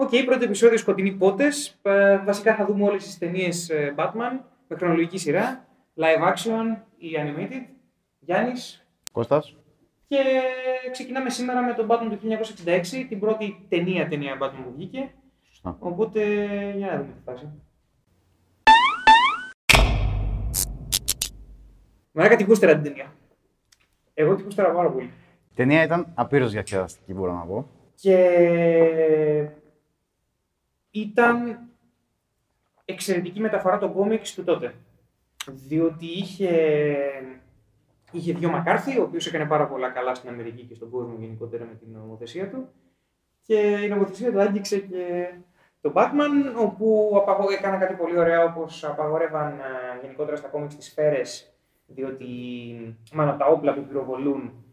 [0.00, 1.80] Οκ, πρώτο επεισόδιο Σκοτεινοί Πότες.
[2.24, 5.66] Βασικά θα δούμε όλες τις ταινίες ε, Batman με χρονολογική σειρά.
[5.96, 7.74] Live action ή animated.
[8.18, 8.86] Γιάννης.
[9.12, 9.56] Κώστας.
[10.08, 10.16] Και
[10.92, 12.28] ξεκινάμε σήμερα με τον Batman του
[12.64, 15.10] 1966, την πρώτη ταινία ταινία Batman που βγήκε.
[15.48, 15.76] Σωστά.
[15.78, 16.20] Οπότε
[16.76, 17.48] για να δούμε τι φάση.
[22.12, 23.12] Μαλάκα, τη γούσταρα την ταινία.
[24.14, 25.10] Εγώ τη γούσταρα πάρα πολύ.
[25.50, 27.68] Η ταινία ήταν απείρως διασκεδαστική, μπορώ να πω.
[27.94, 28.16] Και
[30.90, 31.60] ήταν
[32.84, 34.74] εξαιρετική μεταφορά των κόμιξ του τότε.
[35.46, 36.50] Διότι είχε,
[38.12, 41.64] είχε δύο Μακάρθη, ο οποίος έκανε πάρα πολλά καλά στην Αμερική και στον κόσμο γενικότερα
[41.64, 42.68] με την νομοθεσία του.
[43.42, 43.54] Και
[43.84, 45.32] η νομοθεσία του άγγιξε και
[45.80, 47.50] τον Batman, όπου απαγο...
[47.50, 51.52] έκανα κάτι πολύ ωραίο, όπως απαγορεύαν ε, γενικότερα στα κόμιξ τις σφαίρες,
[51.86, 52.26] διότι,
[53.12, 54.64] μάλλον τα όπλα που πυροβολούν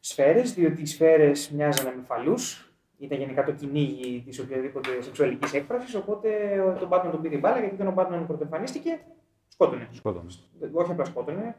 [0.00, 2.73] σφαίρες, διότι οι σφαίρες μοιάζανε με φαλούς.
[3.04, 5.94] Ήταν γενικά το κυνήγι της οποιαδήποτε σεξουαλικής έκφρασης.
[5.94, 9.00] Οπότε ο- τον Batman τον πήρε η μπάλα γιατί όταν ο Batman πρωτοεμφανίστηκε,
[9.48, 9.88] σκότωνε.
[9.90, 10.26] Σκότωνε.
[10.72, 11.56] Όχι απλά σκότωνε.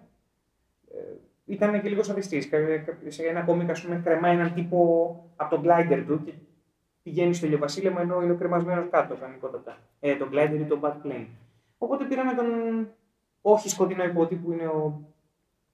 [0.91, 0.97] Ε,
[1.45, 2.49] ήταν και λίγο σαδιστής.
[3.07, 4.79] Σε ένα κόμικ, ας πούμε, κρεμάει έναν τύπο
[5.35, 6.33] από τον glider του και
[7.03, 9.77] πηγαίνει στο ηλιοβασίλεμα ενώ είναι κρεμασμένος κάτω κανονικότατα.
[9.99, 11.25] Ε, τον glider ή τον Batplane.
[11.77, 12.45] Οπότε πήραμε τον
[13.41, 15.01] όχι σκοτεινό υπότι που είναι ο...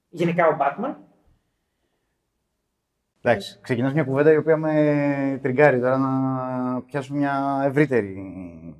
[0.09, 0.93] γενικά ο Batman.
[3.23, 8.15] Εντάξει, ξεκινάς μια κουβέντα η οποία με τριγκάρει τώρα να πιάσουμε μια ευρύτερη...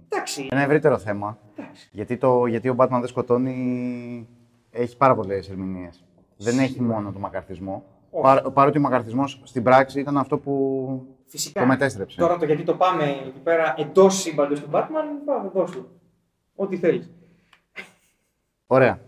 [0.10, 0.48] Εντάξει.
[0.52, 1.38] ένα ευρύτερο θέμα.
[1.58, 1.90] εντάξει.
[1.92, 4.28] Γιατί, το, γιατί ο Batman δεν σκοτώνει
[4.72, 6.04] έχει πάρα πολλές ερμηνείες.
[6.38, 7.84] Δεν έχει μόνο τον μακαρθισμό.
[8.10, 8.24] Όχι.
[8.24, 11.60] Παρ, παρότι ο μακαρθισμός στην πράξη ήταν αυτό που Φυσικά.
[11.62, 12.20] το μετέστρεψε.
[12.20, 15.88] Τώρα το γιατί το πάμε εκεί πέρα εντός σύμπαντος του Batman, πάμε δώσου.
[16.56, 17.12] Ό,τι θέλεις.
[18.68, 19.00] Ωραία.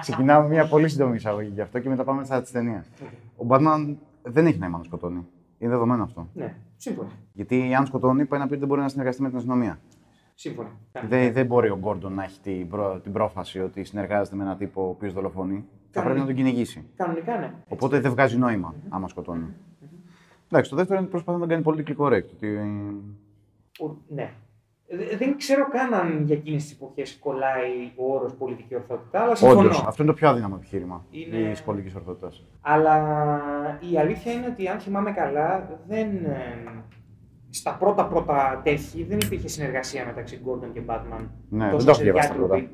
[0.00, 2.90] Ξεκινάμε μια πολύ σύντομη εισαγωγή γι' αυτό και μετά πάμε στα της ταινίας.
[3.42, 5.26] Ο Batman δεν έχει νόημα να σκοτώνει.
[5.58, 6.28] Είναι δεδομένο αυτό.
[6.34, 7.08] Ναι, σύμφωνα.
[7.32, 9.78] Γιατί αν σκοτώνει, πάει να πει ότι δεν μπορεί να συνεργαστεί με την αστυνομία.
[10.34, 10.68] Σύμφωνα.
[11.08, 14.56] Δεν, δεν μπορεί ο Γκόρντον να έχει την, προ, την πρόφαση ότι συνεργάζεται με έναν
[14.56, 15.64] τύπο ο οποίος δολοφονεί.
[15.90, 16.02] Θα Κανονικά.
[16.02, 16.84] πρέπει να τον κυνηγήσει.
[16.96, 17.54] Κανονικά ναι.
[17.68, 19.46] Οπότε δεν βγάζει νόημα άμα σκοτώνει.
[20.48, 22.24] Εντάξει, το δεύτερο είναι ότι προσπαθεί να τον κάνει political correct.
[22.34, 22.56] Ότι...
[23.78, 24.32] Ο- ναι.
[24.88, 29.34] Δε- Δεν ξέρω καν αν για εκείνες τις εποχές κολλάει ο όρος πολιτική ορθότητα, αλλά
[29.34, 29.60] συμφωνώ.
[29.60, 32.44] Όντως, αυτό είναι το πιο αδύναμο επιχείρημα Είναι- της πολιτικής ορθότητας.
[32.60, 32.96] Αλλά
[33.92, 36.82] η αλήθεια είναι ότι αν θυμάμαι καλά, δεν, ε,
[37.50, 41.26] στα πρώτα πρώτα τέχη δεν υπήρχε συνεργασία μεταξύ Gordon και Batman.
[41.48, 42.70] Ναι, Τόσο δεν το έχω σε διαβάσει τα διάτροπη.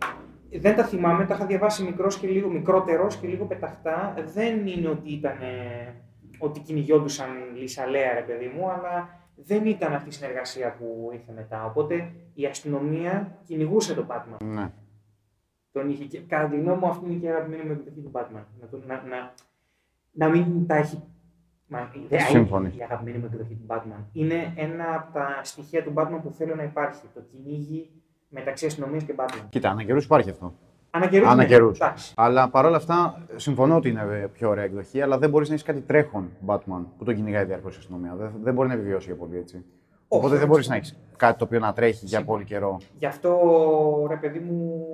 [0.61, 4.15] Δεν τα θυμάμαι, τα είχα διαβάσει μικρός και λίγο μικρότερος και λίγο πεταχτά.
[4.35, 5.37] Δεν είναι ότι ήταν
[6.39, 9.09] ότι κυνηγιόντουσαν λυσαλέα, ρε παιδί μου, αλλά
[9.47, 11.65] δεν ήταν αυτή η συνεργασία που ήρθε μετά.
[11.65, 14.45] Οπότε η αστυνομία κυνηγούσε τον Batman.
[14.45, 14.73] Ναι.
[15.73, 18.11] Τον είχε και, κατά τη γνώμη μου, αυτή είναι και η αγαπημένη μου εκδοχή του
[18.15, 18.43] Batman.
[18.61, 19.33] Να, το- να, να,
[20.11, 21.03] να μην τα έχει.
[21.67, 22.69] Μα, δεν Σύμφωνοι.
[22.69, 24.05] είναι η αγαπημένη μου εκδοχή του Batman.
[24.13, 27.03] Είναι ένα από τα στοιχεία του Batman που θέλω να υπάρχει.
[27.15, 27.91] Το κυνήγι
[28.29, 29.45] μεταξύ αστυνομίας και Batman.
[29.49, 30.55] Κοίτα, ανά καιρούς υπάρχει αυτό.
[30.91, 31.47] Ανακαιρούς, Ανά ναι.
[31.47, 31.79] καιρούς.
[31.79, 32.13] Εντάξει.
[32.17, 35.67] Αλλά παρόλα αυτά, συμφωνώ ότι είναι ε, πιο ωραία εκδοχή, αλλά δεν μπορείς να έχεις
[35.67, 38.15] κάτι τρέχον Batman που τον κυνηγάει διαρκώς η αστυνομία.
[38.15, 39.65] Δεν, δεν μπορεί να επιβιώσει για πολύ έτσι.
[40.09, 42.81] Οπότε δεν μπορείς να έχεις κάτι το οποίο να τρέχει για πολύ καιρό.
[42.99, 43.39] Γι' αυτό,
[44.09, 44.85] ρε παιδί μου,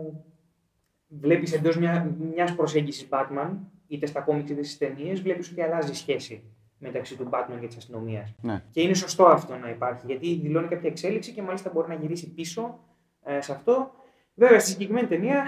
[1.08, 3.50] βλέπεις εντός μια, μιας προσέγγισης Batman,
[3.86, 6.42] είτε στα κόμιξ είτε στις ταινίες, βλέπεις ότι αλλάζει η σχέση
[6.78, 8.34] μεταξύ του Batman και της αστυνομίας.
[8.40, 8.62] Ναι.
[8.70, 12.34] Και είναι σωστό αυτό να υπάρχει, γιατί δηλώνει κάποια εξέλιξη και μάλιστα μπορεί να γυρίσει
[12.34, 12.78] πίσω
[13.24, 13.90] ε, σε αυτό.
[14.34, 15.44] Βέβαια, στη συγκεκριμένη ταινία,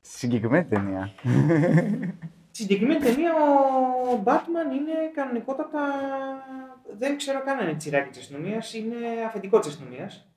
[0.00, 1.12] Στη συγκεκριμένη ταινία.
[2.50, 5.80] στη συγκεκριμένη ταινία ο Batman είναι κανονικότατα,
[6.98, 10.28] δεν ξέρω καν αν είναι τσιράκι της αστυνομίας, είναι αφεντικό της αστυνομίας.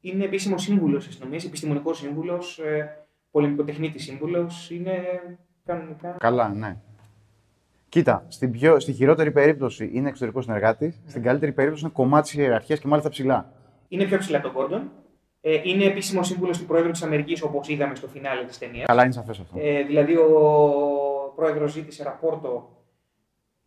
[0.00, 4.70] Είναι επίσημο σύμβουλος της αστυνομίας, επιστημονικός σύμβουλος, ε, πολεμικοτεχνίτης σύμβουλος.
[4.70, 4.92] Είναι
[5.64, 6.16] κανονικά.
[6.18, 6.76] Καλά, ναι.
[7.88, 12.38] Κοίτα, στην πιο, στη χειρότερη περίπτωση είναι εξωτερικός συνεργάτης, στην καλύτερη περίπτωση είναι κομμάτι της
[12.38, 13.52] ιεραρχίας και μάλιστα ψηλά.
[13.88, 14.82] Είναι πιο ψηλά τον Gordon.
[15.40, 18.86] Ε, είναι επίσημος σύμβουλος του Πρόεδρου της Αμερικής, όπως είδαμε στο φινάλε της ταινίας.
[18.86, 19.58] Καλά, είναι σαφές αυτό.
[19.60, 22.76] Ε, δηλαδή, ο πρόεδρος ζήτησε ραπόρτο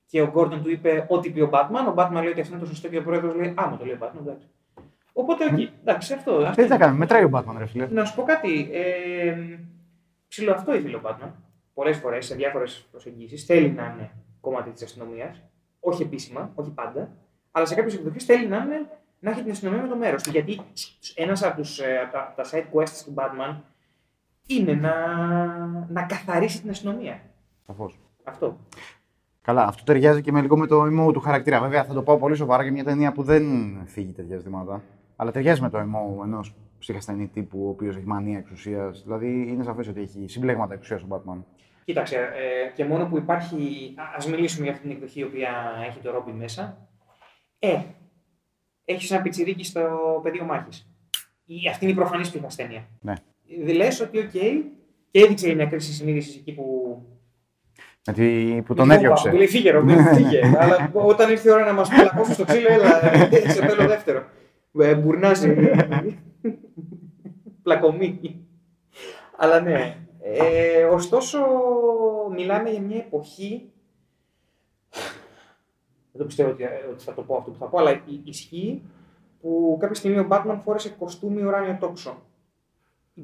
[0.06, 1.92] και ο Gordon του είπε ό,τι πει ο Batman.
[1.92, 3.86] Ο Batman λέει ότι αυτό είναι το σωστό και ο πρόεδρος λέει Α, μου το
[3.86, 4.48] λέει ο Batman, εντάξει.
[5.14, 5.70] Οπότε εκεί.
[5.82, 6.32] Εντάξει, αυτό.
[6.32, 7.88] αυτό Τι θα κάνουμε, μετράει ο Batman, ρε φίλε.
[7.88, 8.70] Να σου πω κάτι.
[8.72, 9.36] Ε,
[10.28, 11.32] ψηλό αυτό ήθελε ο Batman.
[11.74, 14.12] Πολλές φορές σε διάφορες προσεγγίσεις θέλει να είναι
[14.42, 15.42] κομμάτι της αστυνομίας.
[15.80, 17.10] Όχι επίσημα, όχι πάντα.
[17.52, 18.90] Αλλά σε κάποιες εκδοχές θέλει να, είναι,
[19.24, 20.30] να έχει την αστυνομία με το μέρος του.
[20.30, 20.62] Γιατί
[21.16, 23.56] ένας από, τους, ε, από τα, τα side quests του Batman
[24.48, 24.96] είναι να,
[25.88, 27.22] να καθαρίσει την αστυνομία.
[27.66, 28.00] Σαφώς.
[28.24, 28.58] Αυτό.
[29.42, 31.60] Καλά, αυτό ταιριάζει και με λίγο με το emo του χαρακτήρα.
[31.60, 33.44] Βέβαια, θα το πάω πολύ σοβαρά για μια ταινία που δεν
[33.86, 34.84] φύγει τέτοια ζητήματα.
[35.16, 39.04] Αλλά ταιριάζει με το emo ενός ψυχασθενή τύπου, ο οποίος έχει μανία εξουσίας.
[39.04, 41.44] Δηλαδή, είναι σαφές ότι έχει συμπλέγματα εξουσίας ο Batman.
[41.86, 43.94] Κοίταξε, ε, και μόνο που υπάρχει.
[43.98, 45.50] Α ας μιλήσουμε για αυτή την εκδοχή η οποία
[45.88, 46.88] έχει το Robin μέσα.
[47.60, 47.80] Ε,
[48.86, 49.82] έχεις ένα πιτσιρίκι στο
[50.24, 50.88] πεδίο μάχης.
[51.70, 52.88] Αυτή είναι η προφανής του ασθένεια.
[53.02, 53.14] Ναι.
[53.74, 54.30] Λες ότι, οκ,
[55.12, 56.98] και έδειξε μια κρίση συνείδησης εκεί που.
[58.08, 58.62] Με τη...
[58.62, 59.30] που τον έδιωξε.
[59.30, 60.42] Του λέει φύγε, Ρόμπιν, φύγε.
[60.58, 63.00] Αλλά όταν ήρθε η ώρα να μας πλακώσει στο ξύλο, έλα,
[63.32, 64.24] σε θέλω δεύτερο.
[64.80, 65.56] Ε, μπουρνάζει.
[67.64, 68.48] Πλακωμή.
[69.38, 69.98] Αλλά ναι.
[70.22, 71.40] Ε, ωστόσο,
[72.36, 73.72] μιλάμε για μια εποχή.
[76.14, 78.82] Δεν το πιστεύω ότι, ότι θα το πω αυτό που θα πω, αλλά ισχύει
[79.42, 82.22] που κάποια στιγμή ο Batman φόρεσε κοστούμι ουράνιο τόξο.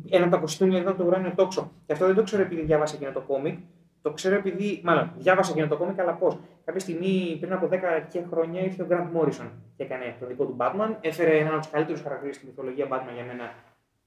[0.09, 1.71] Ένα από τα κοστούμια ήταν το ουράνιο τόξο.
[1.85, 3.59] Και αυτό δεν το ξέρω επειδή διάβασα εκείνο το κόμικ.
[4.01, 4.81] Το ξέρω επειδή.
[4.83, 6.37] Μάλλον διάβασα εκείνο το κόμικ, αλλά πώς.
[6.65, 7.77] Κάποια στιγμή πριν από 10
[8.09, 10.95] και χρόνια ήρθε ο Grant Morrison και έκανε το δικό του Batman.
[11.01, 13.53] Έφερε έναν από τους καλύτερους χαρακτήρες στη μυθολογία Batman για μένα,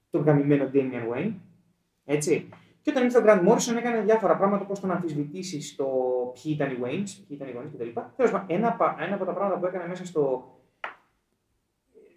[0.09, 1.33] τον γαμημένο Damian Wayne.
[2.05, 2.49] Έτσι.
[2.81, 5.87] Και όταν ήρθε ο Grant Morrison έκανε διάφορα πράγματα, πώ τον αμφισβητήσεις στο
[6.33, 7.99] ποιοι ήταν οι Waynes, ποιοι ήταν οι Waynes κτλ.
[8.47, 10.53] Ένα, ένα από τα πράγματα που έκανε μέσα στο,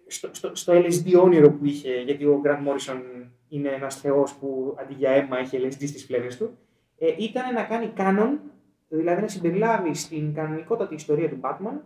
[0.07, 3.01] στο, στο, στο LSD όνειρο που είχε, γιατί ο Grant Morrison
[3.49, 6.57] είναι ένας θεός που αντί για αίμα έχει LSD στις φλέβε του,
[6.97, 8.39] ε, ήταν να κάνει κάνον,
[8.87, 11.79] δηλαδή να συμπεριλάβει στην κανονικότατη ιστορία του Batman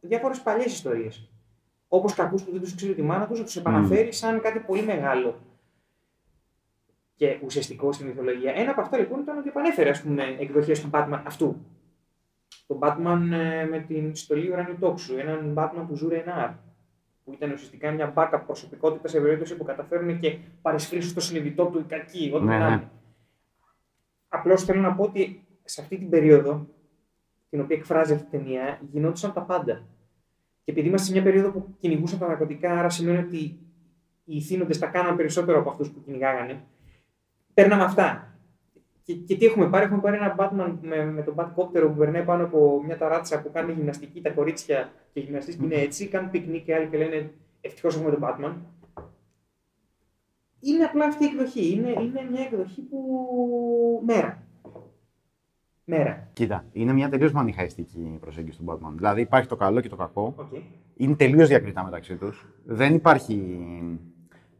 [0.00, 1.30] διάφορες παλιές ιστορίες.
[1.88, 4.82] Όπως κακούς που δεν τους ξέρει τη μάνα τους, να τους επαναφέρει σαν κάτι πολύ
[4.82, 5.40] μεγάλο
[7.14, 8.52] και ουσιαστικό στη μυθολογία.
[8.52, 9.92] Ένα από αυτά λοιπόν ήταν ότι επανέφερε
[10.38, 11.56] εκδοχές του Batman αυτού.
[12.66, 16.50] Το Batman ε, με την στολή ουρανίου τόξου, έναν Batman του Ζουρε Ενάρ,
[17.24, 21.78] που ήταν ουσιαστικά μια μπάκα προσωπικότητα σε περίπτωση που καταφέρουν και παρισφρήσουν στο συνειδητό του
[21.78, 22.88] οι κακοί, ό,τι ναι, ναι.
[24.28, 26.66] Απλώς θέλω να πω ότι σε αυτή την περίοδο,
[27.50, 29.86] την οποία εκφράζει αυτή η ταινία, γινόντουσαν τα πάντα.
[30.64, 33.36] Και επειδή είμαστε σε μια περίοδο που κυνηγούσαν τα ναρκωτικά, άρα σημαίνει ότι
[34.24, 36.64] οι ηθήνοντες τα κάναν περισσότερο από αυτούς που κυνηγάγανε,
[37.54, 38.35] παίρναμε αυτά.
[39.06, 42.24] Και, και, τι έχουμε πάρει, έχουμε πάρει ένα Batman με, με τον Batcopter που περνάει
[42.24, 46.30] πάνω από μια ταράτσα που κάνει γυμναστική, τα κορίτσια και οι γυμναστές είναι έτσι, κάνουν
[46.30, 47.30] πικνίκ και άλλοι και λένε
[47.66, 48.54] Ευτυχώς έχουμε τον Batman.
[50.60, 51.72] Είναι απλά αυτή η εκδοχή.
[51.72, 54.02] Είναι, είναι μια εκδοχή που.
[54.06, 54.42] μέρα.
[55.84, 56.28] Μέρα.
[56.32, 58.92] Κοίτα, είναι μια τελείως μανιχαϊστική προσέγγιση του Batman.
[58.94, 60.34] Δηλαδή υπάρχει το καλό και το κακό.
[60.38, 60.62] Okay.
[60.96, 62.46] Είναι τελείως διακριτά μεταξύ τους.
[62.64, 63.60] Δεν υπάρχει.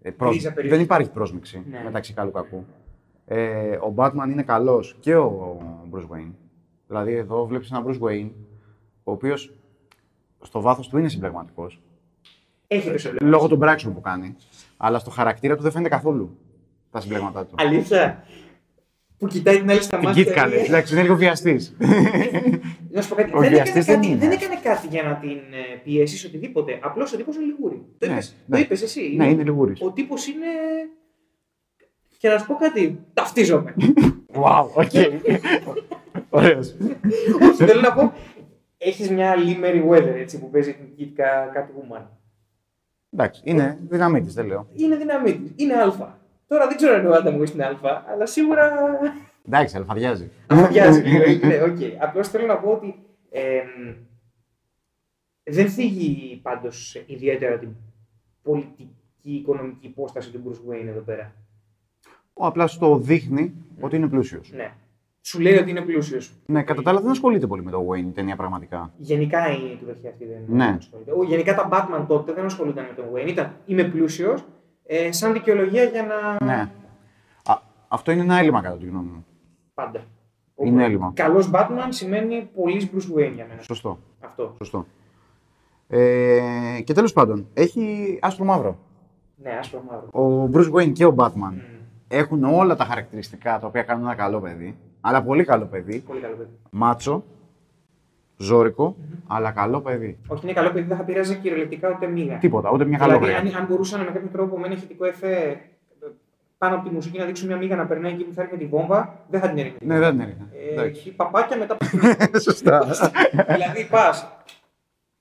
[0.03, 0.13] Ε,
[0.69, 1.83] δεν υπάρχει πρόσμιξη ναι.
[1.85, 2.65] μεταξύ καλού και κακού
[3.29, 5.59] ε, ο Batman είναι καλός και ο
[5.93, 6.33] Bruce Wayne.
[6.87, 8.31] Δηλαδή, εδώ βλέπεις έναν Bruce Wayne,
[9.05, 9.53] ο οποίος
[10.43, 11.81] στο βάθος του είναι συμπλεγματικός.
[12.67, 14.37] Έχει το Λόγω των πράξεων που κάνει.
[14.77, 16.39] Αλλά στο χαρακτήρα του δεν φαίνεται καθόλου
[16.91, 17.55] τα συμπλέγματά του.
[17.59, 18.25] Αλήθεια.
[19.19, 20.25] Που κοιτάει την άλλη στα μάτια.
[20.25, 20.69] Την καλές.
[20.69, 21.77] Εντάξει, είναι λίγο βιαστής.
[22.91, 23.31] Να σου πω κάτι.
[23.31, 26.79] Δεν έκανε, κάτι δεν έκανε κάτι για να την ε, πιέσεις οτιδήποτε.
[26.83, 27.85] Απλώς ο τύπος είναι λιγούρης.
[27.99, 28.67] Το είπες ναι, ναι.
[28.71, 29.15] εσύ.
[29.17, 29.81] Ναι, είναι λιγούρης.
[29.81, 30.47] Ο τύπος είναι
[32.27, 33.75] και να σου πω κάτι, ταυτίζομαι.
[34.33, 34.91] Wow, OK.
[36.31, 36.77] Ωραίος.
[37.43, 38.13] Όχι, θέλω να πω,
[38.79, 42.03] έχεις μια Lee Meriwether έτσι, που παίζει την Kitka, Catwoman.
[43.11, 44.69] Εντάξει, είναι δυναμίτης, δεν λέω.
[44.73, 46.19] Είναι δυναμίτης, είναι αλφάδι.
[46.47, 48.73] Τώρα δεν ξέρω αν ο Άνταμ είναι αλφάδι, αλλά σίγουρα...
[49.47, 50.31] Εντάξει, αλφαδιάζει.
[50.47, 51.03] Αλφαδιάζει,
[51.47, 51.79] ναι, οκ.
[52.01, 52.95] Απλώς θέλω να πω ότι
[55.43, 57.69] δεν θίγει πάντως ιδιαίτερα την
[58.43, 58.91] πολιτική
[59.23, 61.35] οικονομική υπόσταση του Bruce Wayne εδώ πέρα.
[62.39, 64.53] Ο απλά το δείχνει ότι είναι πλούσιος.
[64.55, 64.73] Ναι.
[65.21, 66.33] Σου λέει ότι είναι πλούσιος.
[66.47, 68.93] Ναι, κατά τα άλλα δεν ασχολείται πολύ με το Wayne η ταινία πραγματικά.
[68.97, 70.77] Γενικά η εκδοχή αυτή δεν ναι.
[70.79, 71.13] ασχολείται.
[71.27, 73.29] Γενικά τα Batman τότε δεν ασχολούνταν με τον Wayne.
[73.29, 74.45] Ήταν είμαι πλούσιος,
[74.87, 76.45] ε, σαν δικαιολογία για να.
[76.45, 76.71] Ναι.
[77.45, 79.27] Α, αυτό είναι ένα έλλειμμα κατά τη γνώμη μου.
[79.75, 80.05] Πάντα.
[80.65, 81.13] Είναι έλλειμμα.
[81.15, 83.63] Καλός Batman σημαίνει πολύ Bruce Wayne για μένα.
[83.63, 83.99] Σωστό.
[84.21, 84.55] Αυτό.
[84.57, 84.87] Σωστό.
[85.89, 88.79] Ε, και τέλος πάντων, έχει άσπρο μαύρο.
[89.37, 90.23] Ναι, άσπρο μαύρο.
[90.23, 91.76] Ο Bruce Wayne και ο Batman
[92.09, 94.77] έχουν όλα τα χαρακτηριστικά τα οποία κάνουν ένα καλό παιδί.
[95.01, 96.01] Αλλά πολύ καλό παιδί.
[96.01, 96.51] Πολύ καλό παιδί.
[96.71, 97.25] Μάτσο,
[98.37, 99.19] ζώρικο, mm-hmm.
[99.27, 100.19] αλλά καλό παιδί.
[100.27, 102.39] Όχι, είναι καλό παιδί, δεν θα πειράζει κυριολεκτικά ούτε μία.
[102.39, 103.39] Τίποτα, ούτε μια δηλαδή, καλόγρια.
[103.39, 105.61] Αν, αν μπορούσαν με κάποιο τρόπο με ένα ηχητικό εφέ
[106.59, 108.67] πάνω από τη μουσική να δείξουν μια μίγα να περνάει εκεί που θα έρχεται τη
[108.67, 109.79] βόμβα, δεν θα την έριχνε.
[109.81, 110.49] Ναι, δεν την έριχνε.
[110.77, 111.77] Ε, έχει παπάκια μετά.
[112.47, 112.87] Σωστά.
[113.47, 114.29] δηλαδή πας.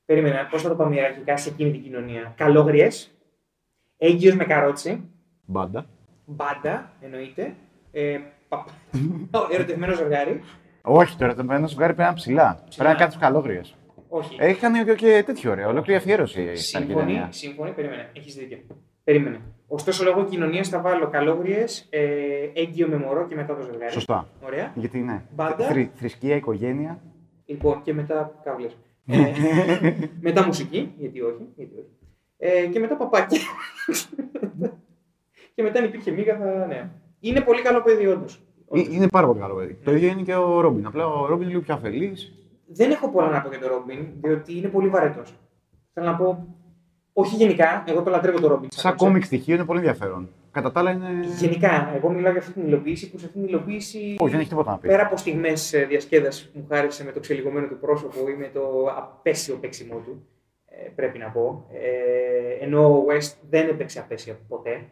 [0.06, 2.34] Περίμενα, πώς θα το πάμε ιεραρχικά σε εκείνη την κοινωνία.
[2.38, 3.12] Καλόγριες,
[3.98, 5.10] έγκυος με καρότσι.
[5.46, 5.86] Μπάντα
[6.26, 7.56] μπάντα εννοείται.
[7.92, 8.20] Ε,
[9.56, 10.42] ερωτευμένος ζευγάρι.
[10.82, 12.64] Όχι, το ερωτευμένο ζευγάρι πρέπει να είναι ψηλά.
[12.76, 13.76] Πρέπει να κάτι καλόγριες.
[14.08, 14.38] Όχι.
[14.46, 16.56] Είχαν και, και τέτοιο ωραίο, ολόκληρη αφιέρωση.
[16.56, 18.10] Σύμφωνοι, σύμφωνοι, περίμενε.
[18.14, 18.58] Έχεις δίκιο.
[19.04, 19.40] Περίμενε.
[19.68, 22.06] Ωστόσο, λόγω κοινωνίας θα βάλω καλόγριες, ε,
[22.54, 23.92] έγκυο με μωρό και μετά το ζευγάρι.
[23.92, 24.28] Σωστά.
[24.46, 24.72] Ωραία.
[24.76, 25.22] Γιατί ναι.
[25.36, 25.66] Μπάντα.
[25.66, 27.02] Θρη, θρησκεία, οικογένεια.
[27.46, 28.68] Λοιπόν, και μετά κάβλε.
[29.08, 29.92] ε,
[30.22, 31.48] μετά μουσική, γιατί όχι.
[31.56, 31.90] Γιατί όχι.
[32.38, 33.38] Ε, και μετά παπάκι
[35.56, 36.66] και μετά αν υπήρχε μίγα θα.
[36.66, 36.90] Ναι.
[37.20, 38.42] Είναι πολύ καλό παιδί, όντως.
[38.72, 39.78] Ε, είναι πάρα πολύ καλό παιδί.
[39.84, 40.86] Το ίδιο είναι και ο Ρόμπιν.
[40.86, 42.34] Απλά ο Ρόμπιν είναι λίγο πιο αφελής.
[42.68, 45.34] Δεν έχω πολλά να πω για τον Ρόμπιν, διότι είναι πολύ βαρετός.
[45.94, 46.48] Θέλω να πω.
[47.14, 48.68] Όχι γενικά, εγώ το λατρεύω το Robin.
[48.70, 50.30] Σαν κόμικ στοιχείο είναι πολύ ενδιαφέρον.
[50.52, 51.08] Κατά τα άλλα είναι.
[51.38, 54.16] Γενικά, εγώ μιλάω για αυτή την υλοποίηση που σε αυτή την υλοποίηση.
[54.20, 54.88] Όχι, δεν έχει τίποτα να πει.
[54.88, 58.62] Πέρα από στιγμές διασκέδαση που μου χάρισε με το ξελιγωμένο του πρόσωπο ή με το
[58.98, 60.28] απέσιο παίξιμό του,
[60.66, 61.66] ε, πρέπει να πω.
[61.72, 64.86] Ε, ενώ ο West δεν έπαιξε απέσια ποτέ.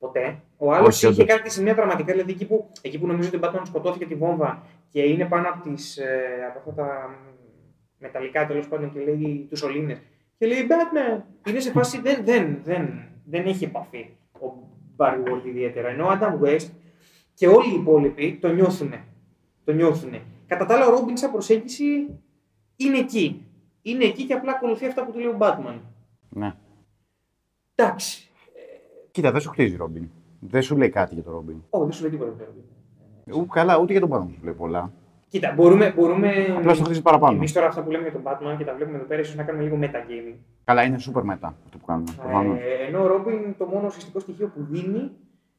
[0.00, 0.40] Ποτέ.
[0.56, 1.26] Ο άλλος Όχι, είχε όντως.
[1.34, 4.14] κάνει τη σημεία δραματικά, δηλαδή εκεί που, εκεί που νομίζω ότι ο Batman σκοτώθηκε τη
[4.14, 7.10] βόμβα και είναι πάνω από, τις, ε, από αυτά τα
[7.98, 9.98] μεταλλικά τέλος πάντων και λέει τους σωλήνες.
[10.38, 11.22] Και λέει Batman.
[11.48, 14.52] Είναι σε φάση δεν, δεν, δεν, δεν έχει επαφή ο
[14.96, 15.88] Barry Ward ιδιαίτερα.
[15.88, 16.68] Ενώ ο Adam West
[17.34, 18.94] και όλοι οι υπόλοιποι το νιώθουν.
[19.64, 20.12] Το νιώθουν.
[20.46, 21.84] Κατά τα άλλα, ο Ρόμπιν σαν προσέγγιση
[22.76, 23.44] είναι εκεί.
[23.82, 25.78] Είναι εκεί και απλά ακολουθεί αυτά που του λέει ο Batman.
[26.28, 26.54] Ναι.
[27.74, 28.29] Εντάξει.
[29.10, 30.08] Κοίτα, δεν σου χτίζει Ρόμπιν.
[30.40, 31.56] Δεν σου λέει κάτι για τον Ρόμπιν.
[31.70, 32.30] Όχι, δεν σου λέει τίποτα.
[32.36, 33.42] για τον Robin.
[33.42, 34.92] Ου, καλά, ούτε για τον Batman σου λέει πολλά.
[35.28, 35.92] Κοίτα, μπορούμε.
[35.96, 36.54] μπορούμε...
[36.56, 37.36] Απλά στο χτίζει παραπάνω.
[37.36, 39.42] Εμείς τώρα αυτά που λέμε για τον Batman και τα βλέπουμε εδώ πέρα, ίσως να
[39.42, 40.36] κάνουμε λίγο metagaming.
[40.64, 42.12] Καλά, είναι super μετά αυτό που κάνουμε.
[42.16, 42.58] προφανώς.
[42.58, 45.10] Ε, ενώ ο Ρόμπιν το μόνο ουσιαστικό στοιχείο που δίνει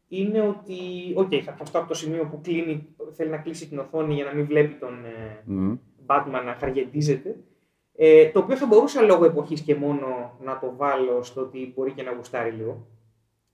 [0.08, 0.78] είναι ότι.
[1.16, 4.34] Οκ, θα πιαστώ από το σημείο που κλείνει, θέλει να κλείσει την οθόνη για να
[4.34, 5.78] μην βλέπει τον ε, Μμμ.
[6.06, 7.36] Batman να χαριεντίζεται.
[7.96, 11.92] Ε, το οποίο θα μπορούσα λόγω εποχής και μόνο να το βάλω στο ότι μπορεί
[11.92, 12.88] και να γουστάρει λίγο.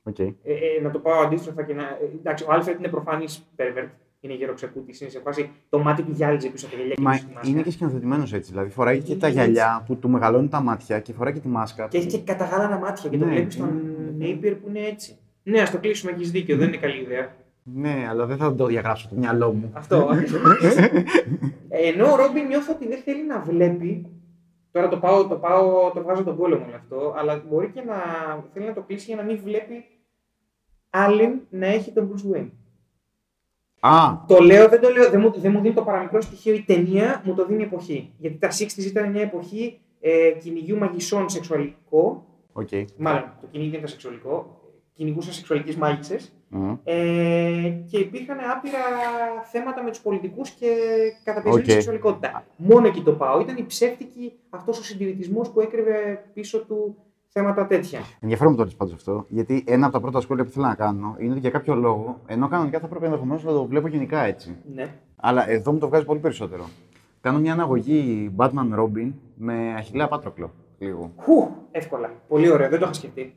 [0.08, 0.20] Οκ.
[0.20, 1.84] Ε, ε, να το πάω αντίστροφα και να.
[1.84, 3.88] ε, εντάξει, ο Άλφρεντ είναι προφανής pervert.
[4.20, 7.12] Είναι γεροξεκούτης, είναι σε φάση το μάτι του γυάλιζε πίσω από τα γυαλιά και Μα
[7.12, 7.50] πίσω στη μάσκα.
[7.52, 8.52] είναι και σκηνοθετημένος έτσι.
[8.52, 9.40] Δηλαδή φοράει και Είναι τα έτσι.
[9.40, 11.88] γυαλιά που του μεγαλώνουν τα μάτια και φοράει και τη μάσκα.
[11.88, 13.70] Και έχει και καταγάλανα μάτια και το Ναι, βλέπεις στον
[14.20, 15.18] είναι- Napier που είναι έτσι.
[15.44, 17.36] Ναι, ας το κλείσουμε, έχεις δίκιο, δεν είναι καλή ιδέα.
[17.64, 19.72] Ναι, αλλά δεν θα το διαγράψω στο μυαλό μου.
[19.74, 20.08] Αυτό.
[21.70, 24.06] Ενώ ο Ρόμπιν νιώθω ότι δεν θέλει να βλέπει.
[24.72, 27.96] Τώρα το πάω, το πάω, το βάζω τον πόλεμο όλο αυτό, αλλά μπορεί και να
[28.54, 29.86] θέλει να το κλείσει για να μην βλέπει
[30.90, 32.50] άλλην να έχει τον Bruce Wayne.
[33.80, 36.62] Α, Το λέω, δεν το λέω, δεν μου, δεν μου δίνει το παραμικρό στοιχείο η
[36.62, 38.14] ταινία, μου το δίνει η εποχή.
[38.18, 42.26] Γιατί τα 60s ήταν μια εποχή ε, κυνηγιού μαγισσών σεξουαλικό.
[42.54, 42.68] οκ.
[42.98, 44.62] Μάλλον το κυνήγι δεν ήταν σεξουαλικό.
[44.94, 46.32] Κυνηγούσαν σεξουαλικές μάγισσες.
[46.50, 46.74] Μμ.
[46.84, 48.80] Ε, και υπήρχαν άπειρα
[49.52, 50.68] θέματα με τους πολιτικούς και
[51.24, 51.72] καταπιεσμένη Οκ.
[51.72, 52.46] σεξουαλικότητα.
[52.56, 53.40] Μόνο εκεί το πάω.
[53.40, 56.96] Ήταν η ψεύτικη αυτός ο συντηρητισμός που έκρυβε πίσω του
[57.30, 58.00] θέματα τέτοια.
[58.20, 60.76] Ενδιαφέρον που το λες πάντως αυτό, γιατί ένα από τα πρώτα σχόλια που θέλω να
[60.76, 64.20] κάνω είναι ότι για κάποιο λόγο, ενώ κανονικά θα πρέπει ενδεχομένως να το βλέπω γενικά
[64.24, 64.56] έτσι.
[64.76, 64.88] Ναι.
[65.16, 66.64] Αλλά εδώ μου το βγάζει πολύ περισσότερο.
[67.22, 70.52] Κάνω μια αναγωγή Batman Robin με Αχιλλέα Πάτροκλο.
[70.80, 71.12] Λίγο.
[71.18, 72.12] Χου, εύκολα.
[72.28, 73.36] Πολύ ωραίο, δεν το είχα σκεφτεί.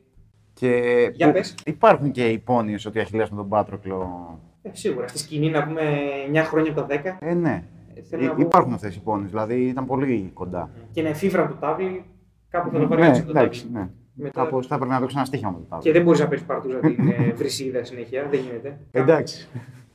[0.53, 0.67] Και
[1.13, 1.55] Για που- πες.
[1.65, 4.39] υπάρχουν και υπόνοιε ότι ο Αχιλέας με τον Πάτροκλο.
[4.61, 5.07] Ε, σίγουρα.
[5.07, 5.81] Στη σκηνή να πούμε
[6.27, 7.63] 9 χρόνια από τα 10 Ε, ναι.
[7.93, 10.69] Ε, θέλω Ε, να πω- υπάρχουν αυτές οι υπόνοιε, δηλαδή ήταν πολύ κοντά.
[10.91, 12.03] και να εφήβραν το τάβλι,
[12.51, 13.79] κάπου θα το πάρει ναι, έτσι το εντάξει, τάβλι.
[13.79, 13.87] ναι.
[14.13, 15.83] Μετά- Κάπως θα έπρεπε να παίξω ένα στοίχημα με το τάβλο.
[15.83, 18.77] Και δεν μπορείς να παίρνεις παρτούζα την ε, βρυσίδα συνέχεια, δεν γίνεται.
[18.91, 19.47] Εντάξει.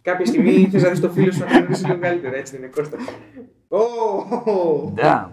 [0.03, 2.71] Κάποια στιγμή θες να δεις το φίλο σου να τον λίγο καλύτερα, έτσι δεν είναι
[2.77, 2.97] Κώστα.
[3.69, 5.29] Ω, Damn.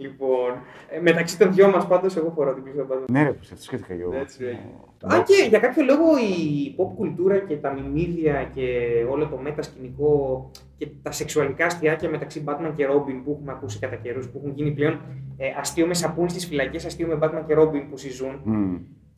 [0.00, 0.30] Και σκέφτομαι.
[0.40, 0.50] Λοιπόν,
[0.90, 3.04] ε, μεταξύ των δυο μας πάντως, εγώ φοράω την πίσω πάντω.
[3.10, 4.12] Ναι, ρε, αυτό σκέφτηκα και εγώ.
[4.14, 4.64] Έτσι, Ε, έτσι.
[5.02, 8.66] Αν και για κάποιο λόγο η pop κουλτούρα και τα μιμίδια και
[9.10, 13.96] όλο το μετασκηνικό και τα σεξουαλικά αστιάκια μεταξύ Batman και Robin που έχουμε ακούσει κατά
[13.96, 15.00] καιρούς, που έχουν γίνει πλέον
[15.36, 18.76] ε, αστείο με σαπούνι στις φυλακές, αστείο με Batman και Robin που συζούν, μμ.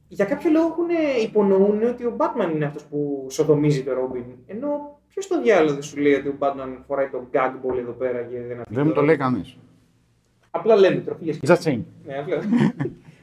[0.08, 0.86] για κάποιο λόγο έχουν,
[1.24, 4.24] υπονοούν ότι ο Batman είναι αυτός που σοδομίζει το Robin.
[4.46, 7.92] Ενώ ποιος το διάλογο δεν σου λέει ότι ο Batman φοράει το gag ball εδώ
[7.92, 9.56] πέρα και δεν αφήνει Δεν μου το λέει κανείς.
[10.54, 11.52] Απλά λέμε τροφή για σκέψη.
[11.52, 11.82] Just saying.
[12.06, 12.38] Ναι, απλά.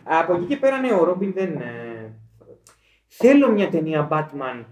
[0.04, 1.56] Από εκεί και πέρα, ναι, ο Ρόμπιν δεν.
[1.56, 2.14] ε,
[3.08, 4.64] Θέλω μια ταινία Batman.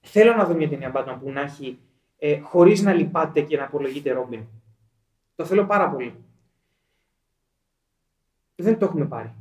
[0.00, 1.78] Θέλω να δω μια ταινία Batman που να έχει
[2.18, 4.44] ε, χωρίς να λυπάται και να απολογείται Ρόμπιν.
[5.34, 6.14] Το θέλω πάρα πολύ.
[8.54, 9.34] Δεν το έχουμε πάρει.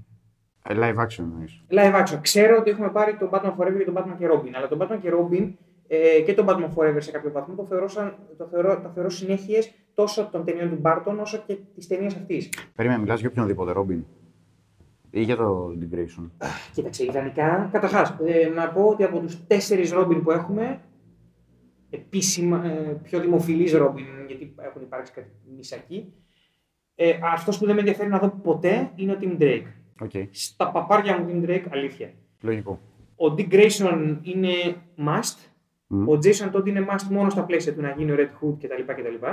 [0.64, 1.62] Ε, Live action εννοείς.
[1.70, 2.20] Live action.
[2.22, 4.52] Ξέρω ότι έχουμε πάρει τον Batman Forever και τον Batman και Robin.
[4.54, 5.52] Αλλά τον Batman και Robin
[5.88, 9.10] ε, και τον Batman Forever σε κάποιο βαθμό το θεωρώ, σαν, το θεωρώ, το θεωρώ
[9.10, 12.50] συνέχειες τόσο των ταινιών του Barton όσο και της ταινίας αυτής.
[12.76, 14.00] Περίμενε, μιλάς για οποιονδήποτε Robin.
[15.10, 16.30] Ή για το Integration.
[16.74, 20.82] Κοίταξε, ιδανικά, καταρχάς, ε, να πω ότι από τους τέσσερις Ρόμπιν που έχουμε,
[21.90, 26.14] επίσημα, ε, πιο δημοφιλής Ρόμπιν, γιατί έχουν υπάρξει κάτι μισακοί,
[26.96, 29.68] ε, αυτός που δεν με ενδιαφέρει να δω ποτέ είναι ο Tim Drake.
[30.02, 30.12] Ok.
[30.32, 32.14] Στα παπάρια μου Tim Drake, αλήθεια.
[32.42, 32.80] Λογικό.
[33.16, 34.52] Ο Dick Grayson είναι
[34.98, 35.55] must.
[35.88, 36.10] Μμ.
[36.10, 38.84] Ο Jason Todd είναι must μόνο στα πλαίσια του να γίνει ο Red Hood κτλ.
[38.94, 39.26] κτλ.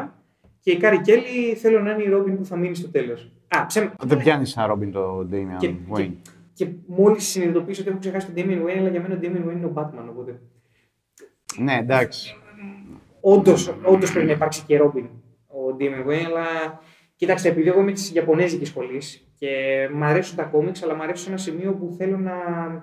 [0.60, 3.32] Και η Carrie Kelly θέλω να είναι η Robin που θα μείνει στο τέλος.
[3.48, 3.92] Α, ψέμα.
[4.04, 6.12] Δεν πιάνεις σαν Robin το Damian Και, και, Wayne.
[6.52, 9.56] και μόλις συνειδητοποίησα ότι έχω ξεχάσει τον Damian Wayne, αλλά για μένα ο Damian Wayne
[9.56, 10.06] είναι ο Batman.
[10.10, 10.40] Οπότε.
[11.58, 12.36] Ναι, εντάξει.
[13.20, 15.08] Όντως όντως πρέπει να υπάρξει και Robin
[15.46, 16.44] ο Damian Wayne, αλλά
[17.16, 19.48] κοιτάξτε, επειδή εγώ είμαι της Ιαπωνέζικης σχολής και
[19.94, 22.32] μου αρέσουν τα κόμιξ, αλλά μου αρέσουν σε ένα σημείο που θέλω να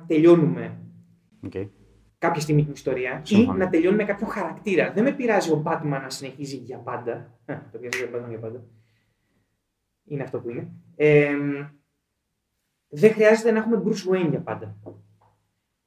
[0.08, 0.78] τελειώνουμε
[1.46, 1.52] Οκ.
[2.20, 3.56] Κάποια στιγμή την ιστορία Συμφωνώ.
[3.56, 4.92] ή να τελειώνει με κάποιον χαρακτήρα.
[4.92, 7.12] Δεν με πειράζει ο Batman να συνεχίζει για πάντα.
[7.46, 8.64] Α, το πιάζει για Batman για πάντα.
[10.06, 10.68] Είναι αυτό που είναι.
[10.96, 11.36] Ε,
[12.88, 14.76] δεν χρειάζεται να έχουμε Bruce Wayne για πάντα.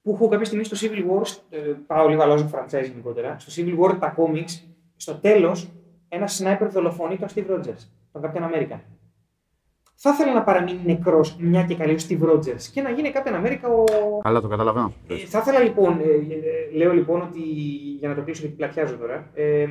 [0.02, 3.78] Που έχω κάποια στιγμή στο Civil War, ε, πάω λίγο αλλάζω franchise γενικότερα, στο Civil
[3.78, 4.62] War τα comics,
[4.96, 5.70] στο τέλος
[6.08, 8.78] ένας sniper δολοφονεί τον Steve Rogers, τον Captain America.
[10.04, 13.46] Θα ήθελα να παραμείνει νεκρός μια και καλή ο Steve Rogers και να γίνει Captain
[13.46, 14.18] America ο.
[14.18, 14.92] Καλά, το καταλαβαίνω.
[15.08, 17.40] Ε, θα ήθελα λοιπόν, ε, ε, λέω λοιπόν ότι,
[17.98, 19.66] για να το κλείσω γιατί πλατιάζω τώρα, ε,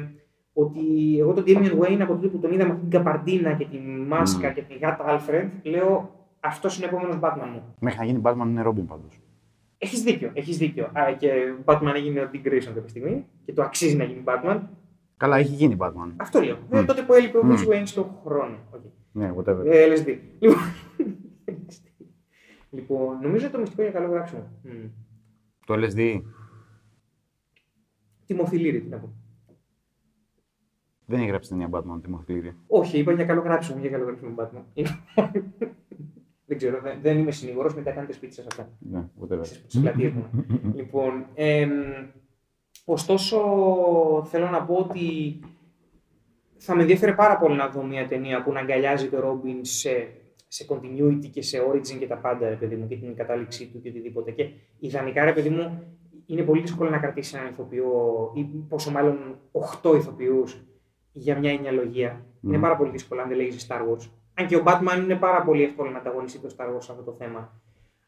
[0.53, 0.79] ότι
[1.19, 4.51] εγώ τον Damian Wayne από τότε που τον είδα με την καπαρντίνα και τη μάσκα
[4.51, 4.53] Mm.
[4.53, 7.75] και τη γάτα Alfred, λέω αυτός είναι ο επόμενος Batman μου.
[7.79, 9.19] Μέχρι να γίνει Batman είναι Robin πάντως.
[9.77, 10.83] Έχεις δίκιο, έχεις δίκιο.
[10.83, 11.29] Α, και
[11.65, 14.59] Batman έγινε ο Dick Grayson κάποια στιγμή και το αξίζει να γίνει Batman.
[15.21, 16.11] Καλά, έχει γίνει Batman.
[16.17, 16.57] Αυτό λέω.
[16.69, 18.57] Ε, τότε που έλειπε ο Bruce Wayne στον χρόνο.
[18.71, 18.89] Okay.
[19.11, 19.65] Ναι, whatever.
[19.65, 20.17] Ε, LSD.
[20.39, 20.57] Λοιπόν,
[22.77, 24.49] λοιπόν, νομίζω ότι το μυστικό είναι καλό γράψιμο.
[24.65, 24.89] Mm.
[25.65, 26.21] Το LSD
[28.25, 29.13] Τιμοθυλήρη, τι να πω.
[31.05, 32.55] δεν έχει γράψει ταινία Batman, τη Μοθλήρη.
[32.67, 34.63] Όχι, είπα για καλό γράψιμο, για καλό γράψιμο Batman.
[36.45, 38.69] δεν ξέρω, δεν, δεν είμαι συνήγορο, μετά κάνετε σπίτι σας αυτά.
[38.79, 39.45] Ναι, whatever.
[39.45, 40.29] Στι πλατείες μου.
[40.79, 41.71] λοιπόν, εμ,
[42.85, 43.37] ωστόσο,
[44.29, 45.39] θέλω να πω ότι
[46.57, 50.07] θα με ενδιαφέρει πάρα πολύ να δω μια ταινία που να αγκαλιάζει το Robin σε,
[50.47, 53.81] σε continuity και σε origin και τα πάντα, ρε παιδί μου, και την κατάληξή του
[53.81, 54.31] και οτιδήποτε.
[54.31, 55.83] Και ιδανικά, ρε παιδί μου,
[56.25, 59.39] είναι πολύ δύσκολο να κρατήσει έναν ηθοποιό ή πόσο μάλλον
[59.81, 60.61] 8 ηθοποιούς
[61.11, 62.25] για μια ενιαλογία.
[62.41, 62.61] Είναι Μμμ.
[62.61, 64.09] πάρα πολύ δύσκολο αν δεν λέγεις Star Wars.
[64.33, 67.03] Αν και ο Batman είναι πάρα πολύ εύκολο να ανταγωνιστεί το Star Wars σε αυτό
[67.03, 67.61] το θέμα.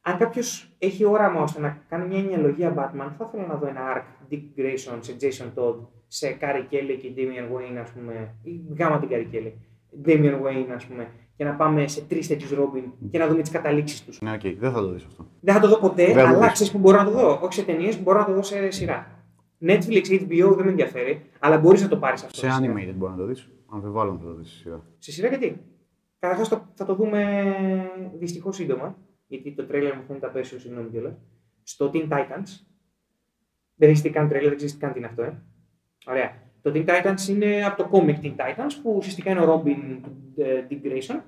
[0.05, 3.81] Αν κάποιος έχει όραμα ώστε να κάνει μια εννεαλογία Batman, θα ήθελα να δω ένα
[3.95, 5.75] arc Dick Grayson σε Jason Todd,
[6.07, 9.51] σε Carrie Kelly και Damian Wayne, ας πούμε, ή γάμα την Carrie Kelly,
[10.05, 13.51] Damian Wayne, ας πούμε, και να πάμε σε τρεις τέτοιους Robin και να δούμε τις
[13.51, 14.21] καταλήξεις τους.
[14.21, 15.25] Ναι, οκ, δεν θα το δεις αυτό.
[15.39, 16.51] Δεν θα το δω ποτέ, Δεν θα το αλλά δεις.
[16.51, 19.07] ξέρεις που μπορώ να το δω; Όχι σε ταινίες, μπορώ να το δω σε σειρά.
[19.61, 22.35] Netflix, HBO δεν με ενδιαφέρει, αλλά μπορείς να το πάρεις αυτό.
[22.37, 22.59] Σε σειρά.
[22.59, 23.49] animated μπορεί να το δεις.
[23.73, 24.81] Αμφιβάλλω να θα το δεις στη σειρά.
[24.97, 25.61] Σε σειρά γιατί;
[26.19, 27.43] Καταρχάς το, θα το δούμε
[28.19, 28.95] δυστυχώς σύντομα,
[29.35, 31.13] γιατί το τρέλερ μου φαίνεται απέσιο, συγγνώμη κιόλας.
[31.63, 32.65] Στο Teen Titans.
[33.75, 35.41] Δεν έχει δει καν τρέλερ, δεν ξέρεις καν τι είναι αυτό, ε.
[36.05, 36.33] Ωραία.
[36.61, 40.41] Το Teen Titans είναι από το comic Teen Titans, που ουσιαστικά είναι ο Robin του
[40.41, 41.19] ε, Dick Grayson.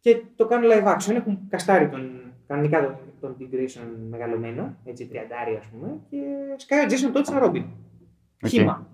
[0.00, 1.14] Και το κάνουν live action.
[1.14, 6.16] Έχουν καστάρει τον, κανονικά τον, τον Dick Grayson μεγαλωμένο, έτσι τριαντάρι ας πούμε, και
[6.56, 7.64] σκάει ο Jason Todd σαν Robin.
[8.42, 8.48] Οκ.
[8.48, 8.93] Χήμα.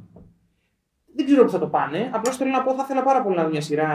[1.17, 2.11] Δεν ξέρω πού θα το πάνε.
[2.13, 3.89] Απλώς θέλω να πω, θα ήθελα πάρα πολύ να δω μια σειρά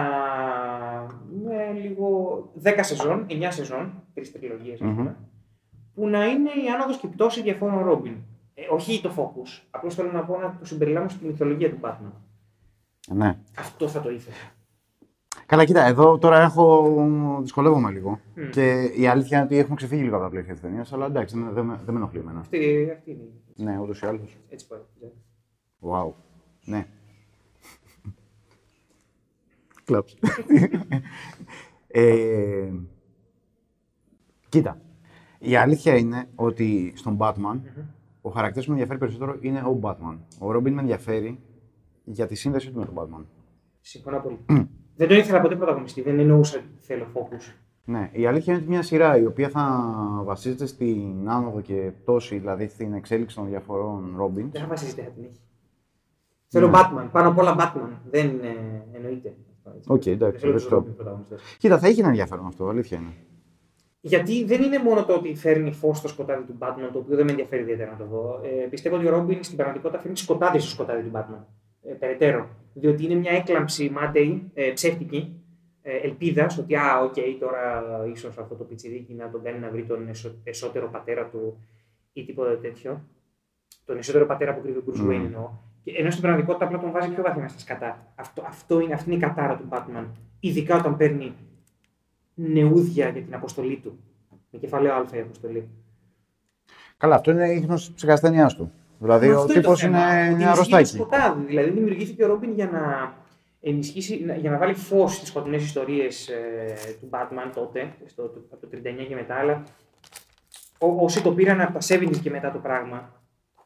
[1.44, 4.96] με λίγο 10 σεζόν, 9 σεζόν, τρεις τριλογίες, α Μμμ.
[4.96, 5.16] πούμε,
[5.94, 8.16] που να είναι η άνοδος και η πτώση διαφόρων Robin.
[8.54, 9.64] Ε, όχι το focus.
[9.72, 12.12] Απλώς θέλω να πω να το συμπεριλάβω στη μυθολογία του Batman.
[13.10, 13.38] Ναι.
[13.60, 14.36] Αυτό θα το ήθελα.
[15.46, 16.94] Καλά, κοίτα, εδώ τώρα έχω.
[17.42, 18.20] δυσκολεύομαι λίγο.
[18.36, 18.50] Μμ.
[18.50, 21.36] Και η αλήθεια είναι ότι έχουμε ξεφύγει λίγο από τα πλαίσια της ταινίας, αλλά εντάξει,
[21.40, 22.40] δεν, δεν, με- δεν με ενοχλεί εμένα.
[22.40, 23.22] Αυτή, αυτή είναι.
[23.56, 24.38] η- Ναι, ούτως ή άλλως.
[24.50, 24.80] Έτσι πάει.
[25.82, 26.14] Wow.
[26.66, 26.86] Ναι.
[29.86, 30.18] Κλαψ.
[31.88, 32.72] ε,
[34.50, 34.82] κοίτα.
[35.40, 37.60] Η αλήθεια είναι ότι στον Batman
[38.22, 40.18] ο χαρακτήρας που με ενδιαφέρει περισσότερο είναι ο Batman.
[40.40, 41.40] Ο Robin με ενδιαφέρει
[42.04, 43.24] για τη σύνδεση του με τον Batman.
[43.82, 44.40] Συμφωνώ πολύ.
[44.96, 46.02] δεν τον ήθελα ποτέ πρωταγωνιστή.
[46.02, 47.54] Δεν εννοούσα ότι θέλω focus.
[47.86, 49.92] Ναι, η αλήθεια είναι ότι μια σειρά η οποία θα
[50.24, 54.50] βασίζεται στην άνοδο και πτώση, δηλαδή στην εξέλιξη των διαφόρων Robins.
[54.52, 55.40] Δεν θα βασίζεται, θα την έχει.
[56.48, 57.10] Θέλω Batman.
[57.12, 57.90] Πάνω απ' όλα Batman.
[58.10, 59.36] Δεν ε, εννοείται.
[59.66, 59.92] Αυτό, έτσι.
[59.92, 60.78] Οκ, εντάξει, Δεν θέλω τους δεκτό.
[60.78, 61.42] Robin πρωταγωνιστές.
[61.58, 63.14] Κοίτα, θα έχει ένα ενδιαφέρον αυτό, αλήθεια είναι.
[64.02, 67.26] Γιατί δεν είναι μόνο το ότι φέρνει φως στο σκοτάδι του Batman, το οποίο δεν
[67.26, 68.40] με ενδιαφέρει ιδιαίτερα να το δω.
[68.44, 71.44] Ε, πιστεύω ότι ο Robin στην πραγματικότητα φέρνει σκοτάδι στο σκοτάδι του Batman.
[71.82, 72.50] Ε, περαιτέρω.
[72.74, 75.44] Διότι είναι μια έκλαμψη μάταιη, ε, ψεύτικη,
[75.82, 79.86] ε, ελπίδας ότι α, οκ, τώρα ίσως αυτό το πιτσιρίκι να τον κάνει να βρει
[79.86, 81.64] τον εσω, εσωτερό πατέρα του
[82.14, 83.02] ή τίποτα τέτοιο.
[83.86, 85.10] Τον εσωτερό πατέρα που κρύβει ο Bruce Μμμ.
[85.10, 85.50] Wayne εννοώ.
[85.86, 88.14] Και ενώ στην πραγματικότητα απλά τον βάζει πιο βαθιά στα σκατά.
[88.16, 90.06] Αυτό, αυτό είναι, αυτή είναι η κατάρα του Batman.
[90.40, 91.34] Ειδικά όταν παίρνει
[92.34, 94.00] νεούδια για την αποστολή του.
[94.50, 95.70] Με κεφαλαίο Α η αποστολή.
[96.98, 98.72] Καλά, αυτό είναι ίχνος της ψυχασθένειάς του.
[99.00, 100.86] Δηλαδή, Μα ο αυτό τύπο το θέμα, είναι, ότι είναι ενισχύει το αρρωστάκι.
[100.88, 101.46] σκοτάδι.
[101.46, 103.14] Δηλαδή, δημιουργήθηκε ο Ρόμπιν για να
[103.62, 106.30] ενισχύσει, να- για να βάλει φως στις σκοτεινές ιστορίες
[107.02, 109.36] του Batman τότε, στο, από το 39 και μετά.
[109.36, 109.64] Αλλά
[110.78, 113.12] ό, όσοι το πήραν από τα 70s και μετά το πράγμα,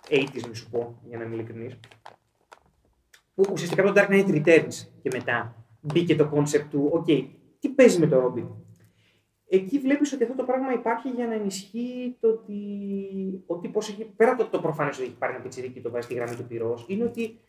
[0.10, 1.80] 80s μη σου πω, για να είμαι ειλικρινής,
[3.36, 7.28] που ουσιαστικά από το Dark Knight Returns και μετά μπήκε το concept του, OK,
[7.60, 8.48] τι παίζει με το Ρόμπιν.
[9.52, 12.54] Εκεί βλέπεις ότι αυτό το πράγμα υπάρχει για να ενισχύει το ότι
[13.46, 14.06] ο τύπος έχει.
[14.06, 16.36] Πέρα από το, το προφανές ότι έχει πάρει ένα πιτσιρίκι και το βάζει στη γραμμή
[16.36, 17.40] του πυρός, είναι ότι.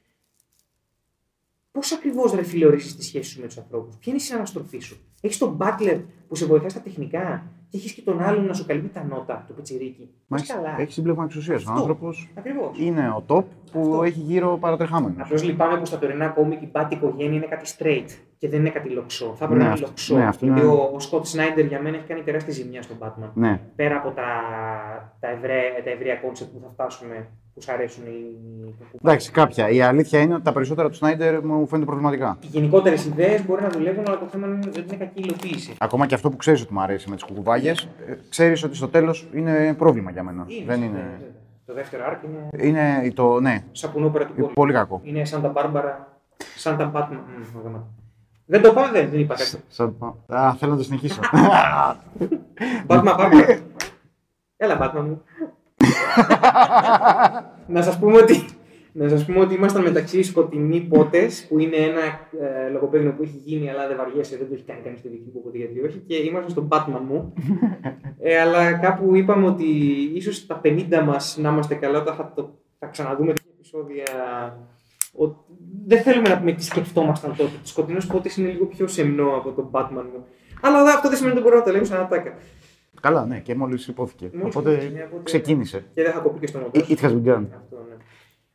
[1.72, 4.78] Πώς ακριβώς ρε φίλε ορίζεις τη σχέση σου με τους ανθρώπους, Ποια είναι η συναναστροφή
[4.78, 8.54] σου; Έχεις τον butler που σε βοηθάει στα τεχνικά και έχεις και τον άλλον να
[8.54, 10.10] σου καλύπτει τα νώτα, το πιτσιρίκι.
[10.32, 10.74] Μα Πώς έχει, καλά.
[10.80, 11.62] έχεις σύμπλεγμα εξουσίας.
[11.64, 11.80] Ο Αυτό.
[11.80, 12.78] άνθρωπος Ακριβώς.
[12.78, 14.02] είναι ο top που Αυτό.
[14.02, 15.14] έχει γύρω παρατρεχάμενο.
[15.18, 18.10] Απλώς λυπάμαι που στα τωρινά κόμικ η Bat οικογένεια είναι κάτι straight.
[18.38, 19.24] και δεν είναι κάτι λοξό.
[19.38, 20.16] Θα έπρεπε Ναι, να είναι αυτό- λοξό.
[20.16, 22.96] ναι, αυτό γιατί είναι- ο, ο Scott Snyder για μένα έχει κάνει τεράστια ζημιά στον
[23.00, 23.30] Batman.
[23.34, 23.60] Ναι.
[23.76, 24.22] Πέρα από τα,
[25.20, 28.74] τα, ευραία, τα ευρεία concept που θα φτάσουμε, που σου αρέσουν οι.
[28.90, 29.68] που- Εντάξει, κάποια.
[29.68, 32.36] Η αλήθεια είναι ότι τα περισσότερα του Σνάιντερ μου φαίνονται προβληματικά.
[32.40, 35.74] Οι γενικότερες ιδέες μπορεί να δουλεύουν, αλλά το θέμα είναι ότι είναι κακή υλοποίηση.
[35.78, 37.88] Ακόμα και αυτό που ξέρεις ότι μου αρέσει με τις κουκουβάγες,
[38.28, 40.44] ξέρεις ότι στο τέλος είναι πρόβλημα για μένα.
[40.46, 40.98] Είναι, Δεν ναι, είναι.
[40.98, 41.26] ναι.
[41.66, 43.40] Το δεύτερο arc είναι Είναι το.
[43.40, 44.52] Ναι, σαπουνόπερα του κόσμου.
[44.52, 45.00] πολύ κακό.
[45.04, 46.08] Είναι Santa Barbara,
[46.56, 47.20] Santa Batman.
[47.36, 47.86] Μμμ, ο γαμάτος.
[48.46, 49.50] Δεν το πάω, δεν, δεν είπα κάτι.
[49.68, 51.20] Σαν- Α, θέλω να το συνεχίσω.
[52.86, 53.58] Μπάτμα, Μπάρμπαρα.
[54.56, 55.22] Έλα, Μπάτμα μου.
[57.74, 58.44] να σας πούμε ότι
[58.92, 62.00] να σας πούμε ότι ήμασταν μεταξύ σκοτεινοί πότες, που είναι ένα
[62.46, 65.30] ε, λογοπαίγνιο που έχει γίνει, αλλά δεν βαριέσαι, δεν το έχει κάνει κανείς στο δική
[65.34, 67.32] μου, οπότε γιατί όχι, και ήμασταν στον Batman μου.
[68.18, 69.64] ε, αλλά κάπου είπαμε ότι
[70.14, 74.04] ίσως στα 50 μας να είμαστε καλά όταν θα, το, θα ξαναδούμε τέτοια επεισόδια.
[75.18, 75.44] Ο,
[75.86, 77.50] δεν θέλουμε να πούμε τι σκεφτόμασταν τότε.
[77.62, 80.24] Το σκοτεινός πότε είναι λίγο πιο σεμνό από τον Batman μου.
[80.60, 82.34] Αλλά αυτό δεν σημαίνει ότι μπορούμε να το λέμε σαν ατάκα.
[83.00, 84.30] Καλά, ναι, και μόλις υπόθηκε.
[84.32, 85.84] Μόλις Οπότε υπόθηκε, ναι, οπότε- ξεκίνησε.
[85.94, 86.88] Και δεν θα κοπεί και στο μοντάζ.
[86.88, 87.44] It has begun.
[87.56, 87.96] Αυτό, ναι.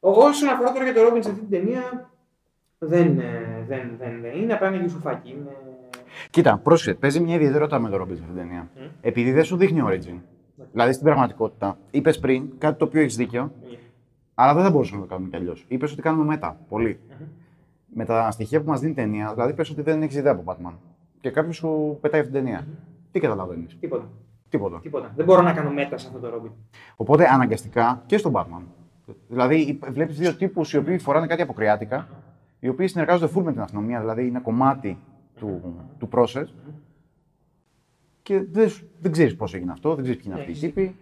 [0.05, 2.09] Ο- Όσον αφορά τώρα για το Ρόμπινς σε αυτή την ταινία,
[2.77, 5.29] δεν, ε, δεν, δεν, δεν είναι απλά ένα γιουσουφάκι.
[5.29, 5.51] Είναι...
[6.29, 8.69] Κοίτα, πρόσεχε, παίζει μια ιδιαιτερότητα με τον Ρόμπινς σε αυτή την ταινία.
[8.75, 8.81] Μμ.
[9.01, 10.19] Επειδή δεν σου δείχνει origin.
[10.71, 13.51] Δηλαδή στην πραγματικότητα, είπες πριν κάτι το οποίο έχεις δίκιο,
[14.33, 15.65] αλλά δεν θα μπορούσαμε να το κάνουμε κι αλλιώς.
[15.67, 16.57] Είπες ότι κάνουμε μετά.
[16.69, 16.99] Πολύ.
[17.97, 20.43] Με τα στοιχεία που μας δίνει η ταινία, δηλαδή πες ότι δεν έχεις ιδέα από
[20.45, 20.73] Batman.
[21.21, 22.67] Και κάποιος σου πετάει αυτή την ταινία.
[23.11, 24.09] Τι καταλαβαίνεις; Τίποτα.
[24.49, 24.79] Τίποτα.
[24.81, 25.11] Τίποτα.
[25.15, 26.51] Δεν μπορώ να κάνω μέτα σε αυτό το Ρόμπιν.
[26.95, 28.61] Οπότε αναγκαστικά και στον Batman.
[29.27, 32.07] Δηλαδή βλέπεις δύο τύπους οι οποίοι φοράνε κάτι αποκριάτικα,
[32.59, 34.97] οι οποίοι συνεργάζονται full με την αστυνομία, δηλαδή είναι κομμάτι
[35.35, 36.45] του, του process.
[38.21, 40.95] Και δεν, σου- δεν ξέρεις πώς έγινε αυτό, δεν ξέρεις ποιοι είναι αυτοί οι τύποι.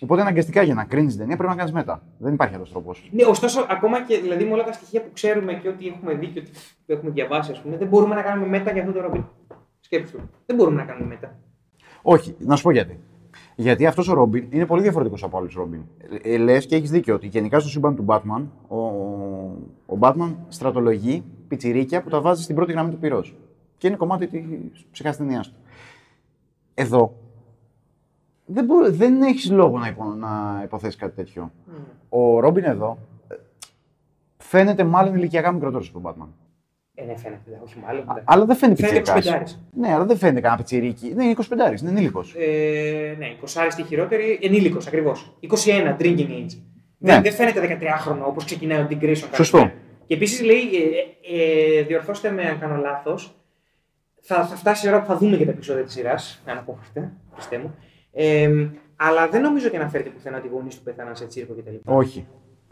[0.00, 2.02] Οπότε αναγκαστικά για να κρίνεις την ταινία πρέπει να κάνεις μετά.
[2.18, 3.08] Δεν υπάρχει άλλος τρόπος.
[3.12, 6.26] Ναι, ωστόσο, ακόμα και δηλαδή, με όλα τα στοιχεία που ξέρουμε και ό,τι έχουμε δει
[6.26, 6.50] και ό,τι
[6.86, 9.24] έχουμε διαβάσει, ας πούμε, δεν μπορούμε να κάνουμε μέτα για αυτό το Ρόμπιν.
[9.80, 10.22] Σκέψτε το.
[10.46, 11.38] Δεν μπορούμε να κάνουμε μέτα.
[12.02, 13.00] Όχι, να σου πω γιατί.
[13.58, 15.80] Γιατί αυτός ο Ρόμπιν είναι πολύ διαφορετικός από άλλους Ρόμπιν.
[16.22, 18.76] Ε, Λες και έχεις δίκιο ότι γενικά στο σύμπαν του Batman, ο,
[19.86, 23.36] ο Batman στρατολογεί πιτσιρίκια που τα βάζει στην πρώτη γραμμή του πυρός.
[23.78, 25.52] Και είναι κομμάτι της ψυχασθενεία του.
[26.74, 27.14] Εδώ
[28.46, 31.50] δεν, μπο- δεν έχεις λόγο να, υπο, να υποθέσεις κάτι τέτοιο.
[32.08, 33.34] Ο Ρόμπιν εδώ ε,
[34.36, 36.28] φαίνεται μάλλον ηλικιακά μικρότερος από τον Batman.
[36.98, 37.42] Ε, ναι, φαίνεται.
[37.46, 38.10] δε, Όχι μάλλον.
[38.10, 38.20] Α- δε.
[38.24, 39.52] Αλλά δεν φαίνεται Φαίνεται πιτσιρικάς.
[39.52, 39.80] 25.
[39.80, 41.12] Ναι, αλλά δεν φαίνεται κανένα πιτσιρίκι.
[41.14, 42.34] Ναι, είναι 25, είναι ενήλικος.
[42.38, 45.36] Ε, ναι, 20 στη χειρότερη, ενήλικος ακριβώς.
[45.40, 46.58] 21, drinking age.
[46.98, 47.12] Ναι.
[47.12, 49.28] Δεν, δεν φαίνεται 13χρονο όπως ξεκινάει ο Dick Grayson.
[49.34, 49.70] Σωστό.
[50.06, 53.34] Και επίσης λέει, ε, ε, ε, διορθώστε με αν κάνω λάθος,
[54.20, 56.42] θα, θα φτάσει η ώρα που θα δούμε και τα επεισόδια της σειράς.
[56.46, 57.74] Αναπόφευκτο, πίστεψέ μου.
[58.12, 61.74] Ε, αλλά δεν νομίζω ότι αναφέρεται πουθενά ότι οι γονείς του πέθαναν σε τσίρκο κτλ.
[61.84, 62.26] Όχι.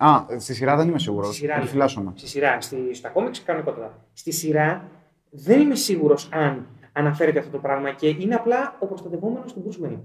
[0.06, 1.26] Α, στη σειρά δεν είμαι σίγουρος.
[1.26, 1.60] Στη σειρά, ναι.
[1.60, 2.12] Επιφυλάσσομαι.
[2.14, 4.06] Στη σειρά, στη, στα κόμιξ κανονικότατα.
[4.12, 4.84] Στη σειρά
[5.30, 9.86] δεν είμαι σίγουρος αν αναφέρεται αυτό το πράγμα και είναι απλά ο προστατευόμενος του Bruce
[9.86, 9.98] Wayne.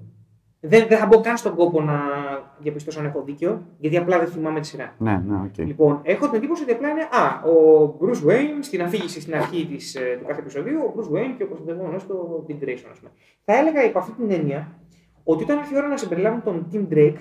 [0.61, 1.99] Δεν, δεν θα μπω καν στον κόπο να
[2.59, 4.93] διαπιστώσω αν έχω δίκιο, γιατί απλά δεν θυμάμαι τη σειρά.
[4.97, 5.57] Ναι, ναι, οκ.
[5.57, 9.65] Λοιπόν, έχω την εντύπωση ότι απλά είναι Α, ο Bruce Wayne στην αφήγηση στην αρχή
[9.65, 12.99] της, ε, του κάθε επεισοδίου, ο Bruce Wayne και ο προστατευόμενος του Tim Drake, ας
[12.99, 13.11] πούμε.
[13.45, 14.71] Θα έλεγα υπό αυτή την έννοια
[15.23, 17.17] ότι όταν ήρθε η ώρα να συμπεριλάβουν τον Tim Drake,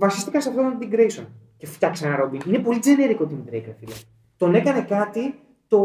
[0.00, 1.24] βασίστηκαν σε αυτόν τον Tim Grayson
[1.56, 2.46] και φτιάξαν ένα Robin.
[2.46, 3.94] Είναι πολύ generic ο Tim Drake, ρε φίλε.
[4.36, 5.34] Τον έκανε κάτι
[5.68, 5.78] το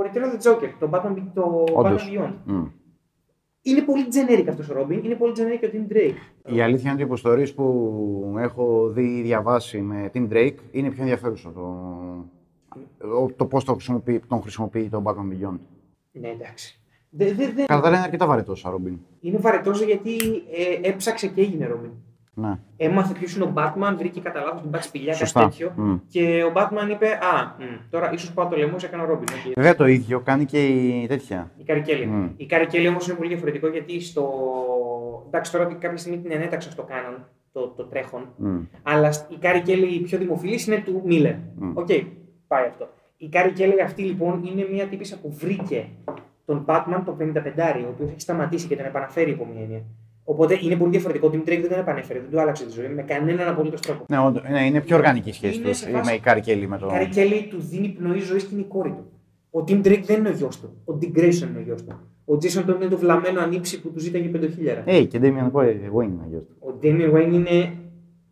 [0.00, 2.10] Return of the Joker, το Batman, το Όντως.
[2.12, 2.32] Batman Beyond.
[2.44, 2.64] Μμ.
[3.62, 6.54] Είναι πολύ generic αυτός ο Robin, είναι πολύ generic ο Tim Drake.
[6.54, 10.90] Η αλήθεια είναι ότι οι υποστορίες που έχω δει ή διαβάσει με Tim Drake είναι
[10.90, 11.52] πιο ενδιαφέρουσα.
[11.52, 11.60] Το,
[13.22, 15.58] ο- το πώς το χρησιμοποιεί, τον χρησιμοποιεί τον Batman Beyond.
[16.12, 16.80] Ναι, εντάξει.
[17.10, 18.96] Δε, δε, δε, Κατά τα άλλα είναι αρκετά βαρετός σαν Robin.
[19.20, 20.16] Είναι βαρετός γιατί
[20.82, 21.90] ε, έψαξε και έγινε Robin.
[22.40, 22.58] Ναι.
[22.76, 25.42] Έμαθε ποιος είναι ο Batman, βρήκε κατά λάθος την Bat σπηλιά, κάτι Σωστά.
[25.48, 25.72] τέτοιο.
[25.76, 25.96] Μμ.
[26.08, 29.22] Και ο Batman είπε: Α, μ, τώρα ίσως πάω το λαιμό, σε έκανα Robin.
[29.22, 29.52] Okay.
[29.54, 31.50] Βέβαια το ίδιο κάνει και η τέτοια.
[31.56, 32.06] Η Carrie Kelly.
[32.06, 32.28] Μμ.
[32.36, 34.24] Η Carrie Kelly όμως είναι πολύ διαφορετικό γιατί στο.
[35.26, 38.28] Εντάξει, τώρα κάποια στιγμή την ενέταξαν στο canon, το, το τρέχον.
[38.36, 38.58] Μμ.
[38.82, 41.34] Αλλά η Carrie Kelly η πιο δημοφιλής είναι του Miller.
[41.58, 41.76] Μμ.
[41.76, 41.88] Οκ,
[42.46, 42.88] πάει αυτό.
[43.16, 45.88] Η Carrie Kelly αυτή λοιπόν είναι μια τύπισσα που βρήκε
[46.44, 47.32] τον Batman τον 55
[47.86, 49.82] ο οποίος έχει σταματήσει και τον επαναφέρει υπό μια έννοια.
[50.30, 51.26] Οπότε είναι πολύ διαφορετικό.
[51.26, 54.04] Ο Tim Drake δεν τον επανέφερε, δεν του άλλαξε τη ζωή με κανέναν απολύτως τρόπο.
[54.08, 56.40] Ναι, όντως, ναι, είναι πιο οργανική η σχέση Είναι τους σε φάση- με η Carrie
[56.40, 56.86] Kelly με Η το.
[56.86, 59.04] Carrie Kelly του δίνει πνοή ζωή στην κόρη του.
[59.50, 60.70] Ο Tim Drake δεν είναι ο γιος του.
[60.84, 62.00] Ο Dick Grayson είναι ο γιος του.
[62.24, 64.82] Ο Jason Todd είναι το βλαμμένο ανίψι που του ζήταγε 5.000.
[64.84, 66.56] Ε, και Damian Wayne είναι γιος του.
[66.60, 67.72] Ο Damian Wayne είναι.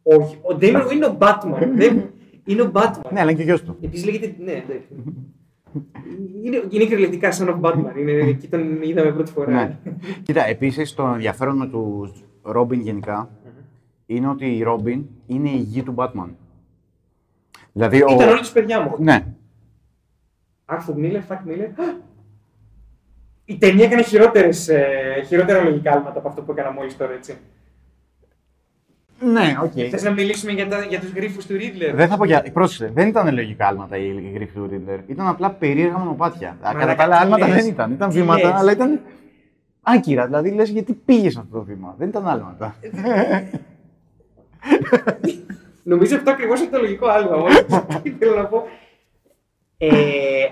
[0.03, 0.37] Όχι.
[0.43, 1.69] Ο Damian Wayne είναι ο Batman.
[1.81, 2.03] δεν...
[2.47, 3.11] Είναι ο Batman.
[3.13, 3.77] Ναι, αλλά είναι και γιος του.
[3.81, 4.35] Επίσης λέγεται.
[4.39, 4.89] Ναι, εντάξει.
[6.43, 7.97] Είναι, είναι κυριολεκτικά son of Batman.
[7.99, 9.53] Είναι, εκεί τον είδαμε πρώτη φορά.
[9.53, 9.79] Ναι.
[10.23, 13.31] Κοίτα, επίσης το ενδιαφέρον με τους Ρόμπιν γενικά
[14.07, 16.29] είναι ότι η Ρόμπιν είναι η γη του Batman.
[17.73, 18.07] Δηλαδή, ο...
[18.11, 18.95] Ήταν όλη της παιδιά μου.
[18.99, 19.27] Ναι.
[20.65, 21.69] Άρθουρ Μίλλερ, Φακ Μίλλερ.
[23.45, 27.37] Η ταινία έκανε χειρότερες, ε, χειρότερα λογικά άλματα από αυτό που έκανα μόλις τώρα, έτσι.
[29.21, 29.73] Ναι, οκ.
[29.91, 31.95] Θες να μιλήσουμε για, τα, για τους γρήφου του Ρίτλερ.
[31.95, 32.45] Δεν θα πω για.
[32.53, 34.99] Πρόσεξε, δεν ήταν λογικά άλματα οι οι γρίφοι του Riddler.
[35.07, 36.57] Ήταν απλά περίεργα μονοπάτια.
[36.63, 37.57] Κατά Μαλάκα, τα άλλα τι άλματα λες.
[37.57, 37.93] δεν ήταν.
[37.93, 38.61] Ήταν Τι βήματα, λες.
[38.61, 39.01] αλλά ήταν
[39.83, 40.25] άκυρα.
[40.27, 41.95] Δηλαδή λες γιατί πήγες σε αυτό το βήμα.
[41.99, 42.77] Δεν ήταν άλματα.
[45.83, 47.37] Νομίζω αυτό ακριβώς είναι το λογικό άλμα.
[47.37, 47.55] Μόνο
[48.03, 48.67] τι θέλω να πω.
[49.79, 49.89] Ε,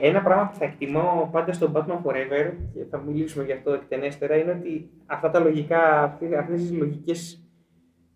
[0.00, 4.36] ένα πράγμα που θα εκτιμώ πάντα στο Batman Forever και θα μιλήσουμε γι' αυτό εκτενέστερα
[4.36, 6.02] είναι ότι αυτά τα λογικά,
[6.38, 7.43] αυτές τις λογικές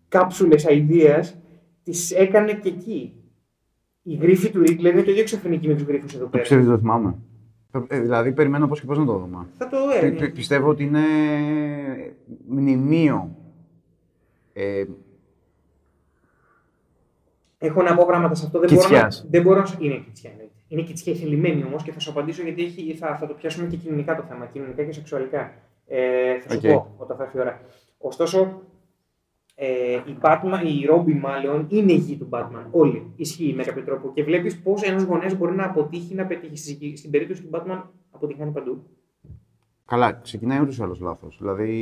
[0.09, 1.23] κάψουλες ideas
[1.83, 3.13] τις έκανε και εκεί.
[4.03, 6.43] Η γρίφη του Ρίτλερ είναι το ίδιο εξωφρενική με τους γρίφους εδώ Το πέρα.
[6.43, 7.15] ψεύδι το θυμάμαι.
[7.87, 9.47] Ε, δηλαδή περιμένω πώς και πώς να το δούμε.
[9.57, 10.99] Θα το δω, ε, Πι- πι- πιστεύω ότι είναι
[12.47, 13.35] μνημείο.
[14.53, 14.83] Ε,
[17.57, 18.59] Έχω να πω πράγματα σε αυτό.
[18.59, 19.27] Δεν μπορώ, να, Κητσιάς.
[19.29, 19.75] δεν μπορώ να.
[19.79, 20.53] Είναι κιτσιά, εννοείται.
[20.67, 23.77] Είναι κιτσιά θελημένη όμως και θα σου απαντήσω γιατί έχει, θα, θα το πιάσουμε και
[23.77, 24.45] κοινωνικά το θέμα.
[24.45, 25.53] Κοινωνικά και σεξουαλικά.
[25.87, 26.71] Ε, θα σου Οκ.
[26.71, 27.61] πω όταν θα έρθει η ώρα.
[27.97, 28.61] Ωστόσο,
[29.61, 32.65] ε, η, Batman, οι Robin μάλλον είναι οι γιοι του Batman.
[32.71, 33.11] Όλοι.
[33.15, 34.11] Ισχύει με κάποιο τρόπο.
[34.13, 36.57] Και βλέπεις πώς ένας γονέας μπορεί να αποτύχει να πετύχει.
[36.57, 38.83] Στη- Στην περίπτωση του Batman αποτυγχάνει παντού.
[39.85, 41.37] καλά, ξεκινάει ούτως ή άλλως λάθος.
[41.39, 41.81] Δηλαδή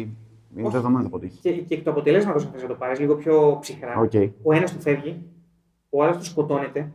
[0.56, 0.72] είναι Όχι.
[0.76, 1.40] δεδομένο θα αποτύχει.
[1.42, 4.00] Και, και εκ του αποτελέσματος, αν θες να το πάρεις λίγο πιο ψυχρά.
[4.00, 4.12] Οκ.
[4.44, 5.22] Ο ένας του φεύγει,
[5.90, 6.92] ο άλλος του σκοτώνεται.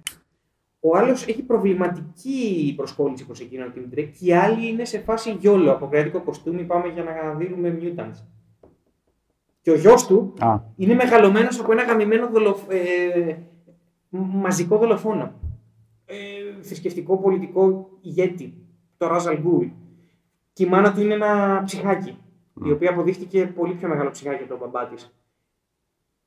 [0.80, 5.70] Ο άλλος έχει προβληματική προσκόλληση προς εκείνον wreck και οι άλλοι είναι σε φάση YOLO.
[5.70, 8.24] Από κρατικό κοστούμι πάμε για να δίνουμε mutants.
[9.62, 12.68] Και ο γιος του Α, είναι μεγαλωμένος από ένα γαμημένο δολοφ...
[12.68, 13.36] ε,
[14.10, 15.32] μαζικό δολοφόνο.
[16.04, 18.54] Ε, θρησκευτικό πολιτικό ηγέτη,
[18.96, 19.66] το Ράζαλ Γκούλ.
[20.52, 22.18] Και η μάνα του είναι ένα ψυχάκι,
[22.64, 25.14] η οποία αποδείχτηκε πολύ πιο μεγάλο ψυχάκι από τον μπαμπά της.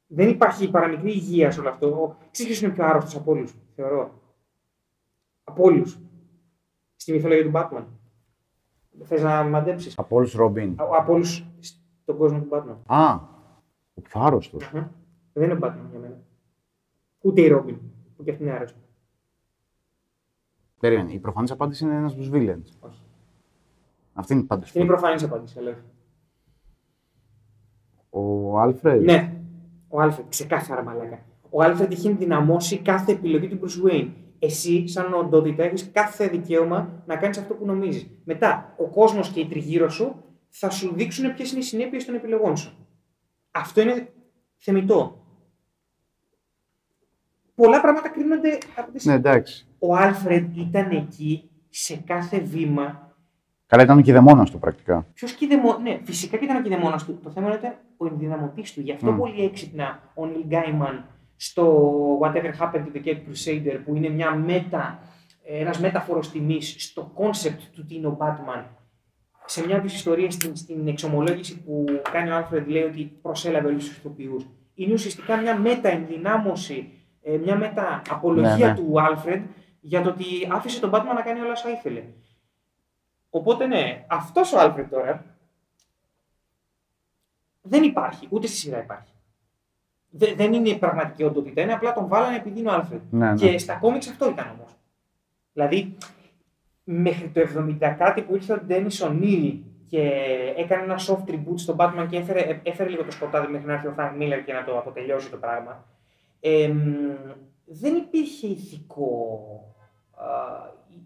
[0.07, 2.17] Δεν υπάρχει παραμικρή υγεία σε όλο αυτό.
[2.31, 4.21] Ξέρεις ποιος είναι πιο άρρωστος από όλους, θεωρώ.
[5.43, 5.99] Από όλους.
[6.95, 7.83] Στη μυθολογία του Batman.
[9.03, 10.73] Θες να μαντέψεις; από όλους Robin.
[10.77, 11.45] Από όλους
[12.05, 12.75] στον κόσμο του Batman.
[12.85, 13.13] Α,
[13.93, 14.57] ο πιο άρρωστος.
[14.61, 14.91] Αχα.
[15.33, 16.17] Δεν είναι Batman για μένα.
[17.21, 17.77] Ούτε οι Robin,
[18.15, 18.79] που και αυτοί είναι άρρωστοι.
[20.79, 21.11] Περίμενε.
[21.11, 22.69] Η προφανής απάντηση είναι ένας από τους villains.
[22.79, 23.01] Όχι.
[24.13, 24.65] Αυτή είναι πάντως.
[24.65, 25.75] Αυτή είναι η προφανής απάντηση, αλλά.
[28.09, 29.03] Ο Άλφρεντ.
[29.03, 29.41] Ναι,
[29.87, 31.19] ο Άλφρεντ, ξεκάθαρα μαλάκα.
[31.49, 34.11] Ο Άλφρεντ έχει ενδυναμώσει κάθε επιλογή του Bruce Wayne.
[34.39, 38.07] Εσύ, σαν οντότητα, έχεις κάθε δικαίωμα να κάνεις αυτό που νομίζεις.
[38.23, 40.15] Μετά, ο κόσμος και οι τριγύρω σου
[40.57, 42.87] θα σου δείξουν ποιες είναι οι συνέπειες των επιλογών σου.
[43.51, 44.13] Αυτό είναι
[44.55, 45.25] θεμητό.
[47.55, 49.05] Πολλά πράγματα κρίνονται από τις...
[49.05, 49.67] Ναι, εντάξει.
[49.79, 53.05] Ο Άλφρεντ ήταν εκεί σε κάθε βήμα
[53.67, 55.07] Καλά, ήταν και δαιμόνα του πρακτικά.
[55.13, 55.79] Ποιος κηδεμόνα.
[55.79, 57.19] Ναι, φυσικά και ήταν ο κηδεμόνας του.
[57.23, 58.81] Το θέμα είναι ο ενδυναμωτής του.
[58.81, 59.17] Γι' αυτό Μμ.
[59.17, 61.89] πολύ έξυπνα ο Νιλ Γκάιμαν στο
[62.21, 64.99] Whatever Happened to the Cape Crusader, που είναι μια μετα,
[65.43, 68.63] ένας μέταφορος τιμής στο concept του τι είναι ο Batman.
[69.45, 73.67] Σε μια από τις ιστορίες, στην, στην εξομολόγηση που κάνει ο Alfred, λέει ότι προσέλαβε
[73.67, 74.45] όλους τους ηθοποιούς.
[74.75, 78.75] Είναι ουσιαστικά μια μετα-ενδυνάμωση, ε, μια μετα-απολογία Ναι, ναι.
[78.75, 79.41] του Alfred
[79.81, 82.03] για το ότι άφησε τον Batman να κάνει όλα όσα ήθελε.
[83.29, 85.25] Οπότε ναι, αυτός ο Alfred τώρα
[87.61, 89.11] δεν υπάρχει, ούτε στη σειρά υπάρχει.
[90.09, 92.99] Δε- δεν είναι η πραγματική οντότητα, είναι απλά τον βάλανε επειδή είναι ο Alfred.
[93.09, 93.35] Ναι, ναι.
[93.35, 94.71] Και στα κόμιξ αυτό ήταν όμως.
[95.53, 95.97] Δηλαδή,
[96.85, 97.41] μέχρι το
[97.81, 100.11] 70 κάτι που ήρθε ο Ντένις Ονίλ και
[100.57, 103.87] έκανε ένα soft reboot στον Batman και έφερε, έφερε λίγο το σκοτάδι μέχρι να έρθει
[103.87, 105.85] ο Frank Miller και να το αποτελειώσει το πράγμα.
[106.39, 106.79] εμ,
[107.65, 109.29] δεν υπήρχε ηθικό,
[110.11, 110.25] α,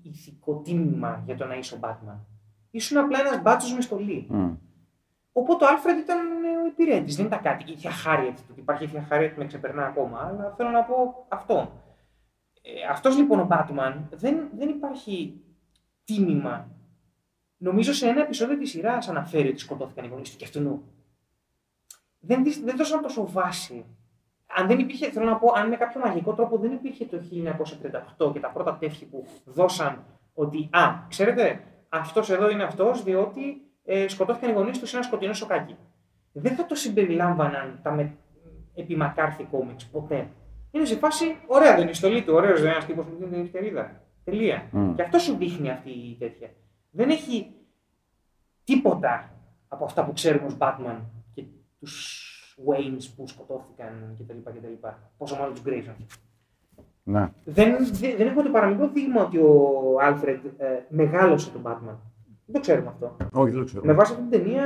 [0.02, 2.18] ηθικό τίμημα για το να είσαι ο Batman.
[2.72, 4.26] Ήσουν απλά ένας μπάτσος μες στολή.
[4.30, 4.52] Μμ.
[5.32, 7.72] Οπότε ο Άλφρεντ ήταν ε, ο υπηρέτης, δεν ήταν κάτι.
[7.72, 10.84] Η Θεία Χάριετ, το ότι υπάρχει η Θεία Χάριετ με ξεπερνά ακόμα, αλλά θέλω να
[10.84, 11.72] πω αυτό.
[12.62, 15.42] Ε, αυτός λοιπόν ο Batman δεν, δεν υπάρχει
[16.14, 16.68] τίμημα.
[17.58, 20.84] Νομίζω σε ένα επεισόδιο της σειράς αναφέρει ότι σκοτώθηκαν οι γονείς του και αυτού.
[22.20, 23.86] Δεν, δεις- δεν δώσαν τόσο βάση.
[24.48, 27.18] Αν δεν υπήρχε, θέλω να πω, αν με κάποιο μαγικό τρόπο δεν υπήρχε το
[28.28, 33.62] 1938 και τα πρώτα τεύχη που δώσαν ότι, α, ξέρετε, αυτός εδώ είναι αυτός, διότι
[33.86, 35.76] ε, σκοτώθηκαν οι γονείς του σε ένα σκοτεινό σοκάκι.
[36.32, 38.16] Δεν θα το συμπεριλάμβαναν τα με...
[38.76, 40.28] επί Μακάρθι κόμιξ ποτέ.
[40.72, 43.28] Είναι σε φάση, ωραία δεν είναι η στολή του, ωραίος δεν είναι ένας τύπος με
[43.28, 44.02] την ευκαιρίδα.
[44.24, 44.70] Τελεία.
[44.72, 44.96] Μμ.
[44.96, 46.50] Και αυτό σου δείχνει αυτή η τέτοια.
[46.92, 47.52] Δεν έχει
[48.64, 49.32] τίποτα
[49.68, 50.98] από αυτά που ξέρουμε ως Batman
[51.34, 51.44] και
[51.80, 52.26] τους
[52.68, 54.38] Waynes που σκοτώθηκαν κτλ.
[54.44, 54.88] κτλ.
[55.18, 55.96] Πόσο μάλλον τους Grayson.
[57.04, 57.32] Ναι.
[57.46, 61.96] Δεν, δεν, δεν έχουμε το παραμικρό δείγμα ότι ο Alfred ε, μεγάλωσε τον Batman.
[62.46, 63.18] Δεν το ξέρουμε αυτό.
[63.34, 63.86] Όχι, δεν το ξέρω.
[63.86, 64.64] Με βάση αυτή την ταινία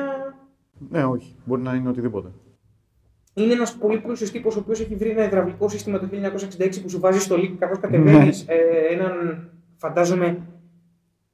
[0.89, 1.35] Ναι, όχι.
[1.45, 2.31] Μπορεί να είναι οτιδήποτε.
[3.33, 6.07] Είναι ένας πολύ πλούσιο τύπο ο οποίος έχει βρει ένα υδραυλικό σύστημα το
[6.57, 8.45] 1966 που σου βάζει στο λύκο καθώ κατεβαίνεις
[8.89, 10.37] έναν, φαντάζομαι,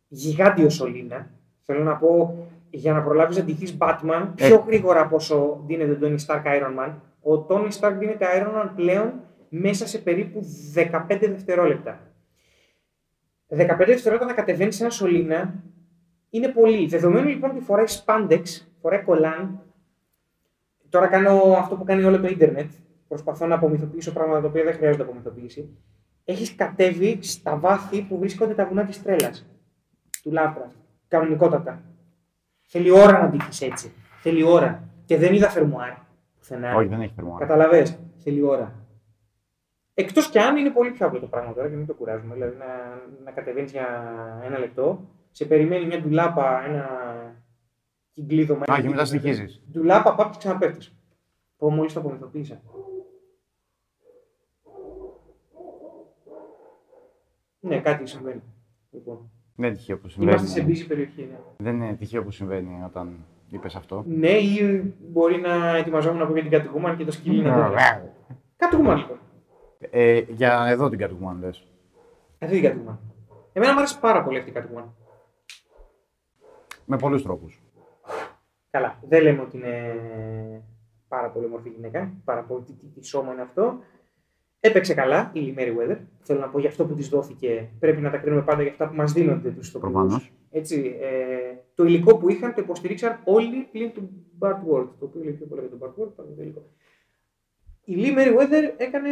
[0.07, 1.29] γιγάντιο σωλήνα.
[1.65, 2.37] Θέλω να πω,
[2.69, 4.63] για να προλάβεις να ντυθείς Batman πιο Ε.
[4.67, 8.69] γρήγορα από όσο δίνεται τον Tony Stark Iron Man, ο Tony Stark δίνεται Iron Man
[8.75, 9.13] πλέον
[9.49, 10.41] μέσα σε περίπου
[10.75, 11.99] 15 δευτερόλεπτα.
[13.47, 15.53] 15 δευτερόλεπτα να κατεβαίνεις σε ένα σωλήνα
[16.29, 16.87] είναι πολύ.
[16.87, 18.41] Δεδομένου λοιπόν ότι φοράει spandex,
[18.81, 19.61] φοράει κολάν,
[20.89, 22.71] τώρα κάνω αυτό που κάνει όλο το ίντερνετ,
[23.07, 25.77] προσπαθώ να απομυθοποιήσω πράγματα τα οποία δεν χρειάζονται απομυθοποίηση.
[26.23, 29.45] Έχεις κατέβει στα βάθη που βρίσκονται τα βουνά της τρέλας.
[30.23, 30.75] Του Lovecraft.
[31.07, 31.81] Κανονικότατα.
[32.65, 33.93] Θέλει ώρα να ντύχεις έτσι.
[34.21, 34.83] Θέλει ώρα.
[35.05, 35.93] Και δεν είδα φερμουάρ
[36.49, 36.75] πουθενά.
[36.75, 37.45] Όχι, δεν έχει θερμόρα.
[37.45, 38.73] Καταλαβες, θέλει ώρα.
[39.93, 42.33] Εκτός κι αν είναι πολύ πιο απλό το πράγμα τώρα και μην το κουράζουμε.
[42.33, 42.65] Δηλαδή να,
[43.23, 43.87] να κατεβαίνεις για
[44.45, 46.85] ένα λεπτό, σε περιμένει μια ντουλάπα, ένα
[48.19, 48.63] κυκλίδωμα.
[48.73, 49.61] Α, και μετά συνεχίζεις.
[49.71, 50.93] Ντουλάπα, πάω και ξαναπέφτεις.
[51.57, 52.61] Πω μόλις το απομυθοποίησα.
[57.59, 58.41] Ναι, κάτι συμβαίνει.
[58.91, 59.31] Λοιπόν.
[59.55, 60.79] Δεν είναι τυχαίο που Είμαστε σε συμβαίνει.
[60.79, 61.21] busy περιοχή.
[61.31, 61.37] Ναι.
[61.57, 64.03] Δεν είναι τυχαίο που συμβαίνει όταν είπες αυτό.
[64.07, 67.75] ναι, ή μπορεί να ετοιμαζόμουν να πω για την Catwoman και το σκυλί να το
[68.57, 69.17] Catwoman λοιπόν.
[69.79, 71.67] Ε, για εδώ την Catwoman λες.
[72.39, 72.97] Αυτή η Catwoman.
[73.53, 74.83] Εμένα μου άρεσε πάρα πολύ αυτή η Catwoman.
[76.85, 77.61] Με πολλούς τρόπους.
[78.69, 79.93] Καλά, δεν λέμε ότι είναι
[81.07, 83.79] πάρα πολύ όμορφη γυναίκα, πάρα πολύ τι, τι, τι σώμα είναι αυτό.
[84.59, 85.97] Έπαιξε καλά η Mary Weather.
[86.19, 87.69] Θέλω να πω για αυτό που της δόθηκε.
[87.79, 89.91] Πρέπει να τα κρίνουμε πάντα για αυτά που μας δίνονται τους ηθοποιούς.
[89.91, 90.31] Προφανώς.
[90.51, 94.87] Έτσι, ε, το υλικό που είχαν το υποστηρίξαν όλοι πλην του Bart Ward.
[94.99, 96.61] Το οποίο λέει πιο πολύ για τον Bart Ward παρά το υλικό.
[97.83, 99.09] Η Lee Mary Weather έκανε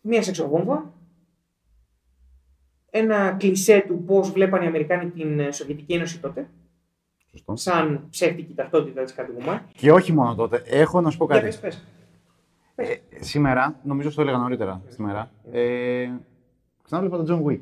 [0.00, 0.92] μία σεξοβόμβα.
[2.90, 6.48] Ένα κλισέ του πώς βλέπαν οι Αμερικάνοι την ε, Σοβιετική Ένωση τότε.
[7.30, 7.56] Σωστό.
[7.56, 9.58] Σαν ψεύτικη ταυτότητα της Catwoman.
[9.74, 10.62] Και όχι μόνο τότε.
[10.66, 11.46] Έχω να σου πω Για κάτι.
[11.46, 11.86] πες, πες.
[12.74, 16.08] Ε, σήμερα, νομίζω το έλεγα νωρίτερα σήμερα, ε,
[16.82, 17.60] ξανάβλεπα τον John Wick.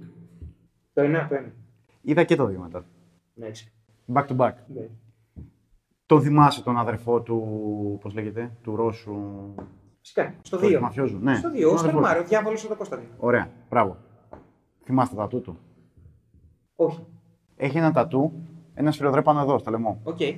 [0.93, 1.53] Το ένα, το ένα.
[2.03, 2.85] Είδα και το δύο μετά.
[3.35, 3.73] Ναι, έτσι.
[4.13, 4.53] Back to back.
[4.75, 4.89] Ναι.
[6.07, 9.15] Τον θυμάσαι τον αδερφό του, πώς λέγεται, του Ρώσου;
[10.01, 10.35] Φυσικά.
[10.43, 10.81] Στο του 2.
[10.81, 11.19] μαφιόζου.
[11.19, 11.61] Ναι, Στο 2.
[11.61, 12.03] τον Ο Όσκαρ αδερφό του.
[12.07, 13.09] Μάριο, διάβολος εδώ Κωνσταντίνο.
[13.19, 13.97] Ωραία, μπράβο.
[14.85, 15.59] Θυμάστε τα τατού του;
[16.77, 17.07] Όχι.
[17.57, 18.33] Έχει ένα τατού,
[18.79, 20.01] ένα σφυροδρέπανο εδώ, στο λαιμό.
[20.05, 20.21] Οκ.
[20.21, 20.37] Ε,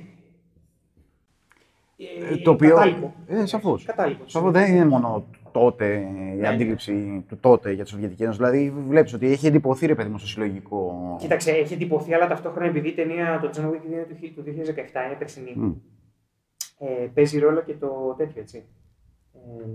[2.43, 2.69] το οποίο.
[2.69, 3.13] Κατάλοιπο.
[3.27, 3.83] Ε, σαφώς.
[3.85, 4.23] Κατάλοιπο.
[4.27, 5.95] Σαφώς δεν είναι μόνο τότε
[6.33, 6.47] η Ναι.
[6.47, 8.37] αντίληψη του τότε για τη Σοβιετική Ένωση.
[8.37, 11.15] Δηλαδή, βλέπεις ότι έχει εντυπωθεί ρε παιδί μου στο συλλογικό.
[11.19, 14.41] Κοίταξε, έχει εντυπωθεί, αλλά ταυτόχρονα επειδή η ταινία το John Wick είναι του χι- του
[14.41, 15.53] 2017, είναι περσινή.
[15.55, 15.71] Μμ.
[16.79, 18.63] Ε, παίζει ρόλο και το τέτοιο, έτσι.
[19.33, 19.67] Ε,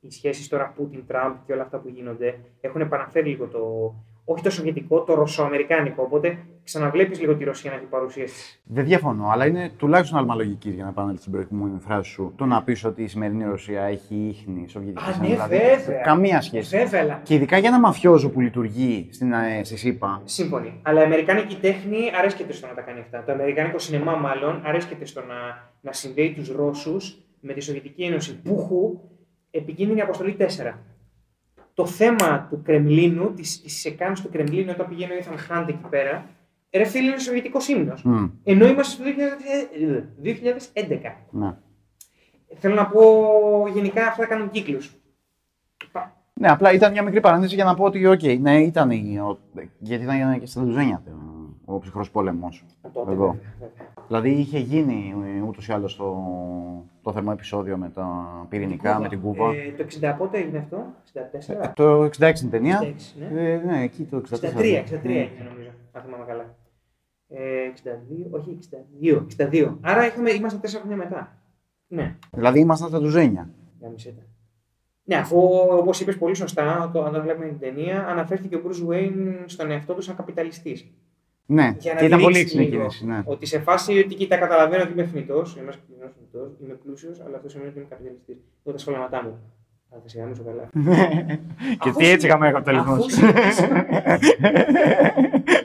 [0.00, 3.94] οι σχέσεις τώρα Πούτιν-Τραμπ και όλα αυτά που γίνονται έχουν επαναφέρει λίγο το.
[4.24, 6.02] Όχι το σοβιετικό, το ρωσοαμερικάνικο.
[6.02, 8.60] Οπότε ξαναβλέπεις λίγο τη Ρωσία να έχει παρουσίαση.
[8.64, 12.32] Δεν διαφωνώ, αλλά είναι τουλάχιστον άλμα λογική για να επανέλθω στην προηγούμενη φράση σου.
[12.36, 16.00] Το να πεις ότι η σημερινή Ρωσία έχει ίχνη Σοβιετικής Α, ναι, δηλαδή, βέβαια.
[16.00, 16.76] Καμία σχέση.
[16.76, 20.22] Βέβαια, αλλά Και ειδικά για ένα μαφιόζο που λειτουργεί στην, ε, στη ΣΥΠΑ.
[20.24, 20.80] Σύμφωνοι.
[20.82, 23.22] Αλλά η Αμερικάνικη τέχνη αρέσκεται στο να τα κάνει αυτά.
[23.24, 28.40] Το Αμερικάνικο σινεμά, μάλλον, αρέσκεται στο να, να συνδέει τους Ρώσους με τη Σοβιετική Ένωση.
[28.42, 29.00] Πουχου,
[29.50, 30.44] επικίνδυνη αποστολή 4.
[31.74, 36.26] Το θέμα του Κρεμλίνου, της σκηνή του Κρεμλίνου, όταν πηγαίνει ο Ethan Hunt εκεί πέρα,
[36.72, 38.02] ρε φίλε, είναι Σοβιετικός ύμνος.
[38.02, 41.12] Μμ, Ενώ είμαστε στο 2000 2011.
[41.30, 41.54] ναι.
[42.58, 43.02] Θέλω να πω,
[43.74, 44.94] γενικά αυτά κάνουν κύκλους.
[46.34, 48.90] ναι, απλά ήταν μια μικρή παρένθεση για να πω ότι, οκ, ναι, ήταν.
[48.90, 49.38] η- ο-
[49.78, 51.02] γιατί ήταν και στα loser-ια
[51.64, 52.64] ο, ο ψυχρός πόλεμος.
[52.92, 53.26] Τότε, Εδώ.
[53.26, 53.86] βέβαια, βέβαια.
[54.06, 55.14] Δηλαδή είχε γίνει
[55.48, 56.16] ούτως ή άλλως το,
[57.02, 58.06] το θερμό επεισόδιο με τα
[58.48, 59.50] πυρηνικά, με την Κούβα.
[59.50, 60.86] Ε, το 60 πότε έγινε αυτό,
[61.66, 61.72] 64.
[61.74, 62.80] το 66 την ταινία.
[62.82, 62.92] 66,
[63.32, 63.40] ναι.
[63.50, 64.22] Ε, ναι, εκεί το 64.
[64.30, 64.40] 63, 63
[65.04, 66.56] έγινε νομίζω, αν θυμάμαι καλά.
[67.28, 68.58] Ε, 62, όχι
[69.02, 69.76] 62, 62.
[69.80, 71.42] Άρα είχαμε, ήμασταν 4 χρόνια μετά.
[71.86, 73.50] Ναι, Δηλαδή ήμασταν στα Λουζένια.
[73.78, 74.24] για μισή ήταν.
[75.04, 75.38] Ναι, αφού
[75.70, 79.94] όπως είπες πολύ σωστά, το, όταν βλέπουμε την ταινία, αναφέρθηκε ο Bruce Wayne στον εαυτό
[79.94, 80.86] του σαν καπιταλιστής.
[81.46, 83.06] Ναι, Για να και ήταν πολύ δείξει έξυπνη λίγο κίνηση.
[83.06, 83.22] Ναι.
[83.24, 87.36] Ότι σε φάση ότι κοίτα, καταλαβαίνω ότι είμαι θνητό, είμαι σκληρό θνητό, είμαι πλούσιος, αλλά
[87.36, 88.36] αυτό σημαίνει ότι είμαι καπιταλιστής.
[88.64, 89.38] Εγώ τα σχολάματά μου.
[89.90, 90.68] Αλλά θα σε γάμισω καλά.
[91.80, 93.06] και Αφού τι έτσι συ- είχαμε καπιταλισμός.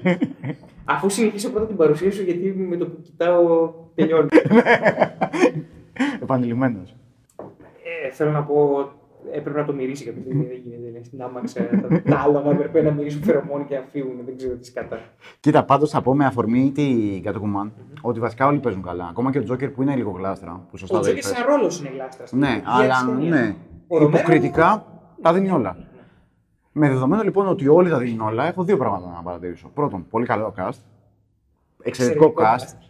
[0.04, 4.28] αφού συνεχίσω- Αφού συνεχίσω πρώτα την παρουσία σου, γιατί με το που κοιτάω τελειώνει.
[6.22, 6.96] Επανειλημμένος.
[8.06, 8.90] ε, θέλω να πω,
[9.34, 10.46] έπρεπε να το μυρίσει κάποια στιγμή.
[10.46, 10.88] Δεν γίνεται.
[10.90, 14.16] είναι Στην άμαξα τα, τα άλογα έπρεπε να μυρίσουν φερομόνι και να φύγουν.
[14.26, 15.00] Δεν ξέρω τι σκατά.
[15.40, 17.70] Κοίτα, πάντως θα πω με αφορμή την Catwoman
[18.02, 19.08] ότι βασικά όλοι παίζουν καλά.
[19.10, 20.66] Ακόμα και ο Τζόκερ που είναι λίγο γλάστρα.
[20.72, 21.38] Που σωστά Ο το Τζόκερ είπες.
[21.38, 22.28] σαν ρόλος είναι γλάστρας.
[22.28, 23.40] στην Ναι, ίδια αλλά της ταινίας.
[23.40, 23.56] ναι.
[23.88, 24.86] Ο Ρομέρο- Υποκριτικά
[25.22, 25.78] τα δίνει όλα.
[26.76, 29.68] Με δεδομένο λοιπόν ότι όλοι τα δίνουν όλα, έχω δύο πράγματα να παρατηρήσω.
[29.74, 30.70] Πρώτον, πολύ καλό cast.
[31.82, 32.60] Εξαιρετικό Εξαιρετικό cast.
[32.60, 32.90] cast.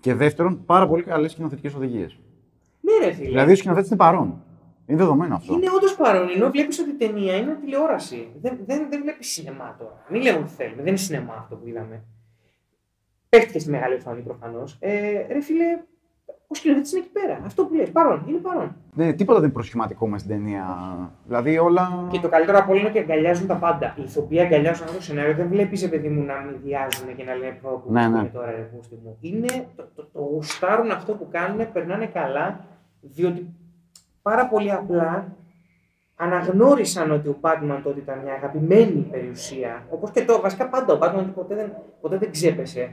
[0.00, 2.18] Και δεύτερον, πάρα πολύ καλές σκηνοθετικές οδηγίες.
[2.80, 3.28] Ναι, ρε φίλε.
[3.28, 4.42] Δηλαδή ο σκηνοθέτης είναι παρόν.
[4.86, 5.54] Είναι δεδομένο αυτό.
[5.54, 6.28] Είναι όντως παρόν.
[6.34, 8.28] Ενώ βλέπεις ότι η ταινία είναι τηλεόραση.
[8.40, 10.04] Δεν, δεν, δεν βλέπεις σινεμά τώρα.
[10.08, 10.76] Μην λέμε ότι θέλουμε.
[10.76, 12.02] Δεν είναι σινεμά αυτό που είδαμε.
[13.28, 14.76] Παίχτηκε στη μεγάλη οθόνη προφανώς.
[14.80, 15.64] Ε, ρε φίλε,
[16.46, 17.40] ο σκηνοθέτη είναι εκεί πέρα.
[17.44, 17.86] Αυτό που λε.
[17.86, 18.24] Παρόν.
[18.28, 18.76] Είναι παρόν.
[18.94, 20.66] Ναι, τίποτα δεν είναι προσχηματικό μες στην ταινία.
[21.26, 22.06] Δηλαδή όλα.
[22.10, 23.94] Και το καλύτερο από όλα είναι ότι αγκαλιάζουν τα πάντα.
[23.98, 25.34] Οι ηθοποιοί αγκαλιάζουν αυτό το σενάριο.
[25.34, 28.24] Δεν βλέπεις, παιδί μου, να μηδιάζουν και να λένε πω που Ναι, ναι.
[28.24, 29.16] τώρα, ρε πούστη μου.
[29.20, 32.60] Είναι το, το, το γουστάρουν αυτό που κάνουν, περνάνε καλά,
[33.00, 33.54] διότι
[34.22, 35.36] πάρα πολύ απλά
[36.16, 39.86] αναγνώρισαν ότι ο Batman τότε ήταν μια αγαπημένη περιουσία.
[39.90, 42.90] Όπως και το βασικά πάντα ο Batman ποτέ δεν, ποτέ δεν ξέπεσε.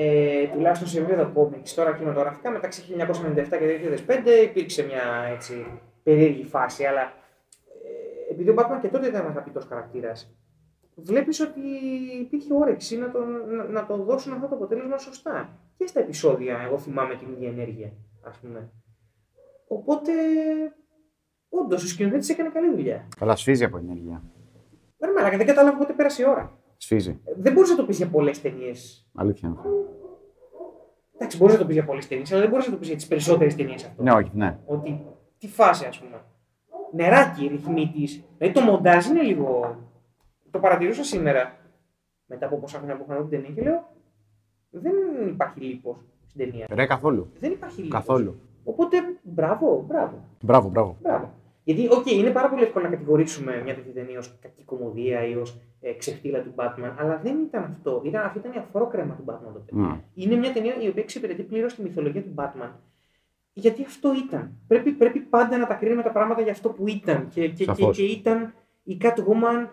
[0.00, 1.74] Ε, τουλάχιστον σε επίπεδο κόμιξ.
[1.74, 5.02] Τώρα κινηματογραφικά μεταξύ 1997 και 2005 υπήρξε μια
[5.34, 5.66] έτσι,
[6.02, 6.84] περίεργη φάση.
[6.84, 10.36] Αλλά ε, επειδή ο Batman και τότε ήταν αγαπητός χαρακτήρας,
[10.94, 11.60] βλέπεις ότι
[12.20, 15.58] υπήρχε όρεξη να, τον, να, να το δώσουν αυτό το αποτέλεσμα σωστά.
[15.76, 17.92] Και στα επεισόδια, εγώ θυμάμαι την ίδια ενέργεια,
[18.22, 18.72] ας πούμε.
[19.68, 20.12] Οπότε,
[21.48, 23.08] όντως, ο σκηνοθέτης έκανε καλή δουλειά.
[23.18, 24.22] Αλλά σφίζει από ενέργεια.
[24.98, 26.58] Δεν μαλάκα, δεν κατάλαβα πότε πέρασε η ώρα.
[26.76, 27.20] Σφίζει.
[27.24, 29.07] Ε, Δεν μπορείς να το πεις για πολλές ταινίες.
[29.20, 29.70] Αλήθεια είναι αυτό.
[31.14, 32.96] Εντάξει, μπορεί να το πει για πολλές ταινίες, αλλά δεν μπορεί να το πεις για
[32.96, 34.02] τις περισσότερες ταινίες αυτό.
[34.02, 34.58] Ναι, όχι, ναι.
[34.66, 35.06] Ότι
[35.38, 36.22] τι φάση, ας πούμε.
[36.92, 38.24] Νεράκι, ρυθμί της.
[38.38, 39.76] Δηλαδή το μοντάζ είναι λίγο.
[40.50, 41.56] Το παρατηρούσα σήμερα
[42.26, 43.88] μετά από πόσα χρόνια που είχα δει την ταινία και λέω.
[44.70, 44.92] Δεν
[45.28, 45.96] υπάρχει λίπος
[46.26, 46.66] στην ταινία.
[46.70, 47.30] Ρε, καθόλου.
[47.40, 47.98] Δεν υπάρχει λίπος.
[47.98, 48.40] Καθόλου.
[48.64, 50.24] Οπότε, μπράβο, μπράβο.
[50.42, 50.96] Μπράβο, μπράβο.
[51.00, 51.30] Μπράβο.
[51.68, 55.34] Γιατί, οκ, είναι πάρα πολύ εύκολο να κατηγορήσουμε μια τέτοια ταινία ως κακή κωμωδία ή
[55.34, 58.02] ως ε, ξεφτίλα του Batman, αλλά δεν ήταν αυτό.
[58.04, 59.72] Ήταν, αυτή ήταν η αφρόκρεμα του Batman τότε.
[59.76, 59.98] Μμ.
[60.14, 62.70] Είναι μια ταινία η οποία εξυπηρετεί πλήρως τη μυθολογία του Batman.
[63.52, 64.52] Γιατί αυτό ήταν.
[64.66, 67.28] Πρέπει, πρέπει πάντα να τα κρίνουμε τα πράγματα για αυτό που ήταν.
[67.28, 67.96] Και, και, και, Σαφώς.
[67.96, 69.66] και ήταν η Catwoman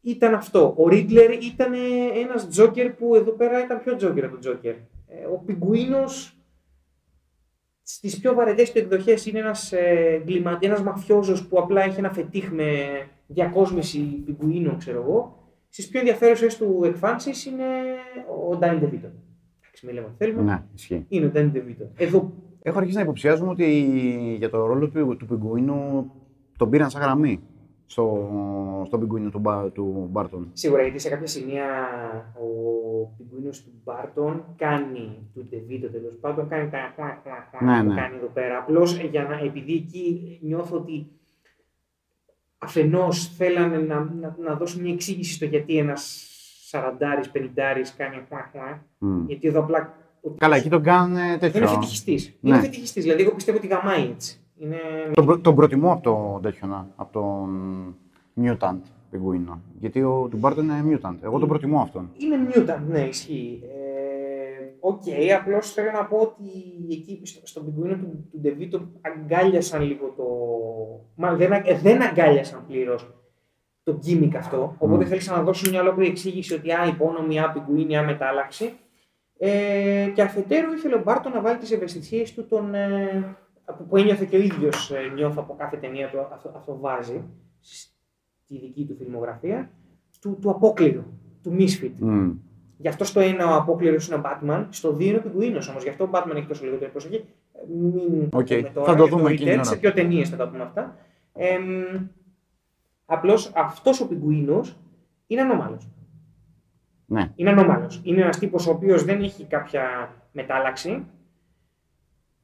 [0.00, 0.74] ήταν αυτό.
[0.78, 1.72] Ο Riddler ήταν
[2.14, 4.74] ένας Τζόκερ που εδώ πέρα ήταν πιο Τζόκερ από τον Τζόκερ.
[5.08, 6.35] Ε, Ο Πιγκουίνος
[7.88, 12.12] στις πιο βαρετές του εκδοχές είναι ένας, ε, εγκλημα- ένας μαφιόζος που απλά έχει ένα
[12.12, 12.64] φετίχ με
[13.26, 15.44] διακόσμηση πιγκουίνων, ξέρω εγώ.
[15.68, 17.64] Στις πιο ενδιαφέρουσες του εκφάνσεις είναι
[18.50, 19.06] ο Ντάνι Ντεβίτο.
[19.64, 20.42] Εντάξει, μην λέμε ότι θέλουμε.
[20.42, 21.04] Ναι, ισχύει.
[21.08, 21.90] Είναι ο Ντάνι Ντεβίτο.
[21.96, 22.32] Εδώ
[22.62, 23.64] Έχω αρχίσει να υποψιάζομαι ότι
[24.38, 26.10] για το ρόλο του, του πιγκουίνου
[26.58, 27.40] τον πήραν σαν γραμμή
[27.86, 28.28] στο,
[28.86, 30.50] στο πιγκουίνο του, Μπα- του Μπάρτον.
[30.52, 31.64] Σίγουρα γιατί σε κάποια σημεία
[32.34, 32.46] ο
[33.16, 37.88] πιγκουίνο του Μπάρτον κάνει του Ντεβίτο τέλος πάντων, κάνει τα χουα, χουα, χουα Ναι, που
[37.94, 38.00] ναι.
[38.00, 38.58] κάνει εδώ πέρα.
[38.58, 41.06] Απλώς για να, επειδή εκεί νιώθω ότι
[42.58, 46.30] αφενός θέλανε να, να, να δώσουν μια εξήγηση στο γιατί ένας
[46.70, 46.78] 40-50
[47.96, 49.24] κάνει χουα, χουα, Μμ.
[49.26, 49.94] γιατί εδώ απλά.
[50.20, 51.58] ο- Καλά, εκεί τον κάνουν δεν τέτοιο.
[51.60, 52.36] είναι φετιχιστή.
[52.40, 52.50] Ναι.
[52.50, 53.00] Είναι φετιχιστής.
[53.00, 54.40] Δηλαδή, εγώ πιστεύω ότι γαμάει έτσι.
[54.58, 54.76] Είναι...
[55.14, 57.94] Τον, προ- τον προτιμώ από το τέτοιο, να, από τον
[58.42, 58.78] mutant
[59.10, 59.60] πιγκουίνο.
[59.80, 61.14] Γιατί ο του Μπάρτον είναι mutant.
[61.22, 62.10] Εγώ τον προτιμώ αυτόν.
[62.16, 63.60] Είναι mutant, ναι, ισχύει.
[63.62, 63.74] Ε,
[64.80, 65.02] Οκ,
[65.40, 66.42] απλώς θέλω να πω ότι
[66.90, 70.24] εκεί στο, στον πιγκουίνο του, του Ντεβίτο αγκάλιασαν λίγο το.
[71.14, 73.10] Μάλλον δεν, α- δεν αγκάλιασαν πλήρως
[73.82, 74.74] το gimmick αυτό.
[74.78, 75.08] Οπότε Μμ.
[75.08, 78.72] θέλησαν να δώσουν μια ολόκληρη εξήγηση ότι α, υπόνομοι, α, πιγκουίνοι, α, μετάλλαξη.
[79.38, 83.36] Ε, και αφετέρου ήθελε ο Μπάρτον να βάλει τις ευαισθησίες του τον, ε,
[83.76, 87.22] που, που ένιωθε και ο ίδιος ε, νιώθω από κάθε ταινία του, αυτό, αυτό βάζει
[87.60, 89.70] στη δική του φιλμογραφία,
[90.20, 91.02] του, του απόκληρου,
[91.42, 91.92] του misfit.
[91.98, 92.30] Μμ.
[92.78, 95.82] Γι' αυτό στο ένα ο απόκληρος είναι ο Batman, στο δύο είναι ο Πιγκουίνος όμως.
[95.82, 97.24] Γι' αυτό ο Batman έχει τόσο λιγότερη προσοχή.
[97.52, 99.64] Ε, Μην Οκ, πούμε τώρα, θα το για δούμε Return, εκείνη την ώρα.
[99.68, 100.96] Σε ποιο ταινίες θα τα πούμε αυτά.
[101.32, 101.58] Ε,
[103.06, 104.60] Απλώς αυτός ο Πιγκουίνος
[105.26, 105.88] είναι ανώμαλος.
[107.06, 107.32] Ναι.
[107.34, 108.00] Είναι ανώμαλος.
[108.04, 111.04] Είναι ένας τύπος ο οποίος δεν έχει κάποια μετάλλαξη.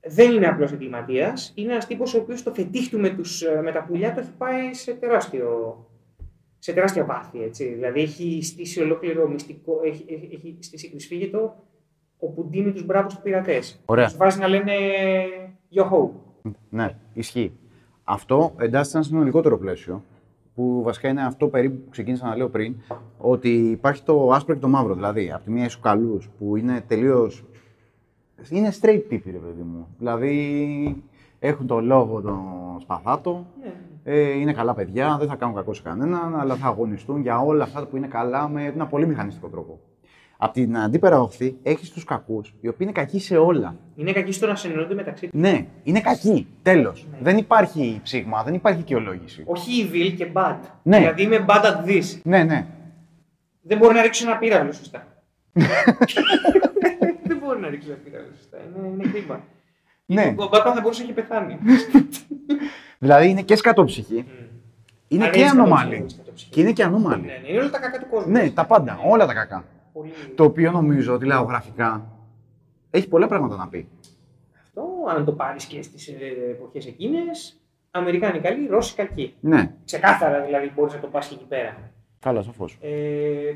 [0.08, 1.52] Δεν είναι απλός εγκληματίας.
[1.54, 4.20] Είναι ένας τύπος ο οποίος το φετίχ του με, τους, ε, με τα πουλιά το
[4.20, 5.76] έχει πάει σε τεράστιο.
[6.58, 7.64] Σε τεράστια βάθη, έτσι.
[7.64, 11.54] Δηλαδή έχει στήσει ολόκληρο μυστικό, έχει, έχει, έχει στήσει κρυσφύγετο
[12.18, 13.82] όπου ντύνει τους μπράβους του πειρατές.
[13.84, 14.04] Ωραία.
[14.06, 14.72] Τους βάζει να λένε
[15.74, 16.08] Yo-ho.
[16.68, 17.52] Ναι, ισχύει.
[18.04, 20.04] Αυτό εντάσσεται σε ένα συνολικότερο πλαίσιο,
[20.54, 22.74] που βασικά είναι αυτό περίπου που ξεκίνησα να λέω πριν,
[23.18, 24.94] ότι υπάρχει το άσπρο και το μαύρο.
[24.94, 27.44] Δηλαδή, από τη μία είσαι καλούς που είναι τελείως.
[28.50, 29.86] Είναι straight τύποι, ρε παιδί μου.
[29.98, 31.02] Δηλαδή,
[31.38, 32.40] έχουν το λόγο των
[32.80, 33.72] σπαθάτων, Ναι.
[34.12, 37.64] ε, είναι καλά παιδιά, δεν θα κάνουν κακό σε κανέναν, αλλά θα αγωνιστούν για όλα
[37.64, 39.80] αυτά που είναι καλά με ένα πολύ μηχανιστικό τρόπο.
[40.44, 43.76] Απ' την αντίπερα όχθη έχεις τους κακούς, οι οποίοι είναι κακοί σε όλα.
[43.96, 45.40] Είναι κακοί στο να συνεννοούνται μεταξύ τους.
[45.40, 46.46] Ναι, είναι κακοί.
[46.62, 47.06] Τέλος.
[47.10, 47.18] Ναι.
[47.22, 49.42] Δεν υπάρχει ψήγμα, δεν υπάρχει δικαιολόγηση.
[49.46, 50.56] Όχι evil και bad.
[50.82, 50.98] Ναι.
[50.98, 52.20] Δηλαδή είμαι bad at this.
[52.24, 52.66] Ναι, ναι.
[53.62, 55.06] Δεν μπορεί να ρίξει ένα πύραυλο σωστά.
[57.52, 58.58] δεν μπορεί να ρίξει ένα πύραυλο σωστά.
[58.76, 59.44] Είναι, είναι κρίμα.
[60.06, 60.34] ναι.
[60.38, 61.58] Ο Batman θα μπορούσε να έχει πεθάνει.
[63.02, 64.24] Δηλαδή είναι και σκατόψυχη,
[65.08, 65.90] είναι Αλλά και είναι ανώμαλη.
[65.94, 66.50] σκατόψυχη, σκατόψυχη.
[66.50, 67.22] Και είναι και ανώμαλη.
[67.26, 68.32] Ναι, ναι, είναι όλα τα κακά του κόσμου.
[68.32, 69.64] Ναι, τα πάντα, όλα τα κακά.
[69.92, 70.12] Πολύ...
[70.34, 72.06] Το οποίο νομίζω ότι λαογραφικά
[72.90, 73.88] έχει πολλά πράγματα να πει.
[74.62, 76.08] Αυτό, αν το πάρεις και στις
[76.50, 77.56] εποχές εκείνες,
[77.90, 79.34] Αμερικάνοι καλοί, Ρώσοι κακοί.
[79.40, 81.76] Ναι, Ξεκάθαρα δηλαδή μπορείς να το πας και εκεί πέρα.
[82.18, 82.68] καλά, σαφώ.
[82.80, 83.54] Ε,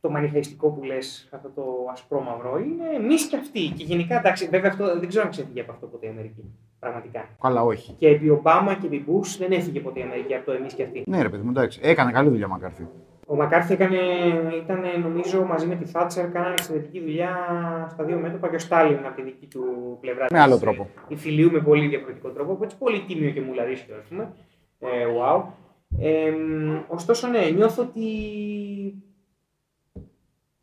[0.00, 3.60] το μανιχαϊστικό που λες, αυτό το ασπρόμαυρο, είναι εμεί και αυτοί.
[3.76, 6.44] Και γενικά, εντάξει, βέβαια αυτό δεν ξέρω αν ξεφύγει από αυτό ποτέ η Αμερική.
[6.78, 7.28] Πραγματικά.
[7.40, 7.92] Καλά, όχι.
[7.92, 10.82] Και επί Ομπάμα και επί Bush δεν έφυγε ποτέ η Αμερική από το εμείς και
[10.82, 11.02] αυτοί.
[11.06, 11.80] Ναι, ρε παιδί μου, εντάξει.
[11.82, 12.88] Έκανε καλή δουλειά Μακάρθι.
[13.26, 13.96] Ο Μακάρθι έκανε,
[14.62, 17.36] ήταν νομίζω μαζί με τη Θάτσερ, κάνανε εξαιρετική δουλειά
[17.90, 19.62] στα δύο μέτωπα και ο Στάλιν από τη δική του
[20.00, 20.26] πλευρά.
[20.30, 20.88] Με άλλο τρόπο.
[21.08, 24.32] Η φιλίου με πολύ διαφορετικό τρόπο, έτσι πολύ τίμιο και μουλαρίσιο, ας πούμε.
[24.78, 25.42] Ε, wow.
[25.98, 26.32] Ε,
[26.88, 28.02] ωστόσο, ναι, νιώθω ότι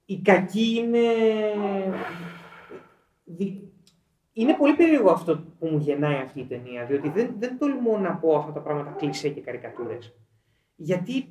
[0.10, 1.00] η κακή είναι.
[3.24, 3.62] δι-
[4.34, 8.14] Είναι πολύ περίεργο αυτό που μου γεννάει αυτή η ταινία, διότι δεν, δεν τολμώ να
[8.16, 10.14] πω αυτά τα πράγματα κλισέ και καρικατούρες.
[10.76, 11.28] Γιατί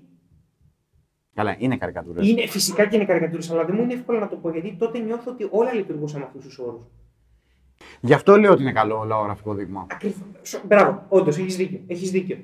[1.35, 2.29] Καλά, είναι καρικατούρες.
[2.29, 4.99] είναι, φυσικά και είναι καρικατούρες, αλλά δεν μου είναι εύκολο να το πω, γιατί τότε
[4.99, 6.83] νιώθω ότι όλα λειτουργούσαν με αυτούς τους όρους.
[8.01, 9.87] Γι' αυτό λέω ότι είναι καλό λαογραφικό δείγμα.
[9.91, 10.63] Ακριβώς.
[10.67, 11.81] Μπράβο, όντως, έχεις δίκιο.
[11.87, 12.39] Έχεις δίκιο.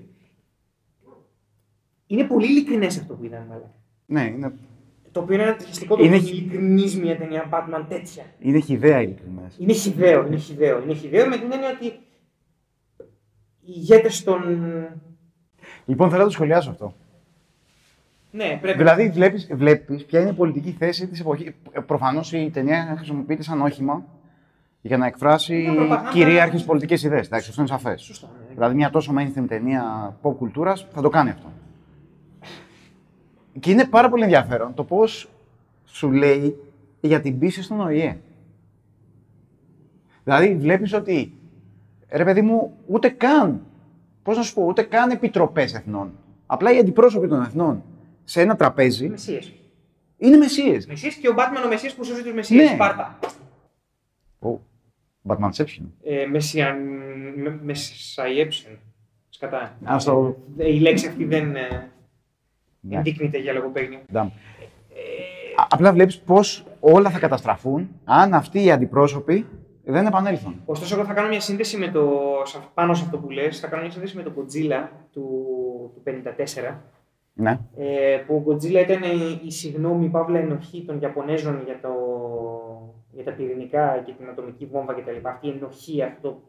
[2.07, 3.71] Είναι πολύ ειλικρινές αυτό που είδαμε, μάλλον.
[4.07, 4.53] Ναι, είναι,
[5.13, 8.25] Το οποίο είναι ανατριχιαστικό το Είναι ότι χι- ειλικρινή μια ταινία Batman τέτοια.
[8.39, 9.41] είναι χιδέα ειλικρινέ.
[9.59, 10.83] Είναι χιδαίο, είναι χιδαίο.
[10.83, 14.41] Είναι χιδαίο με την έννοια ότι οι ηγέτες των.
[15.87, 16.95] Λοιπόν, θέλω να το σχολιάσω αυτό.
[18.31, 18.79] Ναι, πρέπει.
[18.79, 21.55] Δηλαδή, βλέπει βλέπεις ποια είναι η πολιτική θέση της εποχή.
[21.87, 24.05] Προφανώς η ταινία χρησιμοποιείται σαν όχημα
[24.81, 26.11] για να εκφράσει Ήταν προπαγάνδα.
[26.11, 27.27] κυρίαρχες πολιτικές ιδέες.
[27.27, 28.03] Εντάξει, αυτό είναι σαφές.
[28.03, 28.27] Σωστά.
[28.49, 28.55] ναι.
[28.55, 31.53] Δηλαδή, μια τόσο mainstream ταινία pop κουλτούρας θα το κάνει αυτό.
[33.61, 35.29] Και είναι πάρα πολύ ενδιαφέρον το πώς
[35.85, 36.57] σου λέει
[37.01, 38.17] για την πίστη στον ΟΗΕ.
[40.25, 41.33] Δηλαδή, βλέπεις ότι
[42.11, 43.61] ρε παιδί μου, ούτε καν,
[44.23, 46.13] πώς να σου πω, ούτε καν επιτροπές εθνών.
[46.47, 47.83] Απλά οι αντιπρόσωποι των εθνών
[48.25, 49.53] σε ένα τραπέζι Μεσίες.
[50.17, 50.87] είναι μεσίες.
[50.87, 52.69] Μεσίες και ο Batman ο Μεσία που σώζει τους Μεσίες.
[52.69, 52.75] Ναι.
[52.75, 53.19] Σπάρτα.
[54.41, 54.59] Oh,
[55.27, 55.85] Batmanception.
[56.03, 56.77] Ε, μεσιαν...
[57.37, 58.79] με- Μεσαϊέψεν.
[59.29, 59.77] Σκατά.
[59.85, 61.91] Ας το- Ε, Η λέξη αυτή δεν ε,
[62.85, 62.97] Ναι.
[62.97, 63.99] ενδείκνυται για λογοπαίγνιο.
[64.13, 64.27] Damn.
[65.57, 69.47] Α- Απλά βλέπεις πώς όλα θα καταστραφούν αν αυτοί οι αντιπρόσωποι
[69.85, 70.61] δεν επανέλθουν.
[70.65, 72.11] Ωστόσο, εγώ θα κάνω μια σύνδεση με το,
[72.45, 75.23] σε- πάνω σε αυτό που λες, θα κάνω μια σύνδεση με το Godzilla του,
[75.95, 76.75] του 54,
[77.35, 77.59] Ναι.
[77.77, 81.91] ε, που ο Godzilla ήταν η, η συγγνώμη παύλα ενοχή των Ιαπωνέζων για, το,
[83.13, 85.27] για τα πυρηνικά και την ατομική βόμβα κτλ.
[85.29, 86.43] Αυτή η ενοχή, αυτό,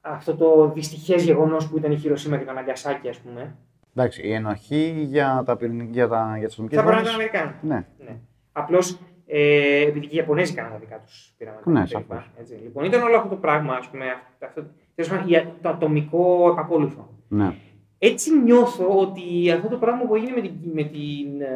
[0.00, 3.56] αυτό το δυστυχές γεγονός που ήταν η Χειροσύμα και το Ναγκασάκι, ας πούμε,
[3.96, 7.26] Εντάξει, η ενοχή για, τα, πυρηνικ- για, τα, για τις ατομικές θα πρέπει να βόμβες,
[7.28, 7.74] ήταν Αμερικάνοι.
[7.74, 7.86] Ναι.
[8.10, 8.16] Ναι.
[8.52, 11.70] Απλώς ε, επειδή και οι Ιαπωνέζοι κάναν τα δικά τους πειράματα.
[11.70, 11.90] Ναι, κτλ.
[11.90, 12.30] σαφώς.
[12.40, 12.54] Έτσι.
[12.62, 14.04] Λοιπόν, ήταν όλο αυτό το πράγμα, ας πούμε,
[14.44, 17.08] αυτό, τέλος πάντων, η- το ατομικό επακόλουθο.
[17.28, 17.54] ναι.
[17.98, 21.46] Έτσι νιώθω ότι αυτό το πράγμα που έγινε με, την, με, την, ε,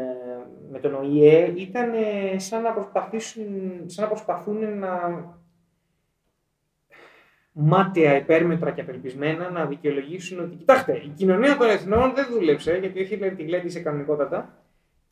[0.73, 3.45] με τον ΟΗΕ ήταν ε, σαν να, προσπαθήσουν,
[3.87, 4.89] σαν να προσπαθούν να
[7.53, 13.01] μάταια, υπέρμετρα και απελπισμένα να δικαιολογήσουν ότι κοιτάξτε, η κοινωνία των εθνών δεν δούλεψε γιατί
[13.01, 14.65] ο Χίτλερ την γλέντισε κανονικότατα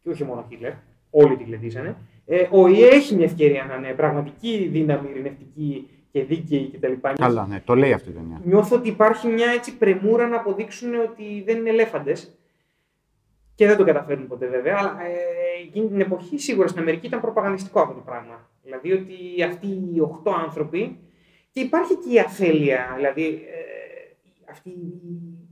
[0.02, 0.72] και όχι μόνο ο Χίτλερ,
[1.10, 1.96] όλοι την γλεντήσανε.
[2.26, 6.92] Ε, ο ΙΕ έχει μια ευκαιρία να είναι πραγματική δύναμη ειρηνευτική και δίκαιη κτλ.
[7.14, 8.40] Καλά, ναι, το λέει αυτή η ταινία.
[8.44, 12.38] Νιώθω ότι υπάρχει μια έτσι πρεμούρα να αποδείξουν ότι δεν είναι ελέφαντες.
[13.54, 17.20] Και δεν το καταφέρνουν ποτέ βέβαια, αλλά ε, εκείνη την εποχή σίγουρα στην Αμερική ήταν
[17.20, 18.48] προπαγανδιστικό αυτό το πράγμα.
[18.62, 20.98] Δηλαδή ότι αυτοί οι οχτώ άνθρωποι.
[21.50, 24.68] Και υπάρχει και η αφέλεια, δηλαδή ε, αυτή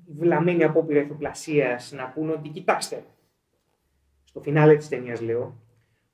[0.06, 3.04] η βλαμμένη απόπειρα ηθοπλασίας να πούνε ότι κοιτάξτε,
[4.24, 5.54] στο φινάλε της ταινίας λέω,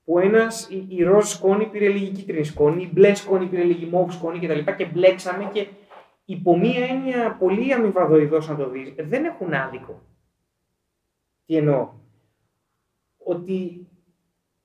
[0.05, 3.87] που ένας, η, η ροζ σκόνη πήρε λίγη κίτρινη σκόνη, η μπλε σκόνη πήρε λίγη
[3.87, 4.59] μόβ σκόνη κτλ.
[4.59, 5.67] Και, και μπλέξαμε και
[6.25, 10.03] υπό μία έννοια πολύ αμοιβαδοειδώς να το δεις, δεν έχουν άδικο.
[11.47, 11.93] Τι εννοώ;
[13.19, 13.53] Ότι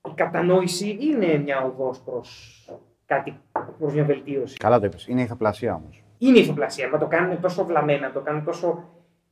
[0.07, 2.61] η κατανόηση είναι μια οδός προς
[3.08, 3.39] κάτι,
[3.80, 4.58] προς μια βελτίωση.
[4.58, 5.08] Καλά το είπες.
[5.08, 6.03] Είναι η ηθοπλασία όμως.
[6.18, 8.84] Είναι ηθοπλασία, μα το κάνουν τόσο βλαμμένα, το κάνουν τόσο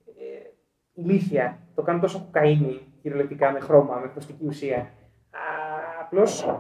[0.06, 0.50] ε,
[0.94, 4.92] ηλίθια, το κάνουν τόσο κοκαίνη, κυριολεκτικά, με χρώμα, με προστική ουσία.
[6.02, 6.60] Απλώς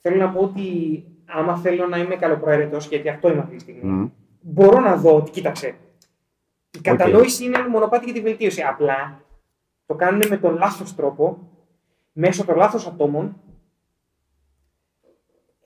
[0.00, 3.90] θέλω να πω ότι άμα θέλω να είμαι καλοπροαίρετος, γιατί αυτό είμαι αυτή τη στιγμή,
[3.90, 4.06] Μμ.
[4.40, 5.74] μπορώ να δω ότι κοίταξε.
[6.70, 8.62] Η κατανόηση είναι ένα μονοπάτι για τη βελτίωση.
[8.62, 9.20] Απλά
[9.86, 11.38] το κάνουν με τον λάθος τρόπο,
[12.12, 13.36] μέσω των λάθος ατόμων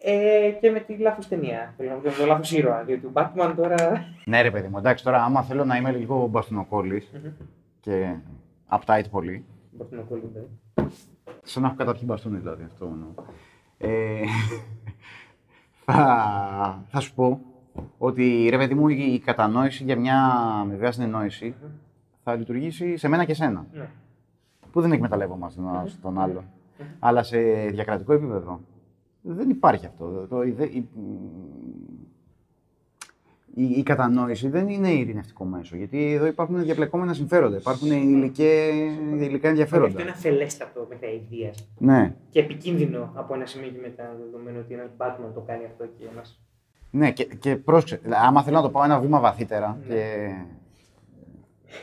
[0.01, 1.74] ε, και με τη λάθος ταινία.
[1.76, 2.84] Θέλω να πω, με τον λάθος ήρωα.
[2.84, 4.05] Διότι ο Batman τώρα.
[4.24, 7.11] Ναι, ρε παιδί μου, εντάξει, τώρα άμα θέλω να είμαι λίγο μπαστούνοκόλλης
[7.80, 8.14] και
[8.70, 9.44] uptight πολύ,
[9.78, 10.92] Batman ο Colin, δηλαδή.
[11.42, 13.09] σαν να έχω καταπιεί μπαστούνι δηλαδή, αυτό εννοώ.
[13.78, 14.22] Ε,
[15.84, 17.40] θα, θα σου πω
[17.99, 20.22] ότι ρε παιδί μου η η κατανόηση για μια
[20.61, 21.55] αμοιβαία συνεννόηση
[22.24, 23.66] θα λειτουργήσει σε μένα και σένα.
[23.72, 23.88] Ναι.
[24.72, 26.44] Που δεν εκμεταλλεύομαστε τον ένα στον άλλον.
[26.99, 27.38] Αλλά σε
[27.68, 28.61] διακρατικό επίπεδο
[29.35, 30.26] δεν υπάρχει αυτό.
[30.29, 30.89] Το, η, η,
[33.55, 35.76] η, η κατανόηση δεν είναι ειρηνευτικό μέσο.
[35.76, 37.57] Γιατί εδώ υπάρχουν διαπλεκόμενα συμφέροντα.
[37.57, 38.66] Υπάρχουν υλικέ,
[39.14, 40.01] υλικά Αυτό ενδιαφέροντα.
[40.01, 41.53] είναι αφελέστατο μέχρι αηδία.
[41.79, 45.85] Ναι, Και επικίνδυνο από ένα σημείο και μετά, δεδομένου ότι ένας Batman το κάνει αυτό
[45.99, 46.22] και ένα.
[46.91, 47.97] ναι και, και πρόσεξε.
[48.03, 49.95] δηλαδή, Άμα θέλω να το πάω ένα βήμα βαθύτερα Ναι.
[49.95, 50.29] και.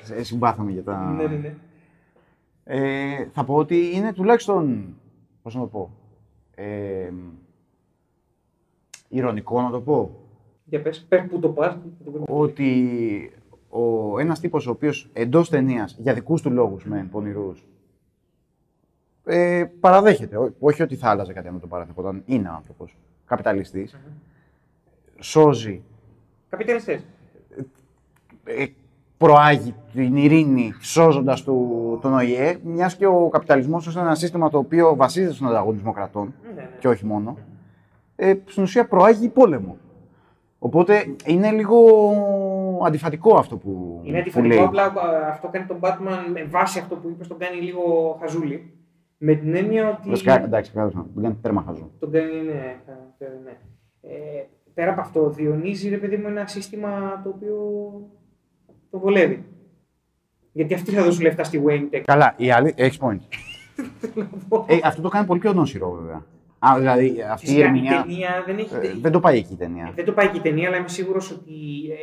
[0.03, 1.11] σε- Συμπάθαμε για τα.
[1.17, 1.55] Ναι, ναι, ναι.
[2.63, 4.95] Ε, θα πω ότι είναι τουλάχιστον.
[5.41, 5.91] Πώς να το πω;
[6.55, 7.11] Ε,
[9.09, 10.19] ηρωνικό να το πω.
[10.65, 11.73] Για πες, πες που το πας.
[11.75, 12.25] που το βρούμε.
[12.27, 13.31] ότι
[13.69, 17.65] ο, ένας τύπος ο οποίος εντός ταινίας για δικούς του λόγους με πονηρούς
[19.25, 23.99] ε, παραδέχεται, ό- όχι ότι θα άλλαζε κάτι αν δεν το παραδεχόταν, είναι άνθρωπος, καπιταλιστής,
[25.19, 25.81] σώζει,
[26.49, 27.05] Καπιταλιστές.
[28.43, 28.65] ε,
[29.17, 34.57] προάγει την ειρήνη σώζοντας του, τον ΟΗΕ, μιας και ο καπιταλισμός είναι ένα σύστημα το
[34.57, 36.69] οποίο βασίζεται στον ανταγωνισμό κρατών Ναι, ναι.
[36.79, 37.37] και όχι μόνο,
[38.15, 39.77] ε, στην ουσία προάγει πόλεμο.
[40.59, 41.77] Οπότε είναι λίγο
[42.85, 44.57] αντιφατικό αυτό που, Είναι που λέει.
[44.57, 48.17] αντιφατικό, απλά α, αυτό κάνει τον Batman με βάση αυτό που είπες, τον κάνει λίγο
[48.21, 48.73] χαζούλη.
[49.17, 50.09] Με την έννοια ότι.
[50.09, 51.91] Βασικά, εντάξει, κατάλαβα, δεν κάνει τέρμα χαζό.
[51.99, 52.75] Τον κάνει, ναι.
[52.85, 53.57] θα- ναι.
[54.01, 57.55] Ε, πέρα από αυτό, διονύζει ρε παιδί μου ένα σύστημα το οποίο
[58.95, 59.43] το βολεύει.
[60.51, 62.01] Γιατί αυτοί θα δώσουν λεφτά στη Wayne Tech.
[62.05, 62.73] Καλά, η άλλη.
[62.77, 63.19] Έχει point.
[64.67, 66.25] ε, αυτό το κάνει πολύ πιο νόσηρο, βέβαια.
[66.59, 68.01] Α, δηλαδή, αυτή η Φυσικά η ερμηνεία.
[68.01, 68.75] ταινία δεν έχει.
[68.81, 69.91] ε, δεν το πάει εκεί η ταινία.
[69.95, 71.53] Δεν το πάει και η ταινία, αλλά είμαι σίγουρος ότι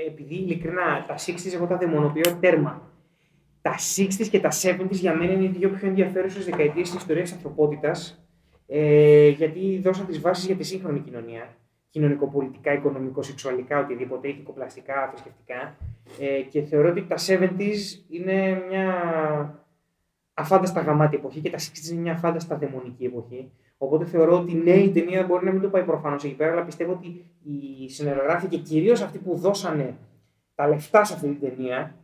[0.05, 2.91] ε, επειδή ειλικρινά τα 60s εγώ τα δαιμονοποιώ τέρμα.
[3.63, 7.25] Τα 60s και τα 70s για μένα είναι οι δύο πιο ενδιαφέρουσες δεκαετίες της ιστορίας
[7.29, 8.25] της ανθρωπότητας.
[8.67, 11.57] Ε, γιατί δώσαν τις βάσεις για τη σύγχρονη κοινωνία.
[11.93, 15.77] Κοινωνικοπολιτικά, οικονομικο-σεξουαλικά, οτιδήποτε, ηθικοπλαστικά, θρησκευτικά.
[16.21, 17.79] Ε, και θεωρώ ότι τα 70s
[18.09, 18.95] είναι μια
[20.35, 23.51] αφάνταστα γαμάτη εποχή και τα 60s είναι μια αφάνταστα δαιμονική εποχή.
[23.79, 26.65] Οπότε θεωρώ ότι ναι, η ταινία μπορεί να μην το πάει προφανώς εκεί πέρα, αλλά
[26.65, 29.97] πιστεύω ότι οι σενεργογράφοι και κυρίως αυτοί που δώσανε
[30.55, 31.95] τα λεφτά σε αυτή την ταινία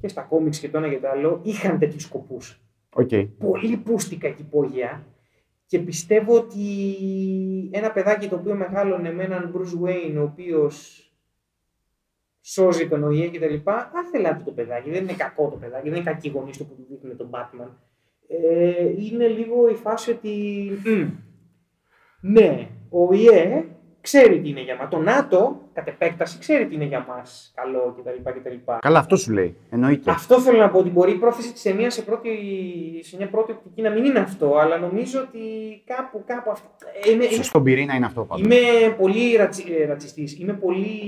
[0.00, 2.60] και στα κόμιξ και το ένα και το άλλο, είχαν τέτοιους σκοπούς.
[2.94, 3.10] Οκ.
[3.38, 5.06] Πολύ πούστικα και υπόγεια.
[5.66, 6.60] Και πιστεύω ότι
[7.72, 11.06] ένα παιδάκι το οποίο μεγάλωνε με έναν Bruce Wayne, ο οποίος
[12.40, 14.90] σώζει τον ΟΗΕ και τα λοιπά, άθελά του το παιδάκι.
[14.90, 17.68] Δεν είναι κακό το παιδάκι, δεν είναι κακοί γονείς του που του δείχνουν τον Batman.
[18.28, 20.68] Ε, είναι λίγο η φάση ότι.
[20.84, 21.10] μμ,
[22.20, 23.64] ναι, ο ΟΗΕ
[24.06, 24.88] ξέρει τι είναι για μας.
[24.90, 28.30] Το ΝΑΤΟ, κατ' επέκταση, ξέρει τι είναι για μας καλό κτλ.
[28.40, 28.54] κτλ.
[28.80, 29.56] Καλά, αυτό σου λέει.
[29.70, 30.10] Εννοείται.
[30.10, 32.30] Αυτό θέλω να πω ότι μπορεί η πρόθεση τη ταινία σε, πρώτη,
[33.02, 35.38] σε μια πρώτη οπτική να μην είναι αυτό, αλλά νομίζω ότι
[35.84, 36.68] κάπου, κάπου αυτό.
[37.04, 38.44] ε, Είμαι, είμαι, Στον πυρήνα είναι αυτό πάντως.
[38.46, 41.00] είμαι πολύ ρατσι, ε, ρατσιστής, είμαι πολύ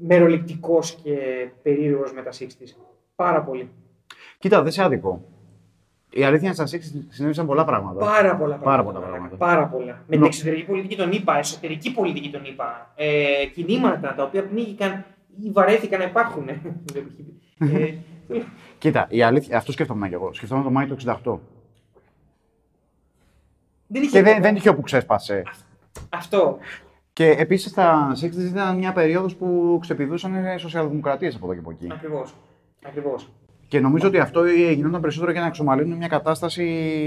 [0.00, 1.16] μεροληπτικός και
[1.62, 2.76] περίεργος με τα 60's.
[3.14, 3.70] Πάρα πολύ.
[4.38, 5.24] Κοίτα, δεν σε άδικο.
[6.16, 8.04] Η αλήθεια είναι στα 60 συνέβησαν πολλά πράγματα.
[8.04, 8.98] Πάρα πολλά Πάρα πράγματα.
[8.98, 9.36] πολλά πράγματα.
[9.36, 9.92] Πάρα πολλά.
[9.92, 14.44] Με την Νο- εξωτερική πολιτική των ΗΠΑ, εσωτερική πολιτική των ΗΠΑ, ε, κινήματα τα οποία
[14.46, 15.04] πνίγηκαν
[15.42, 16.48] ή βαρέθηκαν να υπάρχουν.
[16.48, 16.54] ε,
[18.78, 20.32] Κοίτα, η αλήθεια, αυτό σκέφτομαι κι εγώ.
[20.32, 21.38] Σκεφτόμουν το Μάιο του 68.
[23.86, 25.42] δεν είχε Και δεν, δεν είχε όπου ξέσπασε.
[26.08, 26.58] αυτό.
[27.12, 31.86] Και επίσης στα 60 ήταν μια περίοδος που ξεπηδούσαν σοσιαλδημοκρατίες από εδώ και από εκεί.
[31.92, 32.34] Ακριβώς.
[32.86, 33.28] Ακριβώς.
[33.68, 36.64] Και νομίζω ότι αυτό γινόταν περισσότερο για να εξομαλύνουν μια κατάσταση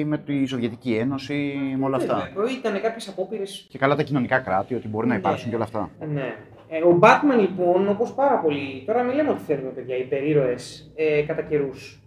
[0.08, 2.30] με τη Σοβιετική Ένωση, με όλα αυτά.
[2.60, 3.68] Ήταν κάποιες απόπειρες.
[3.70, 5.20] Και καλά τα κοινωνικά κράτη, ότι μπορεί να Ναι.
[5.20, 5.90] υπάρξουν και όλα αυτά.
[6.14, 6.36] Ναι.
[6.70, 8.84] Ε, ο Batman λοιπόν, όπως πάρα πολλοί.
[8.86, 12.02] Τώρα μην λέμε ότι θέλουμε παιδιά, οι περίρωες ε, κατά καιρούς.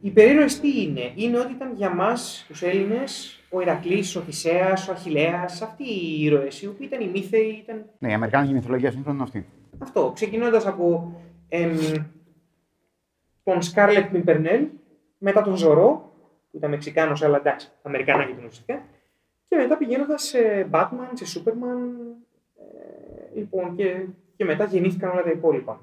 [0.00, 4.88] Οι περίρωες τι είναι, Είναι ότι ήταν για μας τους Έλληνες ο Ηρακλής, ο Θησέας,
[4.88, 8.90] ο Αχηλέα, αυτοί οι ήρωες, οι οποίοι ήταν οι μύθεοι, ήταν Ναι, η Αμερικάνικη μυθολογία
[8.90, 9.46] σύγχρονη είναι αυτή.
[9.78, 10.10] αυτό.
[10.14, 11.12] Ξεκινώντας από
[11.48, 11.70] εμ,
[13.46, 14.66] τον Σκάρλετ Πιμπερνέλ,
[15.18, 16.12] μετά τον Ζωρό,
[16.50, 18.82] που ήταν Μεξικάνος, αλλά εντάξει, Αμερικανάκι ήταν ουσιαστικά,
[19.48, 21.78] και μετά πηγαίνοντας σε Batman, σε Superman,
[22.56, 25.80] ε, λοιπόν, και, και μετά γεννήθηκαν όλα τα υπόλοιπα.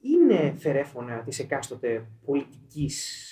[0.00, 3.26] Είναι φερέφωνα της εκάστοτε πολιτικής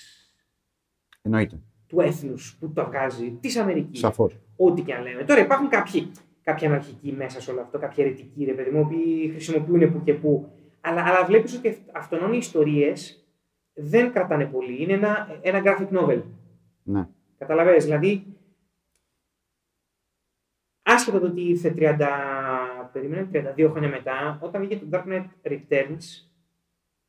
[1.22, 1.58] Εννοείται.
[1.86, 4.38] του έθνους που το βγάζει, της Αμερικής Σαφώς.
[4.56, 5.24] ό,τι και αν λέμε.
[5.24, 6.10] Τώρα υπάρχουν κάποιοι,
[6.42, 10.02] κάποιοι αναρχικοί μέσα σε όλο αυτό, κάποιοι αιρετικοί, ρε παιδί μου, οι οποίοι χρησιμοποιούν που
[10.04, 10.50] και που.
[10.88, 13.26] Αλλά, αλλά βλέπεις ότι αυτόν οι ιστορίες
[13.74, 14.82] δεν κρατάνε πολύ.
[14.82, 16.22] Είναι ένα, ένα graphic novel.
[16.82, 17.08] Ναι.
[17.38, 18.26] Καταλαβαίνεις, δηλαδή.
[20.82, 21.98] Άσχετα το ότι ήρθε 30,
[22.92, 26.04] περίμενε, 32 χρόνια μετά, όταν βγήκε το Dark Knight Returns.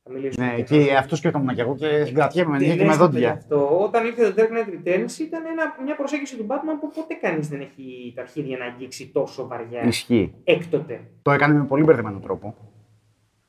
[0.04, 0.98] Θα μιλήσουμε Ναι, για εκεί αυτό.
[0.98, 3.32] αυτό σκέφτομαι κι εγώ και συγκρατιέμαι με Δεν νύχια και με έστω δόντια.
[3.32, 3.80] Αυτό.
[3.84, 7.48] Όταν ήρθε το Dark Knight Returns ήταν ένα, μια προσέγγιση του Batman που ποτέ κανείς
[7.50, 10.34] δεν έχει τα αρχίδια να αγγίξει τόσο βαριά Ισχύει.
[10.44, 11.02] έκτοτε.
[11.22, 12.56] Το έκανε με πολύ μπερδεμένο τρόπο.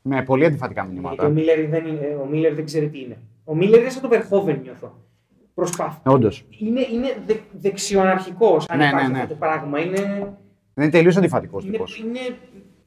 [0.09, 1.29] Με πολύ αντιφατικά Γιατί ο μηνύματα.
[1.29, 3.19] Μίλλερ δεν, είναι, ο Μίλλερ δεν ξέρει τι είναι.
[3.45, 5.07] Ο Μίλλερ είναι σαν το Verhoeven νιώθω.
[5.55, 6.01] Προσπάθει.
[6.05, 6.45] Όντως.
[6.59, 9.19] Είναι, είναι δε, δεξιοαναρχικός αν Ναι, υπάρχει ναι, ναι.
[9.23, 9.81] αυτό το πράγμα.
[9.81, 10.37] Είναι
[10.77, 11.99] Είναι τελείως αντιφατικός είναι, τύπος.
[11.99, 12.21] είναι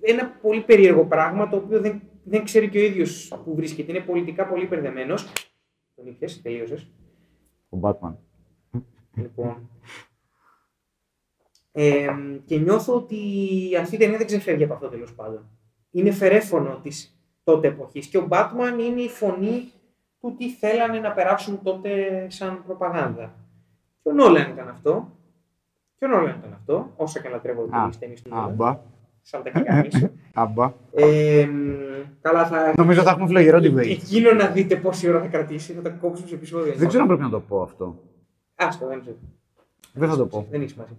[0.02, 3.92] ένα πολύ περίεργο πράγμα το οποίο δεν, δεν ξέρει και ο ίδιος που βρίσκεται.
[3.92, 5.32] Είναι πολιτικά πολύ μπερδεμένος.
[5.96, 6.88] Τον ήπια, τελείωσες.
[7.70, 8.14] Ο Batman.
[9.16, 9.70] Λοιπόν.
[11.72, 12.08] Ε,
[12.46, 13.18] και νιώθω ότι
[13.80, 15.50] αυτή η ταινία δεν ξεφεύγει από αυτό τέλος πάντων.
[15.92, 18.08] Είναι φερέφωνο της τότε εποχής.
[18.08, 19.72] Και ο Batman είναι η φωνή
[20.20, 21.90] του τι θέλανε να περάσουν τότε
[22.30, 23.34] σαν προπαγάνδα.
[24.04, 25.10] Και ο Νόλαν ήταν αυτό.
[25.98, 26.92] Και ο Νόλαν ήταν αυτό.
[26.96, 28.46] Όσα και λατρεύω Α, τι ταινίε του Νόλαν.
[28.46, 28.80] Αμπά.
[29.22, 30.08] Σαν τα και κανείς.
[30.34, 30.72] Αμπά.
[30.94, 31.50] Ε,
[32.22, 32.74] καλά, θα.
[32.78, 33.90] Νομίζω θα έχουμε φλογερό Ε- debate.
[33.90, 36.74] Εκείνο να δείτε πόση ώρα θα κρατήσει, θα τα κόψουμε σε επεισόδια.
[36.74, 37.96] Δεν ξέρω αν πρέπει να το πω αυτό.
[38.56, 39.16] Άστο, δεν ξέρω.
[39.94, 40.48] Δεν θα το πω.
[40.50, 40.96] Δεν έχει σημασία.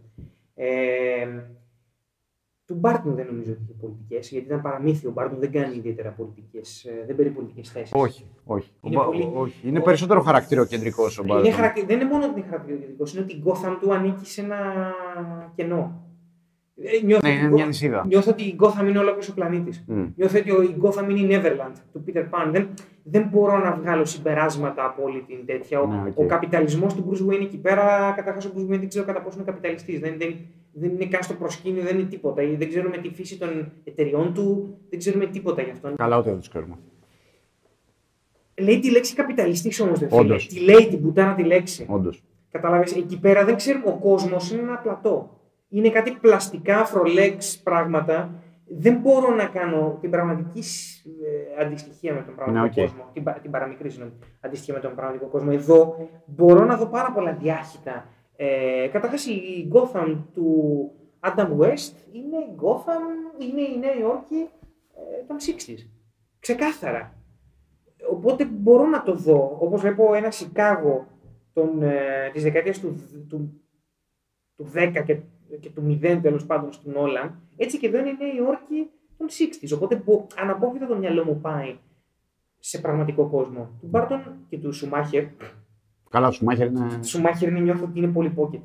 [0.55, 1.29] Ε,
[2.73, 5.07] του Μπάρτον δεν νομίζω ότι είχε πολιτικές, γιατί ήταν παραμύθι.
[5.07, 6.87] Ο Μπάρτον δεν κάνει ιδιαίτερα πολιτικές.
[7.07, 7.91] Δεν παίρνει πολιτικές θέσεις.
[7.95, 8.71] Όχι, όχι.
[8.83, 9.69] Είναι Ο Μπα- πολύ- όχι.
[9.69, 11.53] Είναι ο- περισσότερο χαρακτηροκεντρικό ο Είναι Μπάρτον.
[11.53, 11.85] χαρακτη...
[11.85, 14.59] Δεν είναι μόνο ότι είναι χαρακτηριστικό, είναι ότι η Gotham του ανήκει σε ένα
[15.55, 16.07] κενό.
[16.77, 18.05] Ε, Νιώθω, Ναι, ότι είναι η Go- μια νησίδα.
[18.07, 19.85] νιώθω ότι η Gotham είναι ολόκληρος ο πλανήτης.
[19.87, 20.05] Μμ.
[20.17, 22.51] Νιώθω ότι ο- η Gotham είναι η Neverland του Peter Pan.
[22.53, 22.69] Δεν,
[23.03, 25.81] δεν μπορώ να βγάλω συμπεράσματα από όλη την τέτοια.
[25.81, 26.19] Ο, Ναι, οκ.
[26.19, 29.37] ο καπιταλισμός του Bruce Wayne εκεί πέρα, καταρχάς ο Bruce Wayne δεν ξέρω κατά πόσο
[29.37, 30.01] είναι καπιταλιστής.
[30.01, 30.35] Δεν, δεν,
[30.73, 32.43] δεν είναι καν στο προσκήνιο, δεν είναι τίποτα.
[32.57, 35.97] Δεν ξέρουμε τη φύση των εταιριών του, δεν ξέρουμε τίποτα γι' αυτόν.
[35.97, 36.75] Καλά, ούτε δεν τους ξέρουμε.
[38.61, 40.21] Λέει τη λέξη καπιταλιστής όμως, δεν φίλε.
[40.21, 40.47] Όντως.
[40.47, 41.87] Τη λέει την πουτάνα τη λέξη.
[41.89, 42.23] Όντως.
[42.51, 43.85] Κατάλαβες, εκεί πέρα δεν ξέρουμε.
[43.89, 45.41] Ο κόσμος είναι ένα πλατό.
[45.69, 48.35] Είναι κάτι πλαστικά, αφρολέξ πράγματα.
[48.79, 52.89] Δεν μπορώ να κάνω την πραγματική σ- ε, αντιστοιχία με τον πραγματικό Ναι, οκ.
[52.91, 53.11] κόσμο.
[53.13, 55.49] Την, πα- την παραμικρή συγγνώμη, αντιστοιχία με τον πραγματικό κόσμο.
[55.53, 58.07] Εδώ μπορώ να δω πάρα πολλά διάχυτα.
[58.37, 64.49] Ε, Καταρχάς, η Gotham του Adam West είναι η Gotham, είναι η Νέα Υόρκη
[64.95, 65.87] ε, των 60s.
[66.39, 67.17] Ξεκάθαρα.
[68.11, 69.57] Οπότε μπορώ να το δω.
[69.61, 71.07] Όπως βλέπω ένα Σικάγο
[71.53, 73.63] των, ε, της δεκαετίας του, του,
[74.57, 75.19] του 10 και,
[75.61, 79.27] και του 0 τέλος πάντων στην Όλαν, έτσι και εδώ είναι η Νέα Υόρκη των
[79.29, 79.75] 60s.
[79.75, 81.77] Οπότε μπο, αναπόφευκτα το μυαλό μου πάει
[82.59, 83.77] σε πραγματικό κόσμο.
[83.81, 85.25] Του Μπάρτον και του Σουμάχερ.
[86.13, 86.99] Καλά, ο Σουμάχερ είναι.
[87.01, 88.61] Του Σουμάχερ είναι νιώθω ότι είναι πολύ pocket.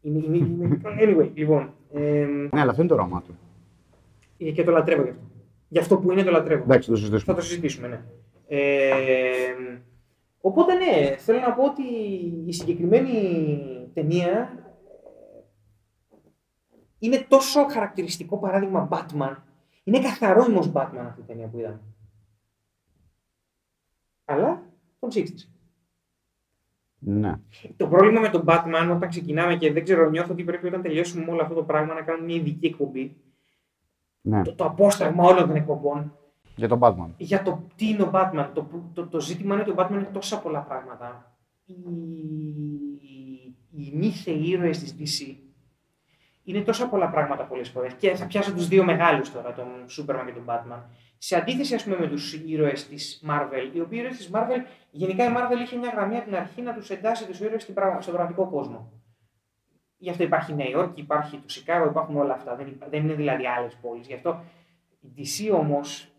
[0.00, 0.80] Είναι, είναι, είναι...
[1.02, 1.74] Anyway, λοιπόν.
[1.92, 3.38] Ε, Ναι, αλλά αυτό είναι το όραμά του.
[4.52, 5.22] και το λατρεύω γι' αυτό.
[5.68, 6.62] Γι' αυτό που είναι το λατρεύω.
[6.62, 7.34] Εντάξει, το Θα συζητήσουμε.
[7.34, 8.00] το συζητήσουμε, ναι.
[8.48, 9.54] Ε,
[10.40, 11.82] οπότε ναι, θέλω να πω ότι
[12.46, 13.20] η συγκεκριμένη
[13.94, 15.42] ταινία ε,
[16.98, 19.36] είναι τόσο χαρακτηριστικό παράδειγμα Batman.
[19.84, 21.80] Είναι καθαρό ημος Batman αυτή η ταινία που είδαμε.
[24.24, 24.62] Αλλά
[24.98, 25.24] τον 60
[27.08, 27.34] Ναι.
[27.76, 31.24] Το πρόβλημα με τον Batman όταν ξεκινάμε και δεν ξέρω, νιώθω ότι πρέπει όταν τελειώσουμε
[31.24, 33.16] με όλο αυτό το πράγμα να κάνουμε μια ειδική εκπομπή.
[34.20, 34.42] ναι.
[34.42, 36.12] Το, το απόσταγμα όλων των εκπομπών
[36.56, 37.08] Για τον Batman.
[37.16, 38.50] για το τι είναι ο Batman.
[38.54, 41.36] Το, το, το ζήτημα είναι ότι ο Batman είναι τόσα πολλά πράγματα.
[41.64, 41.74] Οι,
[43.70, 45.36] οι μη θεοί ήρωες της DC
[46.44, 47.94] είναι τόσα πολλά πράγματα πολλές φορές.
[47.94, 50.80] Και θα πιάσω τους δύο μεγάλους τώρα, τον Superman και τον Batman.
[51.18, 55.24] Σε αντίθεση, ας πούμε, με τους ήρωες της Marvel, οι οποίοι ήρωες της Marvel, γενικά
[55.24, 58.00] η Marvel είχε μια γραμμή από την αρχή να τους εντάσσει τους ήρωες στην πραγμα-
[58.00, 58.92] στον πραγματικό κόσμο.
[59.98, 62.56] Γι' αυτό υπάρχει η Νέα Υόρκη, υπάρχει το Σικάγο, υπάρχουν όλα αυτά.
[62.56, 64.06] Δεν, υπά- δεν είναι δηλαδή άλλες πόλεις.
[64.06, 64.44] Γι' αυτό
[65.00, 66.10] η DC όμως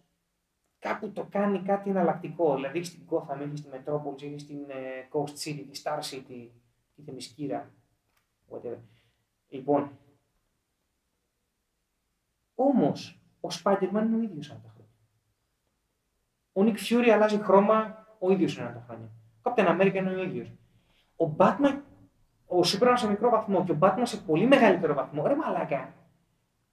[0.80, 2.56] κάπου το κάνει κάτι εναλλακτικό.
[2.56, 6.48] Δηλαδή στην Gotham, έχει στη Metropolis, έχει στην ε, Coast City, τη Star City,
[6.96, 7.72] τη Θεμισκύρα.
[8.50, 8.78] Whatever.
[9.50, 9.98] Λοιπόν,
[12.56, 14.77] όμως ο Spider-Man είναι ο ίδιος ανά τα χρόνια.
[16.58, 19.10] Ο Nick Fury αλλάζει χρώμα, ο ίδιος είναι ανά τα χρόνια.
[19.42, 20.54] Ο Captain America είναι ο ίδιος.
[21.16, 21.76] Ο Batman,
[22.46, 25.28] ο Superman σε μικρό βαθμό και ο Batman σε πολύ μεγαλύτερο βαθμό.
[25.28, 25.94] Ρε μαλάκα,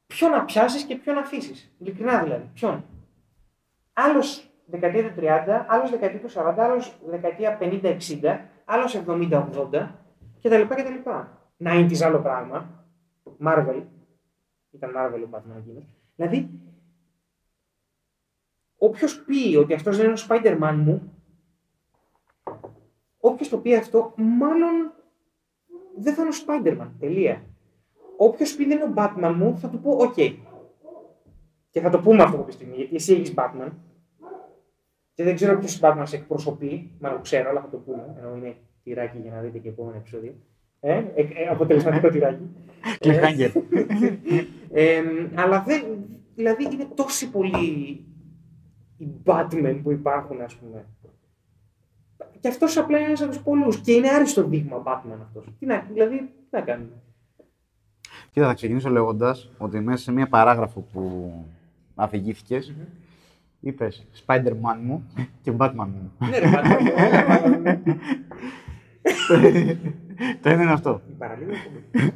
[0.07, 2.51] ποιον να πιάσεις και ποιον να αφήσεις; Ειλικρινά δηλαδή.
[2.55, 2.85] Ποιον;
[3.93, 9.89] Άλλος δεκαετία του 30, άλλος δεκαετία του 40, άλλος δεκαετία 50-60, άλλο 70-80
[10.43, 10.63] κτλ.
[10.63, 11.11] κτλ.
[11.65, 12.87] 90s άλλο πράγμα.
[13.45, 13.83] Marvel.
[14.71, 15.85] Ήταν Marvel ο Batman εκείνος.
[16.17, 16.51] Δηλαδή,
[18.85, 21.13] όποιο πει ότι αυτό δεν είναι ο Spider-Man μου,
[23.19, 24.93] όποιο το πει αυτό, μάλλον
[25.97, 26.91] δεν θα είναι ο Spider-Man.
[26.99, 27.43] Τελεία.
[28.17, 30.37] Όποιο πει δεν είναι ο Batman μου, θα του πω OK.
[31.71, 33.71] Και θα το πούμε αυτό κάποια στιγμή, γιατί εσύ έχει Batman.
[35.15, 36.91] Και δεν ξέρω ποιο Batman σε εκπροσωπεί.
[37.01, 38.17] Μάλλον ξέρω, αλλά θα το πούμε.
[38.19, 40.35] Ενώ είναι τυράκι για να δείτε και επόμενο επεισόδιο.
[40.81, 42.51] Ε, ε, ε, αποτελεσματικό τυράκι.
[43.01, 43.63] Cliffhanger.
[44.73, 45.03] Ε,
[45.35, 45.83] αλλά δεν.
[46.35, 48.05] Δηλαδή είναι τόσοι πολλοί
[48.97, 50.85] οι Batman που υπάρχουν, ας πούμε.
[52.41, 53.81] Και αυτός απλά είναι ένας από τους πολλούς.
[53.81, 55.45] Και είναι άριστο δείγμα Batman αυτός.
[55.59, 56.93] Τι να, δηλαδή, τι να κάνουμε.
[58.31, 61.33] Κοίτα, θα ξεκινήσω λέγοντας ότι μέσα σε μία παράγραφο που
[61.95, 62.75] αφηγήθηκες,
[63.61, 65.05] είπες Spider-Man μου
[65.43, 66.13] και Batman μου.
[66.19, 67.79] ναι, ρε Batman.
[70.43, 71.01] Το ένα είναι αυτό.
[71.19, 71.53] Παραλίγο.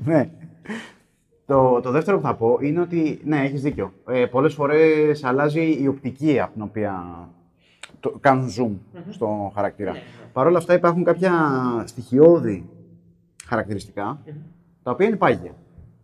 [0.04, 0.30] ναι.
[1.48, 3.92] Το, το δεύτερο που θα πω είναι ότι, ναι, έχεις δίκιο.
[4.08, 7.04] Ε, πολλές φορές αλλάζει η οπτική από την οποία
[8.00, 9.92] το, κάνουν zoom στο χαρακτήρα.
[9.92, 10.04] Ναι, ναι.
[10.32, 11.32] Παρ' όλα αυτά υπάρχουν κάποια
[11.86, 12.68] στοιχειώδη
[13.46, 14.20] χαρακτηριστικά,
[14.82, 15.54] τα οποία είναι πάγια.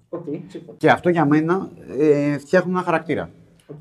[0.09, 0.77] Οκ, συμφωνώ.
[0.77, 3.31] Και αυτό για μένα ε, φτιάχνουν ένα χαρακτήρα.
[3.67, 3.77] Οκ.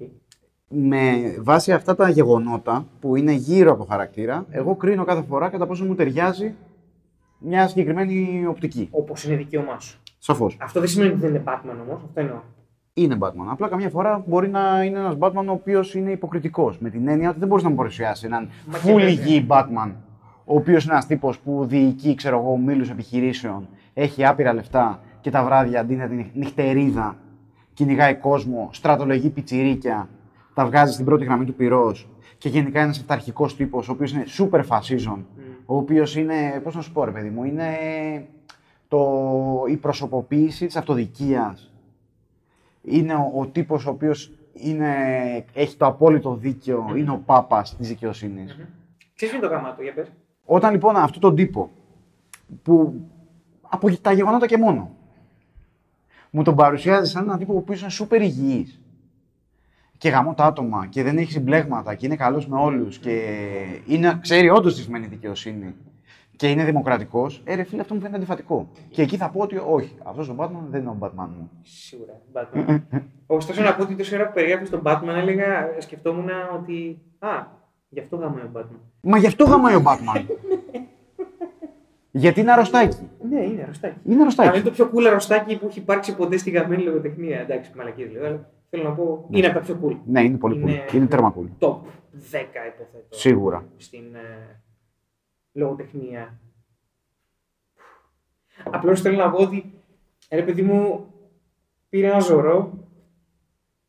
[0.68, 5.50] Με βάση αυτά τα γεγονότα που είναι γύρω από το χαρακτήρα, εγώ κρίνω κάθε φορά
[5.50, 6.54] κατά πόσο μου ταιριάζει
[7.40, 8.88] μια συγκεκριμένη οπτική.
[8.92, 10.03] Όπως είναι δικαίωμά σου.
[10.26, 10.58] Σαφώς.
[10.62, 12.02] Αυτό δεν σημαίνει ότι δεν είναι Batman όμως.
[12.04, 12.38] Αυτό εννοώ.
[12.94, 13.48] Είναι Batman.
[13.50, 16.80] Απλά καμιά φορά μπορεί να είναι ένας Batman ο οποίος είναι υποκριτικός.
[16.80, 19.08] Με την έννοια ότι δεν μπορείς να μου παρουσιάσεις έναν Μα και full βέβαια.
[19.08, 19.92] υγιή Batman.
[20.46, 25.30] Ο οποίος είναι ένας τύπος που διοικεί, ξέρω εγώ, ομίλους επιχειρήσεων, έχει άπειρα λεφτά και
[25.30, 27.16] τα βράδια αντί να την νυχτερίδα
[27.74, 30.10] κυνηγάει κόσμο, στρατολογεί πιτσιρίκια,
[30.54, 34.12] τα βγάζει στην πρώτη γραμμή του πυρός και γενικά είναι ένας αυταρχικός τύπος, ο οποίος
[34.12, 35.18] είναι super fascism,
[35.66, 37.66] ο οποίος είναι, πώς να σου πω, ρε παιδί μου, είναι
[38.94, 41.72] το, η προσωποποίηση της αυτοδικίας.
[42.82, 44.32] Είναι ο, ο τύπος ο οποίος
[45.54, 48.58] έχει το απόλυτο δίκαιο, είναι ο πάπας της δικαιοσύνης.
[49.16, 50.12] Ξέρεις τι είναι το γαμάτο, για πες.
[50.46, 51.70] Όταν λοιπόν αυτόν τον τύπο
[52.64, 52.94] που
[53.62, 54.92] από τα γεγονότα και μόνο
[56.30, 58.82] μου τον παρουσιάζει σαν έναν τύπο που είναι σούπερ υγιής
[59.98, 63.22] και γαμώ τα άτομα και δεν έχεις συμπλέγματα και είναι καλός με όλους και
[63.88, 65.76] είναι, ξέρει όντως τι σημαίνει δικαιοσύνη
[66.44, 68.70] και είναι δημοκρατικός, ε ρε φίλε αυτό μου φαίνεται αντιφατικό.
[68.90, 71.50] Και εκεί θα πω ότι όχι, αυτός ο Batman δεν είναι ο Batman μου.
[71.62, 72.22] Σίγουρα.
[72.34, 72.82] Batman.
[73.26, 77.02] Ωστόσο, να πω ότι τόση ώρα που περιγράφει τον Batman, έλεγα, σκεφτόμουν ότι.
[77.20, 77.28] Α,
[77.90, 78.80] γι' αυτό γαμάει ο Batman.
[79.02, 80.26] Μα γι' αυτό γαμάει ο Batman.
[82.12, 83.10] Γιατί είναι αρρωστάκι.
[83.30, 83.96] Ναι, είναι αρρωστάκι.
[84.04, 84.56] Είναι Αλλά αρρωστάκι.
[84.58, 87.40] είναι το πιο cool αρρωστάκι που έχει υπάρξει ποτέ στη γαμμένη λογοτεχνία.
[87.40, 89.28] Εντάξει, μαλακίες λέω, αλλά θέλω να πω.
[89.30, 89.98] Είναι από τα πιο cool.
[90.06, 90.94] Ναι, είναι πολύ Είναι- cool.
[90.94, 91.68] Είναι τέρμα cool.
[91.68, 91.80] Top 10
[92.68, 93.08] υποθέτω.
[93.10, 93.66] Σίγουρα.
[93.78, 94.60] Στην ε,
[95.54, 96.38] λογοτεχνία.
[98.64, 99.74] Απλώς θέλω να πω ότι
[100.32, 101.08] ρε παιδί μου
[101.90, 102.88] πήρε ένα ζωρό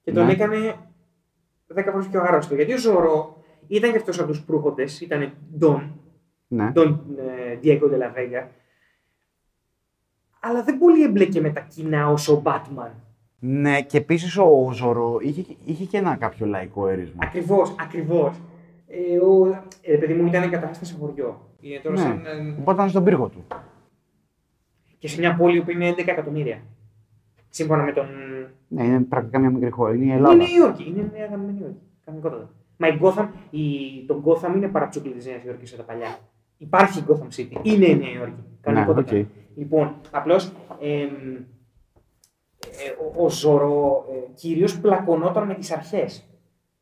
[0.02, 0.32] και τον Ναι.
[0.32, 0.74] έκανε
[1.74, 2.54] 10 φορές πιο άρρωστο.
[2.54, 5.90] Γιατί ο ζωρό ήταν και αυτός από τους προύχοντες, ήταν Don,
[6.48, 6.72] Ναι.
[6.74, 8.46] Don ε, Diego de la Vega,
[10.40, 12.90] αλλά δεν πολύ έμπλεκε με τα κοινά όσο ο Batman.
[13.38, 17.18] Ναι, και επίσης ο Ζωρό είχε, είχε και ένα κάποιο λαϊκό έρισμα.
[17.22, 18.34] Ακριβώς, ακριβώς.
[19.12, 19.46] Ε, ο,
[19.82, 21.48] ε, παιδί μου ήταν εγκατάσταση σε χωριό.
[21.60, 22.00] Είναι τώρα Ναι.
[22.00, 23.44] σαν, ε, Ο Batman στον πύργο του.
[24.98, 26.62] και σε μια πόλη που είναι 11 εκατομμύρια.
[27.48, 28.06] Σύμφωνα με τον.
[28.68, 29.94] Ναι, είναι πρακτικά μια μικρή χώρα.
[29.94, 30.34] Είναι η Είναι η Ελλάδα.
[30.34, 30.84] Νέα Υόρκη.
[30.88, 31.80] Είναι μια αγαπημένη Υόρκη.
[32.04, 32.50] Κανονικότατα.
[32.76, 33.60] Μα η Gotham, η,
[34.06, 36.18] το Gotham είναι παρατσούκλι της Νέας Υόρκης σε τα παλιά.
[36.58, 37.58] Υπάρχει η Gotham City.
[37.62, 38.42] Είναι η Νέα Υόρκη.
[38.60, 39.12] Κανονικότατα.
[39.12, 39.26] Ναι, οκ.
[39.56, 40.52] Λοιπόν, απλώς.
[40.80, 41.06] Ε,
[43.18, 46.28] ο, ο Ζωρό ε, κυρίως πλακωνόταν με τις αρχές.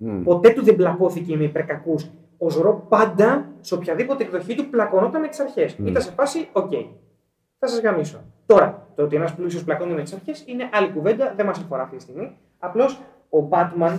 [0.05, 0.22] Μμ.
[0.22, 2.11] Ποτέ του δεν πλακώθηκε με υπερκακούς.
[2.38, 5.74] Ο Ζωρό πάντα σε οποιαδήποτε εκδοχή του πλακωνόταν με τις αρχές.
[5.76, 5.86] Μμ.
[5.86, 6.70] Ήταν σε φάση, οκ,
[7.59, 8.20] θα σας γαμίσω.
[8.46, 11.82] Τώρα, το ότι ένας πλούσιος πλακώνει με τις αρχές είναι άλλη κουβέντα, δεν μας αφορά
[11.82, 12.36] αυτή τη στιγμή.
[12.59, 13.00] Απλώς
[13.30, 13.98] ο Batman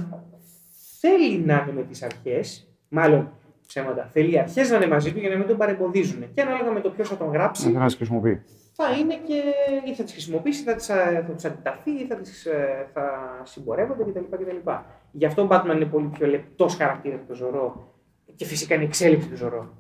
[0.99, 3.29] θέλει να είναι με τις αρχές, μάλλον
[3.67, 6.33] ψέματα, θέλει οι αρχές να είναι μαζί του για να μην τον παρεμποδίζουν.
[6.33, 8.43] Και ανάλογα με το ποιος θα τον γράψει, Να τις χρησιμοποιεί.
[8.73, 9.41] θα είναι και
[9.85, 10.95] ή θα τις χρησιμοποιήσει, ή θα τις, α,
[11.27, 13.03] θα τις αντιταχθεί, ή θα, τις, ε, θα
[13.43, 14.19] συμπορεύονται κτλ.
[14.29, 14.69] κτλ.
[15.15, 17.93] Γι' αυτό ο Batman είναι πολύ πιο λεπτός χαρακτήρας από το Ζωρό
[18.35, 19.73] και φυσικά είναι η εξέλιξη του Ζωρό.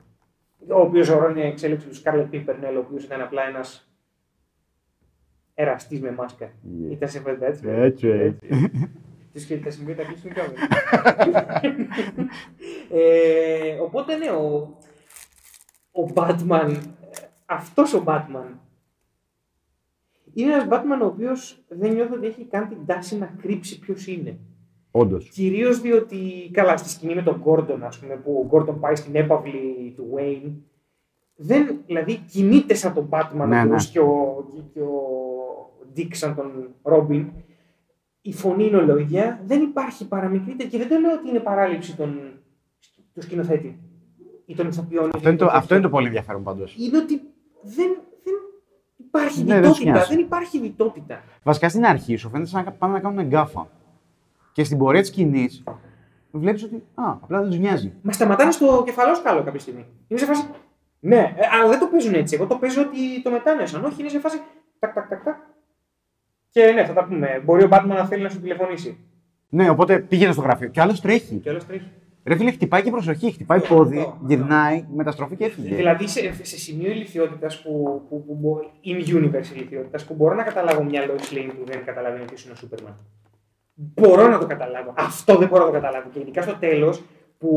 [0.67, 3.91] Ο οποίος Ζωρό είναι η εξέλιξη του Scarlet Pimpernel, ο οποίος ήταν απλά ένας
[5.53, 6.45] εραστής με μάσκα.
[6.45, 6.91] Yeah.
[6.91, 7.67] Ήταν σε φάση έτσι.
[7.69, 8.71] Έτσι, έτσι.
[9.31, 10.53] Τις και τα σημεία τα κλείσουν κιόλας.
[12.89, 14.77] ε, οπότε ναι, ο,
[15.91, 16.77] ο Batman,
[17.45, 18.47] αυτός ο Batman,
[20.33, 24.07] είναι ένας Batman ο οποίος δεν νιώθω ότι έχει καν την τάση να κρύψει ποιος
[24.07, 24.37] είναι.
[24.95, 25.29] Όντως.
[25.29, 29.15] Κυρίως διότι, καλά, στη σκηνή με τον Gordon, ας πούμε, που ο Gordon πάει στην
[29.15, 30.51] έπαυλη του Wayne,
[31.35, 33.91] δεν, δηλαδή κινείται σαν τον Batman Ναι, ο οποίος ναι.
[33.91, 35.01] και, ο, και, και ο
[35.97, 37.25] Dick σαν τον Robin.
[38.21, 42.19] Η φωνή είναι ολόγια, δεν υπάρχει παραμικρή και δεν το λέω ότι είναι παράληψη των,
[43.13, 43.79] του σκηνοθέτη
[44.45, 45.09] ή των ηθοποιών.
[45.13, 46.75] Αυτό, είναι το, αυτό είναι το πολύ ενδιαφέρον πάντως.
[46.79, 47.21] Είναι ότι
[47.61, 48.35] δεν, δεν
[48.97, 49.91] υπάρχει Ναι, δεν σου διτότητα.
[49.91, 50.15] νοιάζει.
[50.15, 51.23] Δεν υπάρχει διτότητα.
[51.43, 53.67] Βασικά στην αρχή σου φαίνεται σαν να πάνε να κάνουν γκάφα.
[54.53, 55.63] Και στην πορεία της σκηνής
[56.31, 56.75] βλέπεις ότι.
[56.75, 57.93] Α, απλά δεν τους νοιάζει.
[58.01, 59.85] Μα σταματάνε στο κεφαλόσκαλο κάποια στιγμή.
[60.07, 60.45] Είναι σε φάση.
[60.99, 62.35] Ναι, ε, αλλά δεν το παίζουν έτσι.
[62.35, 63.83] Εγώ το παίζω ότι το μετάνιωσαν.
[63.85, 64.37] Όχι, είναι σε φάση.
[64.79, 65.35] Τακ, τακ, τακ, τακ.
[66.49, 67.41] Και ναι, θα τα πούμε.
[67.45, 68.97] Μπορεί ο Batman να θέλει να σου τηλεφωνήσει.
[69.49, 70.67] Ναι, οπότε πήγαινε στο γραφείο.
[70.67, 71.35] Και άλλος τρέχει.
[71.35, 71.91] Και όλο τρέχει.
[72.25, 73.31] Ρε φίλε, χτυπάει και προσοχή.
[73.31, 74.17] Χτυπάει Αυτό, πόδι, αυτό.
[74.27, 75.75] γυρνάει, μεταστροφή και έφυγε.
[75.75, 78.01] Δηλαδή σε, σε σημείο ηλικιότητας που.
[78.09, 81.85] που, που, που in universe ηλικιότητας που μπορώ να καταλάβω μια Lois Lane που δεν
[81.85, 82.95] καταλαβαίνει ποιο είναι ο Σούπερμαν.
[83.73, 84.93] Μπορώ να το καταλάβω.
[84.97, 86.09] Αυτό δεν μπορώ να το καταλάβω.
[86.13, 87.03] Και ειδικά στο τέλος
[87.37, 87.49] που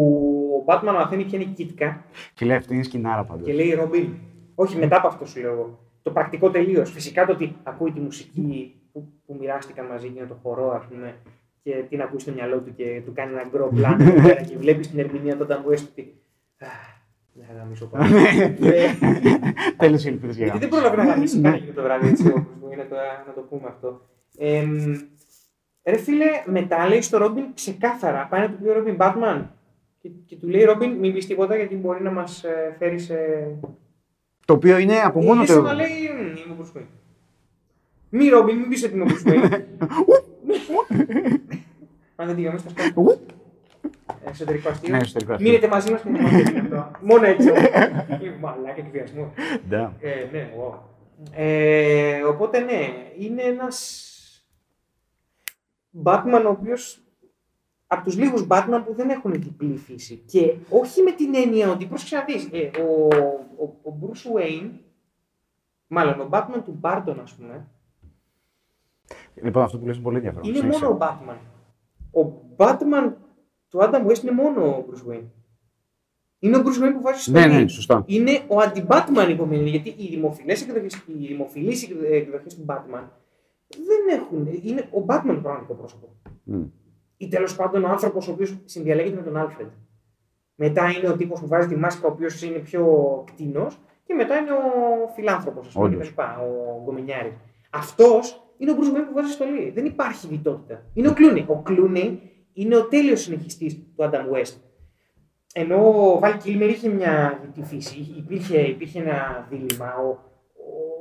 [0.61, 2.05] ο Batman μαθαίνει ποια είναι η κίτκα
[2.35, 3.47] Φίλε, αυτή είναι σκηνάρα πάντως.
[3.47, 4.09] Και λέει Ρομπίν.
[4.55, 5.79] Όχι, μετά από αυτό σου λέω εγώ.
[6.03, 6.91] Το πρακτικό τελείως.
[6.91, 10.85] Φυσικά το ότι ακούει τη μουσική που, που μοιράστηκαν μαζί και είναι το χορό, ας
[10.91, 11.14] πούμε,
[11.62, 14.57] και την ακούει στο μυαλό του και του κάνει ένα γκρο πλάνο εκεί πέρα και
[14.57, 16.14] βλέπεις την ερμηνεία του Adam West ότι.
[16.59, 16.71] «Αχ,
[17.33, 18.07] Δεν θα γαμίσω πάρα.
[18.61, 18.87] Ε,
[19.77, 20.83] Τέλος οι ελπίδες για γιατί δεν γάμο.
[20.83, 23.67] πρόλαβε να γαμίσει καν εκείνο το βράδυ, έτσι όπως μου είναι τώρα να το πούμε
[23.69, 24.01] αυτό.
[25.89, 29.43] Ε, ρε φίλε, μετά λέει στο Ρόμπιν ξεκάθαρα, πάει να του πει ο Ρόμπιν Batman.
[30.03, 32.45] Και, και του λέει Ρόμπιν, μην πεις τίποτα γιατί μπορεί να μας
[32.78, 33.14] φέρεις σε.
[34.45, 35.62] Το οποίο είναι από μόνο Είναι σαν του.
[35.62, 36.84] να λέει, «Μμ, είμαι ο Bruce Wayne».
[38.09, 39.61] Μη Ρόμπιν, μην πεις ότι είμαι ο Bruce Wayne.
[42.16, 42.93] Αν δεν τη γαμίσεις, θα σκάσω.
[42.95, 43.30] Ουπ.
[44.30, 44.91] Εσωτερικό αστείο.
[44.95, 45.49] Ναι, εσωτερικό αστείο.
[45.49, 46.91] Μείνετε μαζί μας και να μάθετε αυτό.
[47.01, 47.49] Μόνο έτσι.
[47.49, 49.32] Ε, Μαλάκα εκβιασμό.
[49.70, 49.89] Damn.
[50.01, 50.74] Ε, ναι, wow.
[51.34, 52.80] Ε, οπότε ναι,
[53.18, 54.07] είναι ένας
[56.05, 57.01] Batman ο οποίος
[57.86, 60.22] από τους λίγους Batman που δεν έχουν διπλή φύση.
[60.26, 63.07] Και όχι με την έννοια ότι, πρόσεξε να δεις, ε, ο,
[63.59, 64.70] ο, ο Bruce Wayne,
[65.86, 67.66] μάλλον ο Batman του Barton ας πούμε,
[69.42, 70.49] Λοιπόν, αυτό που λες είναι πολύ ενδιαφέρον.
[70.49, 70.84] είναι Συνέχισε.
[70.84, 71.36] μόνο ο Batman.
[72.24, 73.12] Ο Batman
[73.68, 75.24] του Adam West είναι μόνο ο Bruce Wayne.
[76.38, 78.03] Είναι ο Bruce Wayne που βάζει στο Ναι, ναι, ναι, σωστά.
[78.07, 83.03] Είναι ο αντι-Batman υπομένει, γιατί οι δημοφιλές εκδοχές, οι δημοφιλείς εκδοχές του Batman
[83.69, 84.47] δεν έχουν.
[84.62, 86.09] Είναι ο Batman το πραγματικό πρόσωπο.
[86.43, 86.62] Μμ.
[87.17, 89.69] Ή τέλος πάντων ο άνθρωπος ο οποίος συνδιαλέγεται με τον Alfred.
[90.55, 92.85] Μετά είναι ο τύπος που βάζει τη μάσκα, ο οποίος είναι πιο
[93.27, 93.67] κτίνο.
[94.05, 96.11] Και μετά είναι ο φιλάνθρωπος, ας πούμε, Όντως.
[96.12, 96.21] κτλ.
[96.23, 97.33] Ο γκομινιάρης.
[97.71, 99.71] Αυτός είναι ο Bruce Wayne που βάζει στολή.
[99.71, 100.83] Δεν υπάρχει διτότητα.
[100.95, 101.45] Είναι ο Clooney.
[101.47, 102.17] Ο Clooney
[102.53, 104.55] είναι ο τέλειος συνεχιστής του Adam West.
[105.55, 105.77] Ενώ
[106.14, 109.95] ο Val Kilmer είχε μια δυτή φύση, υπήρχε, υπήρχε ένα δίλημα.
[109.97, 110.19] Ο,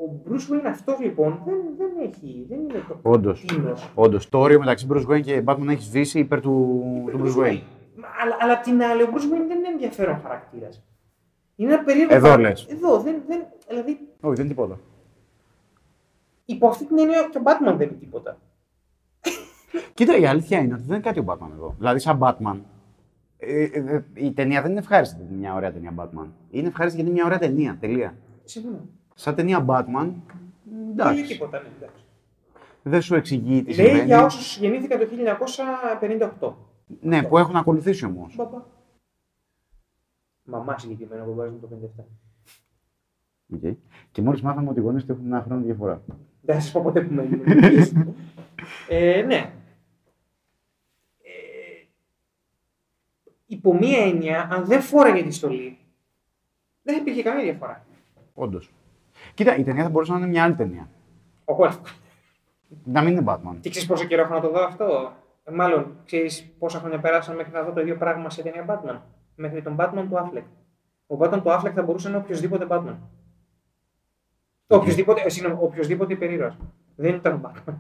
[0.06, 3.44] ο Bruce Wayne αυτός λοιπόν δεν, δεν έχει, δεν είναι το Όντως.
[3.46, 3.90] κτίνος.
[3.96, 7.62] Όντως, το όριο μεταξύ Bruce Wayne και Batman έχεις σβήσει υπέρ του, του Bruce Wayne.
[7.96, 10.84] Μα, Αλλά, αλλά απ' την άλλη, ο Bruce Wayne δεν είναι ενδιαφέρον χαρακτήρας.
[11.56, 12.16] Είναι ένα περίεργο.
[12.16, 12.66] Εδώ χαρα- λες.
[12.70, 13.92] Εδώ, δεν, δεν, δηλαδή,
[14.22, 14.80] Όχι, δεν είναι τίποτα.
[16.46, 18.38] υπό αυτή την έννοια και ο Batman δεν είναι τίποτα.
[19.94, 21.76] Κοίτα, η αλήθεια είναι ότι δεν είναι κάτι ο Batman εδώ.
[21.78, 22.58] Δηλαδή, σαν Batman,
[23.38, 26.28] ε, ε, η ταινία δεν είναι ευχάριστη γιατί είναι μια ωραία ταινία Batman.
[26.50, 27.78] Είναι ευχάριστη γιατί είναι μια ωραία ταινία.
[27.80, 28.16] Τελεία.
[28.44, 28.80] Συμφωνώ.
[29.18, 30.14] Σαν ταινία Batman, Δεν
[30.74, 31.24] λέει εντάξει.
[31.28, 32.04] τίποτα, ναι, εντάξει.
[32.84, 34.06] Δεν σου εξηγεί τι Λέει συμβαίνει.
[34.06, 35.06] για όσους γεννήθηκαν το
[36.40, 36.54] 1958.
[37.02, 38.36] Ναι, που έχουν ακολουθήσει όμως.
[38.36, 38.64] Μπαμπά.
[40.44, 42.04] Μαμά συγκεκριμένα που βάζει το 57.
[43.64, 43.76] Okay.
[44.12, 46.02] Και μόλις μάθαμε ότι οι γονείς του έχουν ένα χρόνο διαφορά.
[46.42, 47.42] Δεν θα σας πω ποτέ που μένει.
[48.90, 49.52] ε, ναι.
[51.22, 51.86] Ε,
[53.46, 55.78] υπό μία έννοια, αν δεν φόραγε τη στολή,
[56.82, 57.86] δεν υπήρχε καμία διαφορά.
[58.34, 58.72] Όντως.
[59.36, 60.90] Κοίτα, η ταινία θα μπορούσε να είναι μια άλλη ταινία.
[61.46, 61.78] Ο Wolf.
[62.84, 63.56] Να μην είναι Batman.
[63.60, 65.12] Και ξέρεις πόσο καιρό έχω να το δω αυτό;
[65.44, 69.00] Ε, μάλλον, ξέρεις πόσα χρόνια πέρασαν μέχρι να δω το ίδιο πράγμα σε ταινία Batman;
[69.36, 70.44] Μέχρι τον Batman του Affleck.
[71.08, 72.96] Ο Batman του Affleck θα μπορούσε να είναι οποιοδήποτε Batman.
[74.68, 76.56] Οποιοδήποτε, ε, συγγνώμη, οποιοδήποτε υπερήρωα.
[76.96, 77.74] Δεν ήταν ο Batman.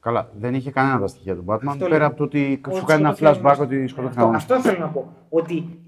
[0.00, 1.66] Καλά, δεν είχε κανένα από τα στοιχεία του Batman.
[1.68, 2.06] Αυτό πέρα λέω.
[2.06, 4.36] από το ότι Ότι σου κάνει ένα σκοτώθηκε flashback ο- ότι σκοτώθηκε αυτό, κανένα.
[4.36, 5.12] αυτό θέλω να πω.
[5.28, 5.80] Ότι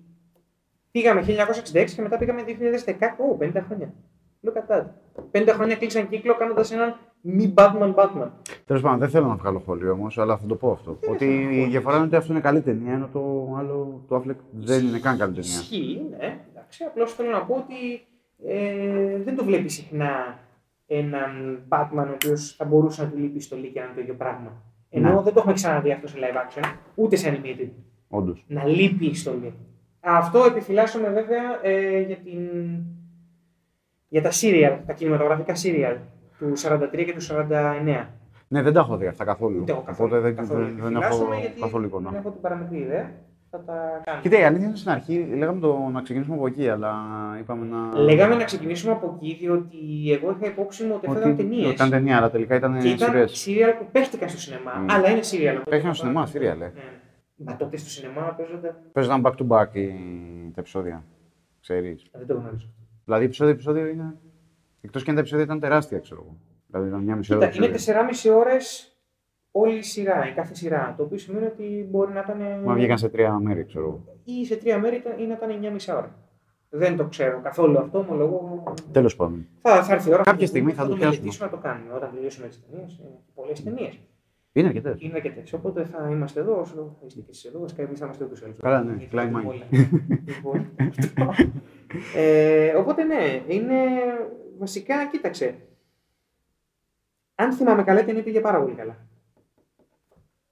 [0.90, 3.16] πήγαμε 1966 και μετά πήγαμε 2010.
[3.18, 3.92] Ω, 50 χρόνια.
[4.47, 4.84] Look at that.
[5.32, 8.28] 50 χρόνια κλείσαν κύκλο κάνοντας έναν μη Batman Batman.
[8.66, 10.99] Τέλος πάντων, δεν θέλω να βγάλω χώλιο όμως, αλλά θα το πω αυτό.
[11.11, 13.20] ότι η διαφορά είναι ότι αυτό είναι καλή ταινία, ενώ το
[13.59, 15.51] άλλο, το Affleck δεν είναι καν καλή ταινία.
[15.51, 16.40] Ισχύει, ναι.
[16.53, 18.07] Εντάξει, απλώς θέλω να πω ότι
[18.47, 20.38] ε, δεν το βλέπεις συχνά
[20.86, 24.01] έναν Batman ο οποίος θα μπορούσε να του λείπει η στολή και να είναι το
[24.01, 24.62] ίδιο πράγμα.
[24.88, 25.22] Ενώ Ναι.
[25.22, 26.64] δεν το έχουμε ξαναδεί αυτό σε live action,
[26.95, 27.68] ούτε σε animated.
[28.09, 28.45] Όντως.
[28.49, 29.55] Να λείπει η στολή.
[30.01, 32.40] Αυτό επιφυλάσσομαι βέβαια ε, για, την...
[34.12, 35.96] για τα serial, τα κινηματογραφικά serial
[36.38, 38.06] του 43 και του 49.
[38.48, 39.58] Ναι, δεν τα έχω δει αυτά καθόλου.
[39.60, 40.08] Ούτε εγώ καθόλου.
[40.08, 42.16] Οπότε δεν, καθόλου δεν, δεν έχω επιφυλάσσομαι, γιατί καθόλου Δεν εικόνα.
[42.18, 43.10] έχω την παραμικρή ιδέα.
[43.50, 44.20] Θα τα κάνω.
[44.20, 46.94] Κοίτα, η αλήθεια είναι στην αρχή λέγαμε το, να ξεκινήσουμε από εκεί, αλλά
[47.40, 48.00] είπαμε να.
[48.00, 49.76] Λέγαμε να ξεκινήσουμε από εκεί, διότι
[50.12, 51.72] εγώ είχα υπόψη μου ότι αυτά ήταν ταινίες.
[51.72, 53.30] Ήταν ταινία, αλλά τελικά ήταν Και ήταν σειρές.
[53.38, 54.72] σύριαλ που παίχτηκαν στο σινεμά.
[54.80, 54.86] Μμ.
[54.90, 55.56] Αλλά είναι σύριαλ.
[55.70, 56.54] Παίχτηκαν στο σινεμά, serial, ε.
[56.54, 56.70] Ναι.
[57.36, 58.74] Μα τότε στο σινεμά παίζονταν.
[58.92, 61.04] Παίζονταν back to back οι- τα επεισόδια.
[61.60, 62.06] Ξέρεις.
[62.12, 62.68] Δεν το γνωρίζω.
[63.05, 64.16] Δηλαδή, επεισόδιο επεισόδιο είναι.
[64.80, 66.36] Εκτός και αν τα επεισόδια ήταν τεράστια, ξέρω εγώ.
[66.66, 67.46] Δηλαδή, ήταν μια μισή ώρα.
[67.48, 68.00] Κοίτα, είναι επεισόδιο.
[68.03, 68.96] 4,5 ώρες
[69.50, 70.94] όλη η σειρά, η κάθε σειρά.
[70.96, 72.38] Το οποίο σημαίνει ότι μπορεί να ήταν.
[72.64, 74.05] Μα βγήκαν σε τρία μέρη, ξέρω εγώ.
[74.24, 76.16] ή σε τρία μέρη ήταν- ή να ήταν 9,5 ώρα.
[76.74, 78.62] Δεν το ξέρω καθόλου αυτό, ομολογώ.
[78.92, 79.46] Τέλος πάντων.
[79.62, 80.22] Θα, θα έρθει η ώρα.
[80.22, 81.46] Κάποια το στιγμή δούμε, θα το μελετήσουμε, πιάσουμε.
[81.50, 81.92] να το κάνουμε.
[81.94, 83.00] Όταν τελειώσουμε τις ταινίες,
[83.34, 83.98] πολλές ταινίες.
[84.53, 84.96] Είναι αρκετές.
[85.00, 85.53] Είναι αρκετές.
[85.53, 87.61] Οπότε θα είμαστε εδώ, όσο θα είστε και εσείς εδώ.
[87.61, 88.57] Βασικά εμείς θα είμαστε ούτως ή άλλως.
[88.61, 89.46] Καλά, ναι, Γιατί Klein θα mind.
[89.48, 89.64] όλα.
[90.26, 91.24] Λοιπόν, αυτό.
[92.14, 93.76] ε, οπότε ναι, είναι
[94.59, 95.55] βασικά, κοίταξε.
[97.34, 98.97] Αν θυμάμαι καλά, η ταινία πήγε πάρα πολύ καλά.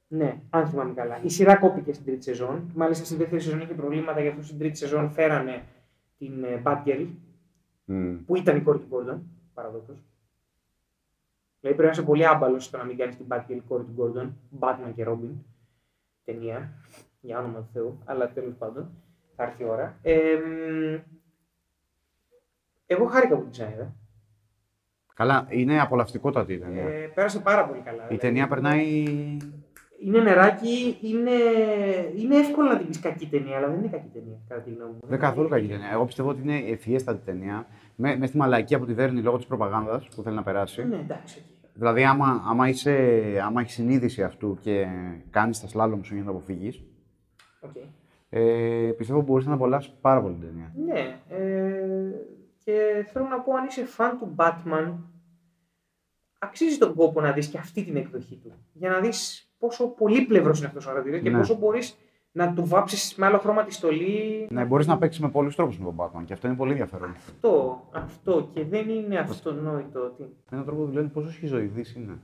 [0.09, 1.21] Ναι, αν θυμάμαι καλά.
[1.23, 2.71] Η σειρά κόπηκε στην τρίτη σεζόν.
[2.75, 5.63] Μάλιστα στην δεύτερη σεζόν είχε προβλήματα, γι' αυτό στην τρίτη σεζόν φέρανε
[6.19, 7.07] την ε, Batgirl,
[7.85, 8.17] Μμ.
[8.27, 9.19] που ήταν η κόρη του Gordon,
[9.55, 9.97] παραδόξως.
[11.61, 14.31] Δηλαδή πρέπει να είσαι πολύ άμπαλος στο να μην κάνεις την Batgirl κόρη του Gordon,
[14.59, 15.31] Batman και Robin
[16.25, 16.73] ταινία,
[17.21, 18.91] για όνομα του Θεού, αλλά τέλος πάντων
[19.37, 19.99] θα έρθει η ώρα.
[20.03, 20.99] Ε, μ,
[22.95, 23.95] εγώ χάρηκα που την ξαναείδα.
[25.15, 26.83] Καλά, είναι απολαυστικότατη η ταινία.
[26.83, 27.97] Ε, πέρασε πάρα πολύ καλά.
[27.97, 28.17] η δηλαδή.
[28.17, 29.05] ταινία περνάει.
[30.03, 31.31] Είναι νεράκι, είναι,
[32.17, 34.91] είναι εύκολο να την πεις κακή ταινία, αλλά δεν είναι κακή ταινία, κατά τη γνώμη
[34.93, 34.99] μου.
[35.01, 35.89] Δεν είναι καθόλου κακή ταινία.
[35.93, 37.67] Εγώ πιστεύω ότι είναι ευφιέστατη ταινία.
[37.97, 40.85] Με, μες στη μαλακία που τη δέρνει λόγω της προπαγάνδας που θέλει να περάσει.
[40.85, 41.39] Ναι, εντάξει.
[41.39, 41.73] οκ.
[41.75, 42.93] Δηλαδή, άμα, άμα, είσαι,
[43.45, 44.87] άμα έχεις συνείδηση αυτού και
[45.31, 46.83] κάνεις τα σλάλομ σου για να το αποφύγεις,
[47.61, 47.77] Οκ.
[48.29, 50.73] ε, πιστεύω μπορείς να απολαύσεις πάρα πολύ την ταινία.
[50.87, 51.19] Ναι.
[51.29, 52.11] Ε,
[52.65, 54.95] και θέλω να πω, αν είσαι φαν του Batman,
[56.39, 58.53] αξίζει τον κόπο να δεις και αυτή την εκδοχή του.
[58.73, 61.39] Για να δεις πόσο πολύπλευρος είναι αυτός ο χαρακτήρας και Ναι.
[61.39, 61.97] πόσο μπορείς
[62.33, 64.47] να του βάψεις με άλλο χρώμα τη στολή.
[64.51, 67.11] Ναι, μπορείς να παίξεις με πολλούς τρόπους με τον Batman και αυτό είναι πολύ ενδιαφέρον.
[67.11, 70.23] Αυτό, αυτό και δεν είναι αυτονόητο ότι...
[70.23, 72.19] Με έναν τρόπο δουλεύει πόσο σχιζοειδής είναι.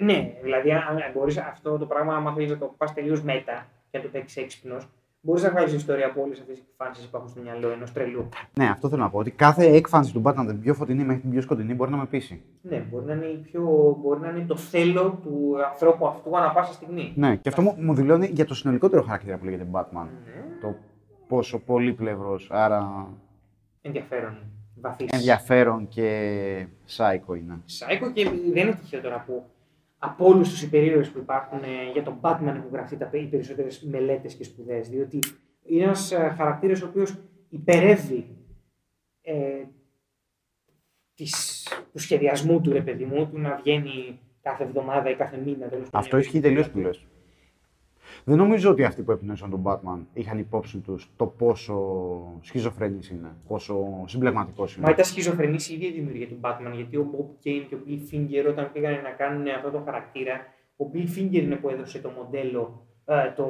[0.00, 3.98] Ναι, δηλαδή αν μπορείς αυτό το πράγμα, άμα θέλεις να το πας τελείως μέτα και
[3.98, 4.88] να το παίξεις έξυπνος,
[5.26, 8.28] μπορείς να βγάλεις ιστορία από όλες αυτές τι επιφάνειε που υπάρχουν στο μυαλό ενός τρελού.
[8.52, 9.18] Ναι, αυτό θέλω να πω.
[9.18, 12.06] Ότι κάθε έκφανση του Batman, την πιο φωτεινή μέχρι την πιο σκοτεινή, μπορεί να με
[12.06, 12.42] πείσει.
[12.62, 13.62] Ναι, μπορεί να είναι, η πιο,
[14.02, 17.12] μπορεί να είναι το θέλω του ανθρώπου αυτού ανά πάσα στιγμή.
[17.16, 20.06] Ναι, και αυτό μου, μου δηλώνει για το συνολικότερο χαρακτήρα που λέγεται Batman.
[20.24, 20.60] Ναι.
[20.60, 20.74] Το
[21.28, 23.08] πόσο πολύπλευρος, άρα
[23.80, 24.36] Ενδιαφέρον.
[24.80, 25.10] Βαθύς.
[25.12, 27.60] ενδιαφέρον και σάικο είναι.
[27.64, 29.44] Σάικο και δεν είναι τυχαίο τώρα που
[30.06, 33.82] από όλους τους υπερήρωες που υπάρχουν ε, για τον Batman έχουν γραφτεί τα, οι περισσότερες
[33.82, 34.88] μελέτες και σπουδές.
[34.88, 35.18] Διότι
[35.62, 37.14] είναι ένας χαρακτήρας ο οποίος
[37.48, 38.36] υπερεύει
[39.20, 39.62] ε,
[41.14, 45.68] της, του σχεδιασμού του ρε παιδί μου, του να βγαίνει κάθε εβδομάδα ή κάθε μήνα.
[45.68, 47.06] τέλος πάντων, Αυτό ισχύει τελείως που λες.
[48.28, 51.76] Δεν νομίζω ότι αυτοί που έπινεσαν τον Batman είχαν υπόψη τους το πόσο
[52.40, 54.92] σχιζοφρενή είναι, πόσο συμπλεγματικός Μα είναι.
[54.92, 56.72] ήταν σχιζοφρενής η ίδια η δημιουργία του Batman.
[56.74, 60.34] Γιατί ο Bob Kane και ο Bill Finger, όταν πήγαν να κάνουν αυτό το χαρακτήρα,
[60.76, 63.46] ο Bill Finger είναι που έδωσε το μοντέλο, ε, το,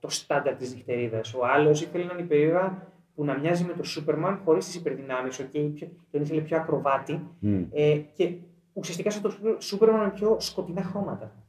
[0.00, 1.34] το στάνταρ της νυχτερίδας.
[1.34, 5.40] Ο άλλος ήθελε έναν υπερήρωα που να μοιάζει με τον Superman χωρίς τις υπερδυνάμεις.
[5.40, 7.20] Okay, πιο, τον ήθελε πιο ακροβάτη.
[7.38, 7.62] Μμ.
[7.72, 8.34] Ε, και
[8.72, 9.32] ουσιαστικά σαν το
[9.70, 11.43] Superman με πιο σκοτεινά χρώματα.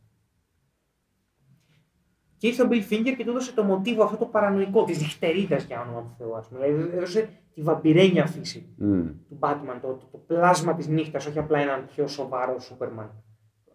[2.46, 5.56] Και ήρθε ο Bill Finger και του έδωσε το μοτίβο αυτό το παρανοϊκό της νυχτερίδα
[5.56, 6.36] για όνομα του Θεού.
[6.36, 6.68] Ας πούμε.
[6.68, 9.08] Δηλαδή έδωσε τη βαμπυρένια φύση Μμ.
[9.28, 13.10] του Batman, το, το, το πλάσμα της νύχτας, όχι απλά έναν πιο σοβαρό Superman,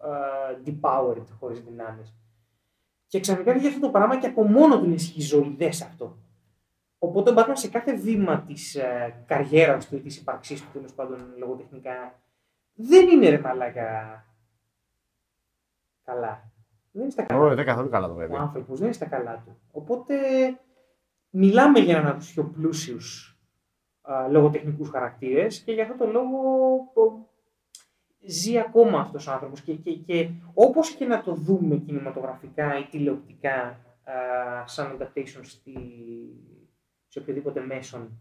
[0.05, 2.15] uh, depowered, χωρίς δυνάμεις.
[3.07, 6.17] Και ξαφνικά βγήκε αυτό το πράγμα και από μόνο του είναι σχιζοειδές αυτό.
[6.97, 10.93] Οπότε ο Batman σε κάθε βήμα της uh, καριέρας του ή της ύπαρξής του, τέλος
[10.93, 12.19] πάντων λογοτεχνικά,
[12.73, 14.25] δεν είναι ρε μαλάκα
[16.03, 16.50] καλά.
[16.91, 17.41] Δεν είναι στα καλά.
[17.51, 18.35] Ω, δεν καθόλου καλά το Ο παιδί.
[18.35, 19.57] άνθρωπος δεν είναι στα καλά του.
[19.71, 20.15] Οπότε
[21.29, 23.37] μιλάμε για έναν από τους πιο πλούσιους
[24.01, 26.37] α, λογοτεχνικούς χαρακτήρες και για αυτό το λόγο
[26.93, 27.29] ο,
[28.27, 32.83] ζει ακόμα αυτός ο άνθρωπος και, και, και όπως και να το δούμε κινηματογραφικά ή
[32.91, 33.77] τηλεοπτικά α,
[34.67, 35.73] σαν adaptation στη,
[37.07, 38.19] σε οποιοδήποτε μέσον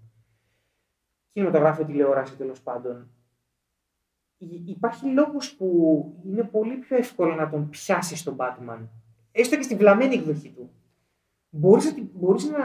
[1.33, 3.20] κινηματογράφο, τηλεόραση τέλος πάντων υ-
[4.67, 5.67] υπάρχει λόγος που
[6.27, 8.79] είναι πολύ πιο εύκολο να τον πιάσεις τον Batman
[9.33, 10.71] έστω και στη βλαμμένη εκδοχή του,
[11.51, 12.59] μπορείς να, την- μπορείς να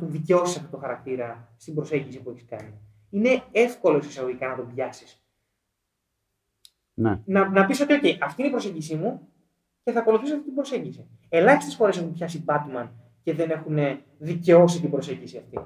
[0.00, 2.72] του δικαιώσεις αυτό το χαρακτήρα στην προσέγγιση που έχεις κάνει.
[3.10, 5.22] Είναι εύκολος εισαγωγικά να τον πιάσεις.
[6.94, 7.20] Ναι.
[7.24, 9.28] Να, να πεις ότι, OK, αυτή είναι η προσέγγιση μου
[9.82, 11.06] και θα ακολουθήσω αυτή την προσέγγιση.
[11.28, 12.88] Ελάχιστες φορές έχουν πιάσει Batman
[13.22, 13.76] και δεν έχουν
[14.18, 15.58] δικαιώσει την προσέγγιση αυτή.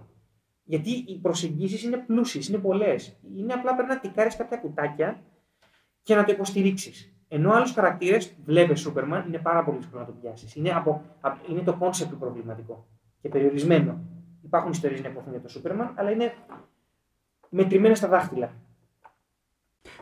[0.65, 3.17] Γιατί οι προσεγγίσεις είναι πλούσιες, είναι πολλές.
[3.37, 5.23] Είναι απλά πρέπει να τικάρεις κάποια κουτάκια
[6.05, 7.13] και να το υποστηρίξεις.
[7.29, 10.55] Ενώ άλλους χαρακτήρες, βλέπεις Σούπερμαν, είναι πάρα πολύ δύσκολο να το πιάσεις.
[10.55, 12.87] Είναι, από, απ- είναι το κόνσεπτ του προβληματικό
[13.21, 13.99] και περιορισμένο.
[14.45, 16.33] Υπάρχουν ιστορίες να ειπωθούν για το Σούπερμαν, αλλά είναι
[17.49, 18.53] μετρημένε στα δάχτυλα.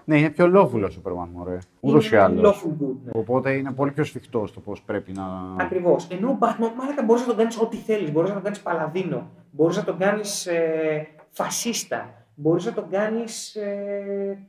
[0.05, 1.59] Ναι, είναι πιο lawful ο Σούπερμαν, μωρέ.
[1.81, 2.63] Ούτως ή Είναι άλλως.
[2.65, 3.11] lawful good, ναι.
[3.15, 5.25] Οπότε είναι πολύ πιο σφιχτό στο πώς πρέπει να.
[5.61, 6.09] Ακριβώς.
[6.11, 8.13] Ενώ ο Batman, μάλακα μπορείς να τον κάνεις ό,τι θέλεις.
[8.13, 9.31] Μπορείς να τον κάνεις παλαδίνο.
[9.51, 12.27] Μπορείς να τον κάνεις ε, φασίστα.
[12.35, 13.55] Μπορείς να τον κάνεις.
[13.55, 14.47] Ε,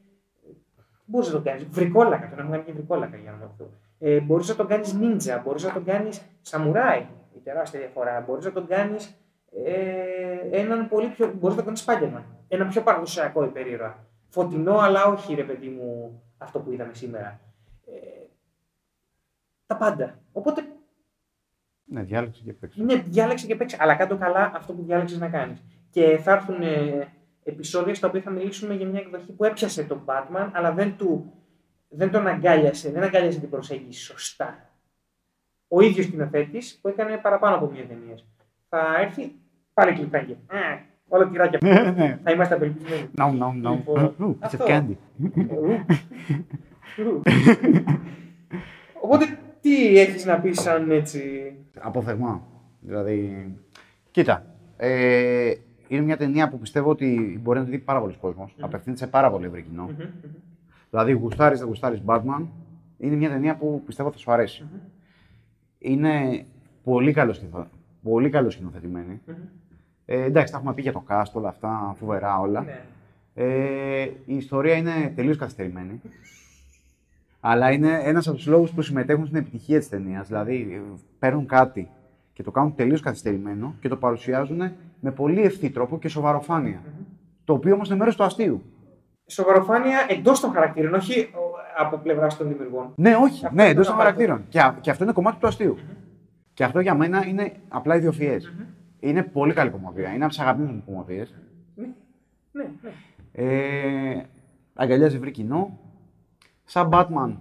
[1.05, 1.65] μπορείς να τον κάνεις.
[1.69, 2.29] Βρικόλακα.
[2.29, 3.69] Τον έχουν κάνει και βρικόλακα για να το
[3.99, 5.41] ε, Μπορείς να τον κάνεις νίντζα.
[5.45, 7.05] Μπορείς να τον κάνεις σαμουράι.
[7.35, 8.21] Η τεράστια διαφορά.
[8.27, 9.15] Μπορείς να τον κάνεις
[9.65, 11.33] ε, έναν πολύ πιο.
[11.33, 12.23] Μπορείς να τον κάνεις Spider-Man.
[12.47, 14.05] Ένα πιο παραδοσιακό υπερήρωα.
[14.29, 17.39] Φωτεινό, αλλά όχι ρε παιδί μου αυτό που είδαμε σήμερα.
[17.85, 17.91] Ε,
[19.65, 20.19] τα πάντα.
[20.31, 20.61] Οπότε
[21.85, 22.83] Ναι, διάλεξε και παίξε.
[22.83, 23.77] ναι, διάλεξε και παίξε.
[23.79, 25.63] Αλλά κάτω καλά αυτό που διάλεξες να κάνεις.
[25.89, 27.07] Και θα έρθουν ε,
[27.43, 31.33] επεισόδια στα οποία θα μιλήσουμε για μια εκδοχή που έπιασε τον Batman, αλλά δεν, του,
[31.89, 34.69] δεν τον αγκάλιασε, δεν αγκάλιασε την προσέγγιση σωστά.
[35.67, 38.17] Ο ίδιος σκηνοθέτη που έκανε παραπάνω από μία ταινία.
[38.69, 39.35] Θα έρθει
[39.73, 40.37] πάλι κλειπάγγε.
[41.07, 41.59] Όλα τυράκια.
[41.61, 42.19] Ναι, ναι.
[42.23, 43.09] θα είμαστε απελπισμένοι.
[43.17, 43.75] No, no, no.
[43.75, 44.65] Λοιπόν, Ooh, piece of αυτό.
[44.67, 44.95] candy.
[46.97, 47.21] Ου.
[49.01, 49.25] Οπότε
[49.61, 51.53] τι έχεις να πεις σαν έτσι...
[51.79, 52.41] Αποφθεγμά.
[52.79, 53.47] Δηλαδή.
[54.11, 54.45] Κοίτα.
[55.93, 58.55] Ε, είναι μια ταινία που πιστεύω ότι μπορεί να τη δει πάρα πολλοί κόσμος.
[58.59, 59.89] Απευθύνεται σε πάρα πολύ ευρύ κοινό.
[60.89, 62.45] Δηλαδή, γουστάρεις, δεν γουστάρεις Batman.
[62.97, 64.65] Είναι μια ταινία που πιστεύω θα σου αρέσει.
[65.77, 66.45] Είναι
[66.83, 67.35] πολύ καλό
[68.03, 69.21] πολύ καλώς σκηνοθετημένη.
[70.05, 72.61] Ε, εντάξει, τα έχουμε πει για το cast, όλα αυτά, φοβερά όλα.
[72.61, 72.85] Ναι.
[73.33, 76.01] Ε, η ιστορία είναι τελείως καθυστερημένη.
[77.39, 80.27] Αλλά είναι ένας από τους λόγους που συμμετέχουν στην επιτυχία της ταινίας.
[80.27, 80.83] Δηλαδή,
[81.19, 81.89] παίρνουν κάτι
[82.33, 84.61] και το κάνουν τελείως καθυστερημένο και το παρουσιάζουν
[84.99, 86.81] με πολύ ευθύ τρόπο και σοβαροφάνεια.
[87.43, 88.61] Το οποίο όμως είναι μέρος του αστείου.
[89.25, 91.39] Σοβαροφάνεια εντός των χαρακτήρων, όχι ο,
[91.77, 92.93] από πλευράς των δημιουργών.
[92.95, 93.45] Ναι, όχι.
[93.45, 94.27] Αυτό ναι, είναι εντός το των απαραίτητο.
[94.31, 94.49] χαρακτήρων.
[94.49, 95.77] Και, α- και αυτό είναι κομμάτι του αστειου
[96.53, 98.53] Και αυτό για μένα είναι απλά ιδιοφυές.
[98.99, 100.09] Είναι πολύ καλή κομμωδία.
[100.13, 101.33] Είναι από τις αγαπημένες μου κομμωδίες.
[101.75, 101.87] Ναι,
[102.51, 102.89] ναι, ναι.
[103.31, 104.25] Ε,
[104.73, 105.77] αγκαλιάζει ευρύ κοινό.
[106.63, 107.35] Σαν Batman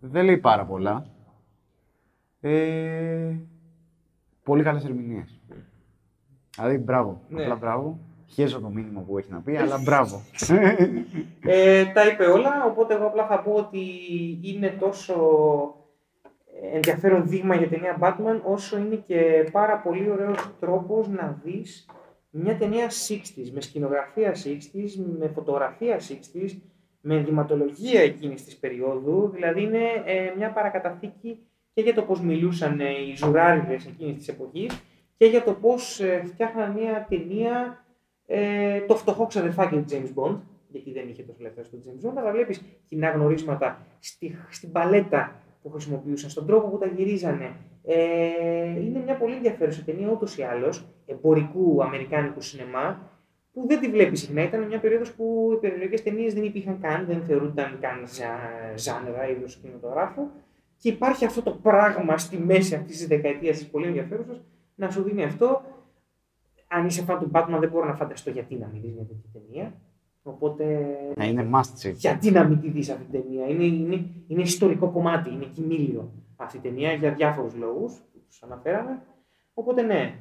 [0.00, 1.06] δεν λέει πάρα πολλά.
[2.40, 3.34] Ε,
[4.48, 5.40] πολύ καλές ερμηνείες.
[6.56, 7.20] Δηλαδή, μπράβο.
[7.28, 7.42] Ναι.
[7.42, 7.98] Απλά μπράβο.
[8.26, 10.22] Χέζω το μήνυμα που έχει να πει, αλλά μπράβο.
[11.50, 13.80] Ε, τα είπε όλα, οπότε εγώ απλά θα πω ότι
[14.42, 15.14] είναι τόσο
[16.72, 21.86] ενδιαφέρον δείγμα για ταινία Batman, όσο είναι και πάρα πολύ ωραίος τρόπος να δεις
[22.30, 26.58] μια ταινία 60s, με σκηνογραφία 60s, με φωτογραφία 60s,
[27.00, 31.47] με ενδυματολογία εκείνης της περίοδου, δηλαδή είναι ε, μια παρακαταθήκη
[31.78, 34.82] και για το πώς μιλούσαν ε, οι ζουράριδες εκείνης της εποχής
[35.16, 37.84] και για το πώς ε, φτιάχναν μια ταινία
[38.26, 40.36] ε, το φτωχό ξαδερφάκι του James Bond,
[40.68, 45.40] γιατί δεν είχε τόσο ελεύθερο στο James Bond, αλλά βλέπεις κοινά γνωρίσματα στη, στην παλέτα
[45.62, 47.52] που χρησιμοποιούσαν, στον τρόπο που τα γυρίζανε.
[47.84, 53.10] Ε, είναι μια πολύ ενδιαφέρουσα ταινία ούτως ή άλλως εμπορικού αμερικάνικου σινεμά
[53.52, 54.42] που δεν τη βλέπει συχνά.
[54.42, 59.28] Ήταν μια περίοδος που οι περιοδικές ταινίες δεν υπήρχαν καν, δεν θεωρούνταν καν ζα- ζάνερα
[59.28, 60.22] είδος κινηματογράφου.
[60.78, 64.40] Και υπάρχει αυτό το πράγμα στη μέση αυτής της δεκαετίας της πολύ ενδιαφέρουσας
[64.74, 65.62] να σου δίνει αυτό.
[66.68, 69.30] Αν είσαι φαν του Batman, δεν μπορώ να φανταστώ γιατί να μην δεις μια τέτοια
[69.32, 69.72] ταινία.
[70.22, 70.86] Οπότε.
[71.16, 71.92] Να είναι must see.
[71.92, 76.12] Γιατί να μην τη δεις αυτή την ταινία; Είναι, είναι, είναι ιστορικό κομμάτι, είναι κοιμήλιο
[76.36, 79.02] αυτή η ταινία για διάφορους λόγους που τους αναφέραμε.
[79.54, 80.14] Οπότε ναι.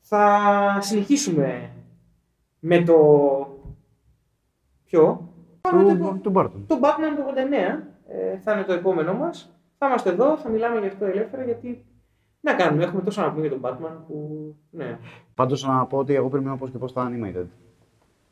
[0.00, 1.70] Θα συνεχίσουμε
[2.60, 2.94] με το.
[4.84, 5.28] Ποιο;
[5.60, 6.62] Του, του Burton.
[6.66, 9.53] Το Batman του 89 ε, θα είναι το επόμενό μας.
[9.84, 11.84] Θα είμαστε εδώ, θα μιλάμε γι' αυτό ελεύθερα γιατί.
[12.40, 14.16] Να κάνουμε, έχουμε τόσο να πούμε για τον Batman που.
[14.70, 14.98] Ναι.
[15.34, 17.46] Πάντως να πω ότι εγώ περιμένω πώς και πώς τα animated.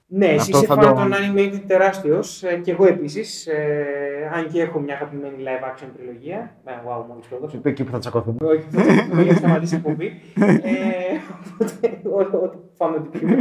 [0.07, 3.47] Ναι, εσύ Αυτό είσαι θα φαν το- των animated τεράστιος ε, και εγώ επίσης.
[3.47, 6.57] Ε, αν και έχω μια αγαπημένη live action τριλογία.
[6.65, 7.61] Ε, wow, μόλις το έδωσα.
[7.63, 8.37] Εκεί που θα τσακωθούμε.
[8.47, 10.21] Όχι, δεν έχει σταματήσει η εκπομπή.
[10.41, 11.19] Ε,
[11.53, 12.01] οπότε,
[12.39, 13.37] ό- ό,τι φάμε ό,τι πιούμε.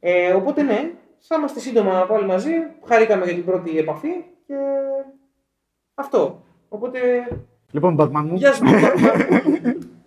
[0.00, 2.50] Ε, οπότε ναι, θα είμαστε σύντομα πάλι μαζί.
[2.88, 4.08] Χαρήκαμε για την πρώτη επαφή
[4.46, 4.54] και
[5.94, 6.42] αυτό.
[6.68, 6.98] Οπότε,
[7.70, 8.34] Λοιπόν, Batman μου.
[8.36, 8.62] γεια σου.
[8.66, 9.74] Batman.